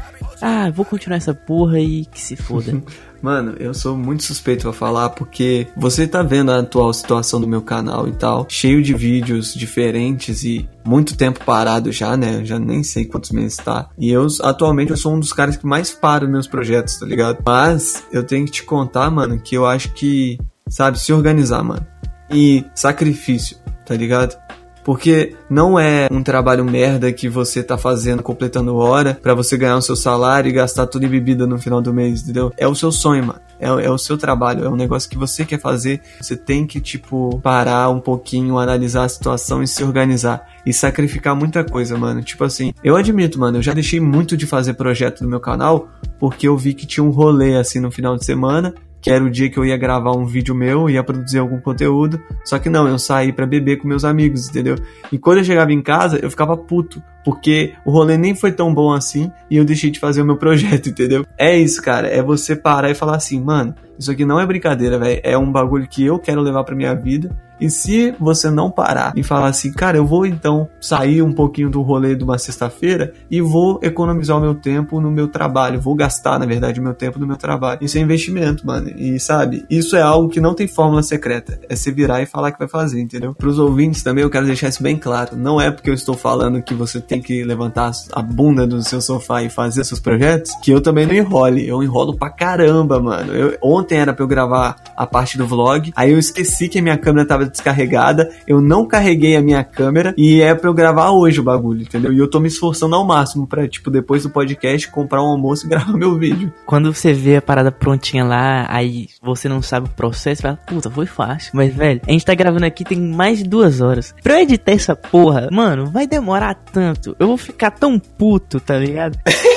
ah, 0.42 0.72
vou 0.72 0.86
continuar 0.86 1.18
essa 1.18 1.34
porra 1.34 1.80
e 1.80 2.06
que 2.06 2.22
se 2.22 2.38
foda. 2.38 2.82
Mano, 3.22 3.56
eu 3.58 3.74
sou 3.74 3.96
muito 3.96 4.24
suspeito 4.24 4.64
pra 4.64 4.74
falar 4.74 5.10
porque 5.12 5.68
você 5.78 6.06
tá 6.06 6.22
vendo 6.22 6.52
a 6.52 6.60
atual 6.60 6.94
situação 6.94 7.40
do 7.40 7.48
meu 7.48 7.62
canal 7.62 8.06
e 8.06 8.12
tal, 8.12 8.46
cheio 8.50 8.84
de 8.84 8.94
vídeos 8.94 9.54
diferentes 9.54 10.44
e 10.44 10.68
muito 10.86 11.16
tempo 11.16 11.40
parado 11.46 11.90
já, 11.90 12.18
né? 12.18 12.42
Eu 12.42 12.46
já 12.46 12.60
nem 12.60 12.84
sei 12.84 13.06
quantos 13.06 13.32
meses 13.32 13.56
tá. 13.56 13.90
E 13.98 14.12
eu 14.12 14.28
atualmente 14.42 14.92
eu 14.92 14.98
sou 14.98 15.14
um 15.14 15.20
dos 15.22 15.32
caras 15.32 15.56
que 15.56 15.66
mais 15.66 15.92
paro 15.92 16.28
meus 16.28 16.48
projetos, 16.48 16.98
tá 16.98 17.06
ligado? 17.06 17.42
Mas 17.46 18.04
eu 18.12 18.24
tenho 18.24 18.46
que 18.46 18.52
te 18.52 18.64
contar, 18.64 19.10
mano, 19.10 19.40
que 19.40 19.56
eu 19.56 19.66
acho 19.66 19.94
que, 19.94 20.38
sabe, 20.68 21.00
se 21.00 21.14
organizar, 21.14 21.64
mano. 21.64 21.93
E 22.34 22.66
sacrifício, 22.74 23.58
tá 23.86 23.96
ligado? 23.96 24.36
Porque 24.84 25.36
não 25.50 25.80
é 25.80 26.08
um 26.12 26.22
trabalho 26.22 26.66
merda 26.66 27.12
que 27.14 27.30
você 27.30 27.64
tá 27.64 27.78
fazendo, 27.78 28.22
completando 28.22 28.76
hora, 28.76 29.18
pra 29.22 29.34
você 29.34 29.56
ganhar 29.56 29.78
o 29.78 29.82
seu 29.82 29.96
salário 29.96 30.50
e 30.50 30.52
gastar 30.52 30.88
tudo 30.88 31.06
em 31.06 31.10
bebida 31.10 31.48
no 31.48 31.58
final 31.58 31.82
do 31.82 31.94
mês, 31.94 32.22
entendeu? 32.22 32.52
É 32.58 32.68
o 32.68 32.76
seu 32.76 32.92
sonho, 32.92 33.26
mano. 33.26 33.40
É, 33.60 33.68
é 33.68 33.90
o 33.90 33.98
seu 33.98 34.18
trabalho, 34.18 34.66
é 34.66 34.70
um 34.70 34.76
negócio 34.76 35.10
que 35.10 35.18
você 35.18 35.46
quer 35.46 35.60
fazer. 35.60 36.02
Você 36.20 36.36
tem 36.36 36.68
que, 36.68 36.82
tipo, 36.82 37.40
parar 37.42 37.90
um 37.90 38.00
pouquinho, 38.02 38.58
analisar 38.58 39.06
a 39.06 39.10
situação 39.10 39.64
e 39.64 39.68
se 39.68 39.84
organizar. 39.84 40.46
E 40.66 40.74
sacrificar 40.74 41.34
muita 41.34 41.64
coisa, 41.64 41.98
mano. 41.98 42.22
Tipo 42.22 42.44
assim, 42.44 42.74
eu 42.84 42.98
admito, 42.98 43.40
mano, 43.40 43.60
eu 43.60 43.64
já 43.64 43.74
deixei 43.74 44.02
muito 44.02 44.36
de 44.36 44.46
fazer 44.46 44.74
projeto 44.74 45.24
no 45.24 45.30
meu 45.30 45.40
canal 45.40 45.88
porque 46.20 46.48
eu 46.48 46.58
vi 46.58 46.74
que 46.74 46.86
tinha 46.86 47.04
um 47.04 47.10
rolê 47.10 47.56
assim 47.56 47.80
no 47.80 47.92
final 47.92 48.18
de 48.18 48.26
semana 48.26 48.74
que 49.04 49.12
era 49.12 49.22
o 49.22 49.30
dia 49.30 49.50
que 49.50 49.58
eu 49.58 49.66
ia 49.66 49.76
gravar 49.76 50.16
um 50.16 50.26
vídeo 50.26 50.56
meu, 50.56 50.90
ia 50.90 51.04
produzir 51.04 51.38
algum 51.38 51.60
conteúdo. 51.60 52.24
Só 52.46 52.58
que 52.58 52.70
não, 52.70 52.88
eu 52.88 52.98
saí 52.98 53.34
pra 53.34 53.46
beber 53.46 53.78
com 53.78 53.88
meus 53.88 54.06
amigos, 54.06 54.48
entendeu? 54.50 54.78
E 55.12 55.18
quando 55.18 55.40
eu 55.40 55.44
chegava 55.44 55.74
em 55.74 55.82
casa, 55.82 56.18
eu 56.24 56.30
ficava 56.30 56.56
puto, 56.56 57.04
porque 57.26 57.74
o 57.84 57.92
rolê 57.92 58.18
nem 58.18 58.34
foi 58.34 58.54
tão 58.54 58.74
bom 58.74 58.94
assim 58.94 59.30
e 59.52 59.58
eu 59.58 59.66
deixei 59.66 59.92
de 59.92 60.00
fazer 60.00 60.22
o 60.22 60.26
meu 60.26 60.38
projeto, 60.38 60.88
entendeu? 60.90 61.26
É 61.38 61.54
isso, 61.58 61.82
cara, 61.82 62.08
é 62.08 62.24
você 62.24 62.56
parar 62.56 62.90
e 62.90 62.96
falar 62.96 63.18
assim, 63.18 63.44
mano, 63.44 63.76
isso 64.00 64.10
aqui 64.10 64.24
não 64.24 64.40
é 64.40 64.46
brincadeira, 64.46 64.98
velho, 64.98 65.20
é 65.22 65.38
um 65.38 65.52
bagulho 65.52 65.86
que 65.86 66.06
eu 66.06 66.18
quero 66.18 66.42
levar 66.42 66.64
pra 66.64 66.76
minha 66.76 66.96
vida. 66.96 67.36
E 67.60 67.70
se 67.70 68.14
você 68.20 68.50
não 68.50 68.70
parar 68.70 69.14
e 69.16 69.24
falar 69.24 69.48
assim, 69.48 69.72
cara, 69.72 69.98
eu 69.98 70.06
vou 70.06 70.26
então 70.26 70.68
sair 70.80 71.22
um 71.22 71.32
pouquinho 71.32 71.70
do 71.70 71.82
rolê 71.82 72.16
de 72.16 72.24
uma 72.24 72.38
sexta-feira 72.38 73.14
e 73.30 73.42
vou 73.42 73.80
economizar 73.82 74.38
o 74.38 74.42
meu 74.42 74.56
tempo 74.56 75.00
no 75.00 75.12
meu 75.12 75.28
trabalho, 75.28 75.80
vou 75.80 75.96
gastar, 75.96 76.40
na 76.40 76.46
verdade, 76.46 76.80
o 76.80 76.84
meu 76.84 76.94
tempo 76.94 77.20
no 77.20 77.28
meu 77.28 77.38
trabalho. 77.38 77.80
Isso 77.82 77.98
é 77.98 78.02
investimento, 78.02 78.66
mano. 78.66 78.90
E 78.98 79.20
sabe, 79.20 79.66
isso 79.70 79.96
é 79.96 80.02
algo 80.02 80.30
que 80.30 80.42
não 80.42 80.54
tem 80.54 80.68
fórmula 80.68 81.04
secreta. 81.04 81.60
É 81.70 81.76
se 81.76 81.92
virar 81.92 82.22
e 82.22 82.26
falar 82.26 82.52
que 82.52 82.60
vai 82.60 82.68
fazer, 82.68 83.00
entendeu? 83.00 83.34
Para 83.34 83.48
os 83.48 83.60
ouvintes 83.60 84.04
também 84.04 84.24
eu 84.24 84.30
quero 84.30 84.46
deixar 84.46 84.70
isso 84.70 84.84
bem 84.84 84.98
claro. 84.98 85.36
Não 85.38 85.60
é 85.60 85.72
porque 85.72 85.90
eu 85.90 85.94
estou 85.94 86.16
falando 86.16 86.62
que 86.62 86.74
você 86.74 87.00
tem 87.00 87.22
que 87.22 87.44
levantar 87.44 87.92
a 88.12 88.22
bunda 88.22 88.66
do 88.66 88.82
seu 88.84 89.02
sofá 89.02 89.44
e 89.44 89.50
fazer 89.50 89.84
seus 89.84 90.00
projetos 90.00 90.52
que 90.62 90.72
eu 90.72 90.82
também 90.82 91.06
não 91.06 91.14
enrole. 91.14 91.68
Eu 91.68 91.84
enrolo 91.84 92.16
pra 92.16 92.30
caramba, 92.30 93.00
mano. 93.00 93.34
Eu, 93.34 93.58
ontem 93.62 93.98
era 93.98 94.14
pra 94.14 94.24
eu 94.24 94.28
gravar 94.28 94.76
a 94.96 95.06
parte 95.06 95.38
do 95.38 95.48
vlog, 95.48 95.92
aí 95.96 96.12
eu 96.12 96.20
esqueci 96.20 96.68
que 96.68 96.80
a 96.80 96.82
minha 96.82 96.98
câmera 96.98 97.28
tava 97.28 97.43
descarregada, 97.46 98.30
eu 98.48 98.62
não 98.62 98.86
carreguei 98.88 99.36
a 99.36 99.42
minha 99.42 99.64
câmera 99.64 100.14
e 100.18 100.42
é 100.42 100.54
pra 100.56 100.70
eu 100.70 100.74
gravar 100.74 101.12
hoje 101.12 101.40
o 101.40 101.44
bagulho, 101.44 101.82
entendeu? 101.82 102.12
E 102.14 102.18
eu 102.20 102.30
tô 102.30 102.40
me 102.40 102.48
esforçando 102.48 102.96
ao 102.96 103.06
máximo 103.06 103.48
pra, 103.48 103.68
tipo, 103.68 103.90
depois 103.90 104.24
do 104.24 104.30
podcast, 104.30 104.90
comprar 104.90 105.22
um 105.22 105.28
almoço 105.28 105.66
e 105.66 105.70
gravar 105.70 105.94
meu 105.94 106.16
vídeo. 106.18 106.52
Quando 106.66 106.94
você 106.94 107.14
vê 107.14 107.38
a 107.38 107.42
parada 107.42 107.72
prontinha 107.72 108.24
lá, 108.24 108.66
aí 108.70 109.08
você 109.22 109.48
não 109.50 109.62
sabe 109.62 109.88
o 109.88 109.92
processo, 109.92 110.42
fala, 110.42 110.60
puta, 110.68 110.90
foi 110.90 111.06
fácil. 111.06 111.52
Mas, 111.54 111.74
velho, 111.74 112.02
a 112.08 112.12
gente 112.12 112.26
tá 112.26 112.34
gravando 112.34 112.66
aqui 112.66 112.84
tem 112.84 113.00
mais 113.00 113.40
de 113.40 113.46
duas 113.46 113.82
horas. 113.82 114.14
Pra 114.24 114.36
eu 114.36 114.44
editar 114.44 114.72
essa 114.72 114.96
porra, 114.96 115.50
mano, 115.52 115.88
vai 115.88 116.08
demorar 116.08 116.54
tanto. 116.56 117.16
Eu 117.20 117.28
vou 117.28 117.38
ficar 117.38 117.72
tão 117.72 118.00
puto, 118.00 118.60
tá 118.60 118.78
ligado? 118.78 119.18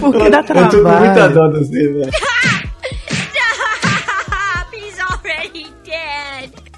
Porque 0.00 0.30
dá 0.30 0.38
Eu 0.40 0.44
tô 0.44 0.52
com 0.54 0.60
muita 0.60 1.14
trabalho. 1.14 1.34
dó 1.34 1.50
velho. 1.50 2.10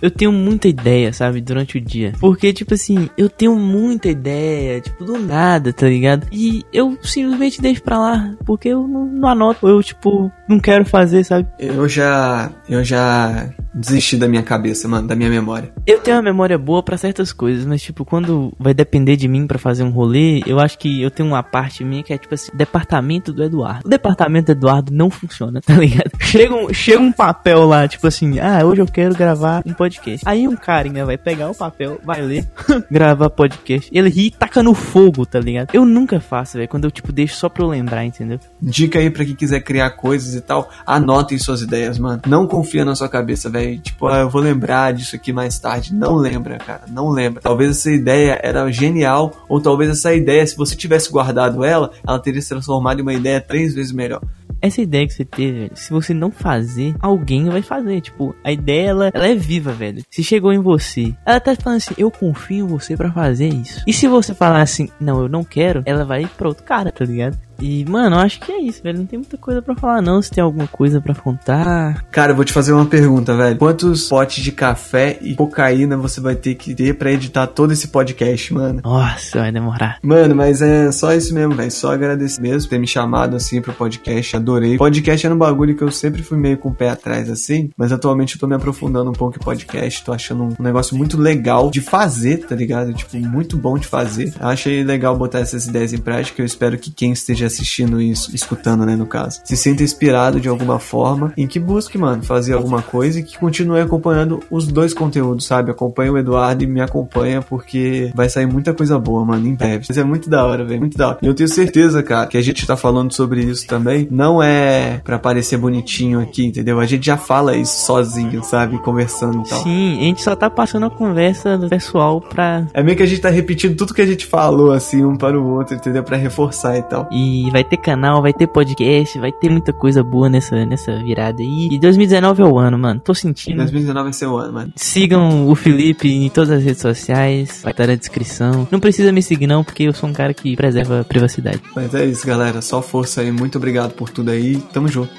Eu 0.00 0.10
tenho 0.10 0.32
muita 0.32 0.68
ideia, 0.68 1.12
sabe, 1.12 1.40
durante 1.40 1.78
o 1.78 1.80
dia. 1.80 2.12
Porque, 2.20 2.52
tipo 2.52 2.74
assim, 2.74 3.08
eu 3.16 3.28
tenho 3.28 3.56
muita 3.56 4.08
ideia, 4.08 4.80
tipo, 4.80 5.04
do 5.04 5.18
nada, 5.18 5.72
tá 5.72 5.88
ligado? 5.88 6.26
E 6.32 6.64
eu 6.72 6.96
simplesmente 7.02 7.60
deixo 7.60 7.82
pra 7.82 7.98
lá, 7.98 8.34
porque 8.44 8.68
eu 8.68 8.86
não, 8.86 9.06
não 9.06 9.28
anoto, 9.28 9.68
eu, 9.68 9.82
tipo, 9.82 10.30
não 10.48 10.60
quero 10.60 10.84
fazer, 10.84 11.24
sabe? 11.24 11.48
Eu 11.58 11.88
já. 11.88 12.50
Eu 12.68 12.84
já 12.84 13.52
desisti 13.78 14.16
da 14.16 14.28
minha 14.28 14.42
cabeça, 14.42 14.88
mano, 14.88 15.06
da 15.06 15.14
minha 15.14 15.30
memória. 15.30 15.72
Eu 15.86 16.00
tenho 16.00 16.16
uma 16.16 16.22
memória 16.22 16.58
boa 16.58 16.82
pra 16.82 16.98
certas 16.98 17.32
coisas, 17.32 17.64
mas, 17.64 17.80
tipo, 17.80 18.04
quando 18.04 18.52
vai 18.58 18.74
depender 18.74 19.16
de 19.16 19.28
mim 19.28 19.46
pra 19.46 19.58
fazer 19.58 19.82
um 19.84 19.90
rolê, 19.90 20.42
eu 20.46 20.58
acho 20.58 20.78
que 20.78 21.00
eu 21.00 21.10
tenho 21.10 21.28
uma 21.28 21.42
parte 21.42 21.84
minha 21.84 22.02
que 22.02 22.12
é, 22.12 22.18
tipo 22.18 22.34
assim, 22.34 22.50
departamento 22.54 23.32
do 23.32 23.42
Eduardo. 23.42 23.86
O 23.86 23.88
departamento 23.88 24.46
do 24.46 24.52
Eduardo 24.52 24.92
não 24.92 25.10
funciona, 25.10 25.60
tá 25.64 25.74
ligado? 25.74 26.10
Chega 26.20 26.54
um, 26.54 26.72
chega 26.72 27.00
um 27.00 27.12
papel 27.12 27.64
lá, 27.64 27.86
tipo 27.86 28.06
assim, 28.06 28.38
ah, 28.38 28.64
hoje 28.64 28.80
eu 28.80 28.86
quero 28.86 29.14
gravar 29.14 29.62
um 29.64 29.72
podcast. 29.72 30.26
Aí 30.28 30.48
um 30.48 30.56
carinha 30.56 31.04
vai 31.04 31.16
pegar 31.16 31.50
o 31.50 31.54
papel, 31.54 32.00
vai 32.04 32.20
ler, 32.20 32.46
gravar 32.90 33.30
podcast. 33.30 33.90
Ele 33.92 34.08
ri 34.08 34.26
e 34.26 34.30
taca 34.30 34.62
no 34.62 34.74
fogo, 34.74 35.24
tá 35.24 35.38
ligado? 35.38 35.68
Eu 35.72 35.84
nunca 35.84 36.20
faço, 36.20 36.56
velho, 36.56 36.68
quando 36.68 36.84
eu, 36.84 36.90
tipo, 36.90 37.12
deixo 37.12 37.36
só 37.36 37.48
pra 37.48 37.62
eu 37.62 37.68
lembrar, 37.68 38.04
entendeu? 38.04 38.40
Dica 38.60 38.98
aí 38.98 39.10
pra 39.10 39.24
quem 39.24 39.34
quiser 39.34 39.60
criar 39.60 39.90
coisas 39.90 40.34
e 40.34 40.40
tal, 40.40 40.68
anotem 40.86 41.38
suas 41.38 41.62
ideias, 41.62 41.98
mano. 41.98 42.22
Não 42.26 42.46
confia 42.46 42.84
na 42.84 42.94
sua 42.94 43.08
cabeça, 43.08 43.48
velho. 43.48 43.67
Tipo, 43.76 44.06
ah, 44.06 44.20
eu 44.20 44.30
vou 44.30 44.40
lembrar 44.40 44.92
disso 44.92 45.16
aqui 45.16 45.32
mais 45.32 45.58
tarde. 45.58 45.94
Não 45.94 46.14
lembra, 46.14 46.56
cara. 46.58 46.84
Não 46.88 47.10
lembra. 47.10 47.42
Talvez 47.42 47.70
essa 47.70 47.90
ideia 47.90 48.40
era 48.42 48.70
genial, 48.70 49.44
ou 49.48 49.60
talvez 49.60 49.90
essa 49.90 50.14
ideia, 50.14 50.46
se 50.46 50.56
você 50.56 50.74
tivesse 50.74 51.10
guardado 51.10 51.64
ela, 51.64 51.90
ela 52.06 52.18
teria 52.18 52.40
se 52.40 52.48
transformado 52.48 53.00
em 53.00 53.02
uma 53.02 53.14
ideia 53.14 53.40
três 53.40 53.74
vezes 53.74 53.92
melhor. 53.92 54.22
Essa 54.60 54.82
ideia 54.82 55.06
que 55.06 55.12
você 55.12 55.24
teve, 55.24 55.70
se 55.74 55.90
você 55.90 56.12
não 56.12 56.30
fazer, 56.32 56.94
alguém 57.00 57.48
vai 57.48 57.62
fazer. 57.62 58.00
Tipo, 58.00 58.34
a 58.42 58.50
ideia, 58.50 58.88
ela, 58.88 59.10
ela 59.14 59.28
é 59.28 59.34
viva, 59.34 59.72
velho. 59.72 60.02
Se 60.10 60.24
chegou 60.24 60.52
em 60.52 60.58
você, 60.58 61.14
ela 61.24 61.38
tá 61.38 61.54
falando 61.54 61.78
assim, 61.78 61.94
eu 61.96 62.10
confio 62.10 62.64
em 62.64 62.68
você 62.68 62.96
pra 62.96 63.12
fazer 63.12 63.48
isso. 63.48 63.82
E 63.86 63.92
se 63.92 64.08
você 64.08 64.34
falar 64.34 64.62
assim, 64.62 64.88
não, 65.00 65.20
eu 65.20 65.28
não 65.28 65.44
quero, 65.44 65.82
ela 65.86 66.04
vai 66.04 66.26
pra 66.26 66.48
outro 66.48 66.64
cara, 66.64 66.90
tá 66.90 67.04
ligado? 67.04 67.38
E, 67.60 67.84
mano, 67.88 68.16
eu 68.16 68.20
acho 68.20 68.40
que 68.40 68.52
é 68.52 68.60
isso, 68.60 68.82
velho. 68.82 68.98
Não 68.98 69.06
tem 69.06 69.18
muita 69.18 69.36
coisa 69.36 69.60
pra 69.60 69.74
falar, 69.74 70.00
não. 70.00 70.22
Se 70.22 70.30
tem 70.30 70.42
alguma 70.42 70.66
coisa 70.66 71.00
pra 71.00 71.14
contar. 71.14 72.04
Cara, 72.10 72.32
eu 72.32 72.36
vou 72.36 72.44
te 72.44 72.52
fazer 72.52 72.72
uma 72.72 72.86
pergunta, 72.86 73.36
velho. 73.36 73.58
Quantos 73.58 74.08
potes 74.08 74.42
de 74.42 74.52
café 74.52 75.18
e 75.20 75.34
cocaína 75.34 75.96
você 75.96 76.20
vai 76.20 76.36
ter 76.36 76.54
que 76.54 76.74
ter 76.74 76.94
pra 76.94 77.12
editar 77.12 77.46
todo 77.46 77.72
esse 77.72 77.88
podcast, 77.88 78.54
mano? 78.54 78.80
Nossa, 78.84 79.40
vai 79.40 79.52
demorar. 79.52 79.98
Mano, 80.02 80.34
mas 80.34 80.62
é 80.62 80.92
só 80.92 81.12
isso 81.12 81.34
mesmo, 81.34 81.54
velho. 81.54 81.70
Só 81.70 81.92
agradecer 81.92 82.40
mesmo 82.40 82.62
por 82.62 82.70
ter 82.70 82.78
me 82.78 82.86
chamado 82.86 83.36
assim 83.36 83.60
pro 83.60 83.72
podcast. 83.72 84.36
Adorei. 84.36 84.76
Podcast 84.76 85.26
era 85.26 85.34
um 85.34 85.38
bagulho 85.38 85.76
que 85.76 85.82
eu 85.82 85.90
sempre 85.90 86.22
fui 86.22 86.38
meio 86.38 86.58
com 86.58 86.68
o 86.68 86.74
pé 86.74 86.90
atrás, 86.90 87.28
assim. 87.28 87.70
Mas 87.76 87.92
atualmente 87.92 88.34
eu 88.34 88.40
tô 88.40 88.46
me 88.46 88.54
aprofundando 88.54 89.10
um 89.10 89.14
pouco 89.14 89.36
em 89.36 89.42
podcast. 89.42 90.04
Tô 90.04 90.12
achando 90.12 90.44
um 90.44 90.62
negócio 90.62 90.96
muito 90.96 91.18
legal 91.20 91.70
de 91.70 91.80
fazer, 91.80 92.46
tá 92.46 92.54
ligado? 92.54 92.92
Tipo, 92.94 93.16
muito 93.16 93.56
bom 93.56 93.76
de 93.78 93.86
fazer. 93.86 94.32
Eu 94.40 94.48
achei 94.48 94.84
legal 94.84 95.16
botar 95.16 95.40
essas 95.40 95.66
ideias 95.66 95.92
em 95.92 95.98
prática. 95.98 96.40
Eu 96.40 96.46
espero 96.46 96.78
que 96.78 96.90
quem 96.90 97.12
esteja 97.12 97.47
assistindo 97.48 98.00
isso, 98.00 98.34
escutando, 98.34 98.86
né, 98.86 98.94
no 98.94 99.06
caso, 99.06 99.40
se 99.44 99.56
sinta 99.56 99.82
inspirado 99.82 100.40
de 100.40 100.48
alguma 100.48 100.78
forma 100.78 101.32
em 101.36 101.46
que 101.46 101.58
busque, 101.58 101.98
mano, 101.98 102.22
fazer 102.22 102.54
alguma 102.54 102.82
coisa 102.82 103.18
e 103.18 103.22
que 103.22 103.38
continue 103.38 103.80
acompanhando 103.80 104.40
os 104.50 104.66
dois 104.66 104.94
conteúdos, 104.94 105.46
sabe? 105.46 105.70
Acompanha 105.70 106.12
o 106.12 106.18
Eduardo 106.18 106.62
e 106.62 106.66
me 106.66 106.80
acompanha 106.80 107.42
porque 107.42 108.10
vai 108.14 108.28
sair 108.28 108.46
muita 108.46 108.72
coisa 108.72 108.98
boa, 108.98 109.24
mano, 109.24 109.46
em 109.46 109.54
breve. 109.54 109.86
Mas 109.88 109.98
é 109.98 110.04
muito 110.04 110.30
da 110.30 110.44
hora, 110.44 110.64
velho, 110.64 110.80
muito 110.80 110.96
da 110.96 111.08
hora. 111.08 111.18
E 111.22 111.26
eu 111.26 111.34
tenho 111.34 111.48
certeza, 111.48 112.02
cara, 112.02 112.26
que 112.26 112.36
a 112.36 112.42
gente 112.42 112.66
tá 112.66 112.76
falando 112.76 113.12
sobre 113.12 113.42
isso 113.42 113.66
também, 113.66 114.06
não 114.10 114.42
é 114.42 115.00
pra 115.04 115.18
parecer 115.18 115.56
bonitinho 115.56 116.20
aqui, 116.20 116.46
entendeu? 116.46 116.78
A 116.80 116.86
gente 116.86 117.06
já 117.06 117.16
fala 117.16 117.56
isso 117.56 117.84
sozinho, 117.84 118.42
sabe? 118.42 118.78
Conversando 118.82 119.42
e 119.44 119.48
tal. 119.48 119.62
Sim, 119.62 119.98
a 119.98 120.02
gente 120.02 120.22
só 120.22 120.36
tá 120.36 120.50
passando 120.50 120.86
a 120.86 120.90
conversa 120.90 121.56
do 121.56 121.68
pessoal 121.68 122.20
pra. 122.20 122.66
É 122.72 122.82
meio 122.82 122.96
que 122.96 123.02
a 123.02 123.06
gente 123.06 123.20
tá 123.20 123.30
repetindo 123.30 123.76
tudo 123.76 123.94
que 123.94 124.02
a 124.02 124.06
gente 124.06 124.26
falou, 124.26 124.72
assim, 124.72 125.04
um 125.04 125.16
para 125.16 125.38
o 125.38 125.46
outro, 125.54 125.74
entendeu? 125.74 126.02
Pra 126.02 126.16
reforçar 126.16 126.76
e 126.76 126.82
tal. 126.82 127.08
E 127.10 127.37
vai 127.50 127.64
ter 127.64 127.76
canal, 127.76 128.22
vai 128.22 128.32
ter 128.32 128.46
podcast, 128.46 129.18
vai 129.18 129.32
ter 129.32 129.50
muita 129.50 129.72
coisa 129.72 130.02
boa 130.02 130.28
nessa, 130.28 130.64
nessa 130.64 130.96
virada 131.02 131.42
aí. 131.42 131.68
E 131.70 131.78
2019 131.78 132.42
é 132.42 132.44
o 132.44 132.58
ano, 132.58 132.78
mano. 132.78 133.00
Tô 133.00 133.14
sentindo. 133.14 133.56
2019 133.58 134.04
vai 134.04 134.12
ser 134.12 134.26
o 134.26 134.36
ano, 134.36 134.52
mano. 134.52 134.72
Sigam 134.76 135.48
o 135.48 135.54
Felipe 135.54 136.08
em 136.08 136.28
todas 136.28 136.50
as 136.50 136.64
redes 136.64 136.82
sociais, 136.82 137.60
vai 137.62 137.72
estar 137.72 137.86
na 137.86 137.94
descrição. 137.94 138.66
Não 138.70 138.80
precisa 138.80 139.12
me 139.12 139.22
seguir 139.22 139.46
não, 139.46 139.64
porque 139.64 139.84
eu 139.84 139.92
sou 139.92 140.08
um 140.08 140.12
cara 140.12 140.34
que 140.34 140.56
preserva 140.56 141.00
a 141.00 141.04
privacidade. 141.04 141.60
Mas 141.74 141.94
é 141.94 142.04
isso, 142.04 142.26
galera. 142.26 142.60
Só 142.62 142.82
força 142.82 143.20
aí. 143.20 143.30
Muito 143.30 143.58
obrigado 143.58 143.92
por 143.92 144.10
tudo 144.10 144.30
aí. 144.30 144.56
Tamo 144.72 144.88
junto. 144.88 145.12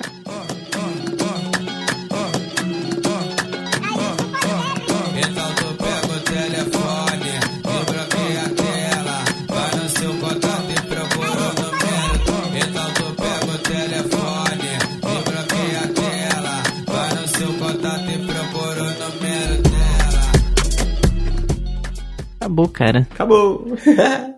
Acabou, 22.60 22.67
cara. 22.69 23.08
Acabou. 23.12 23.65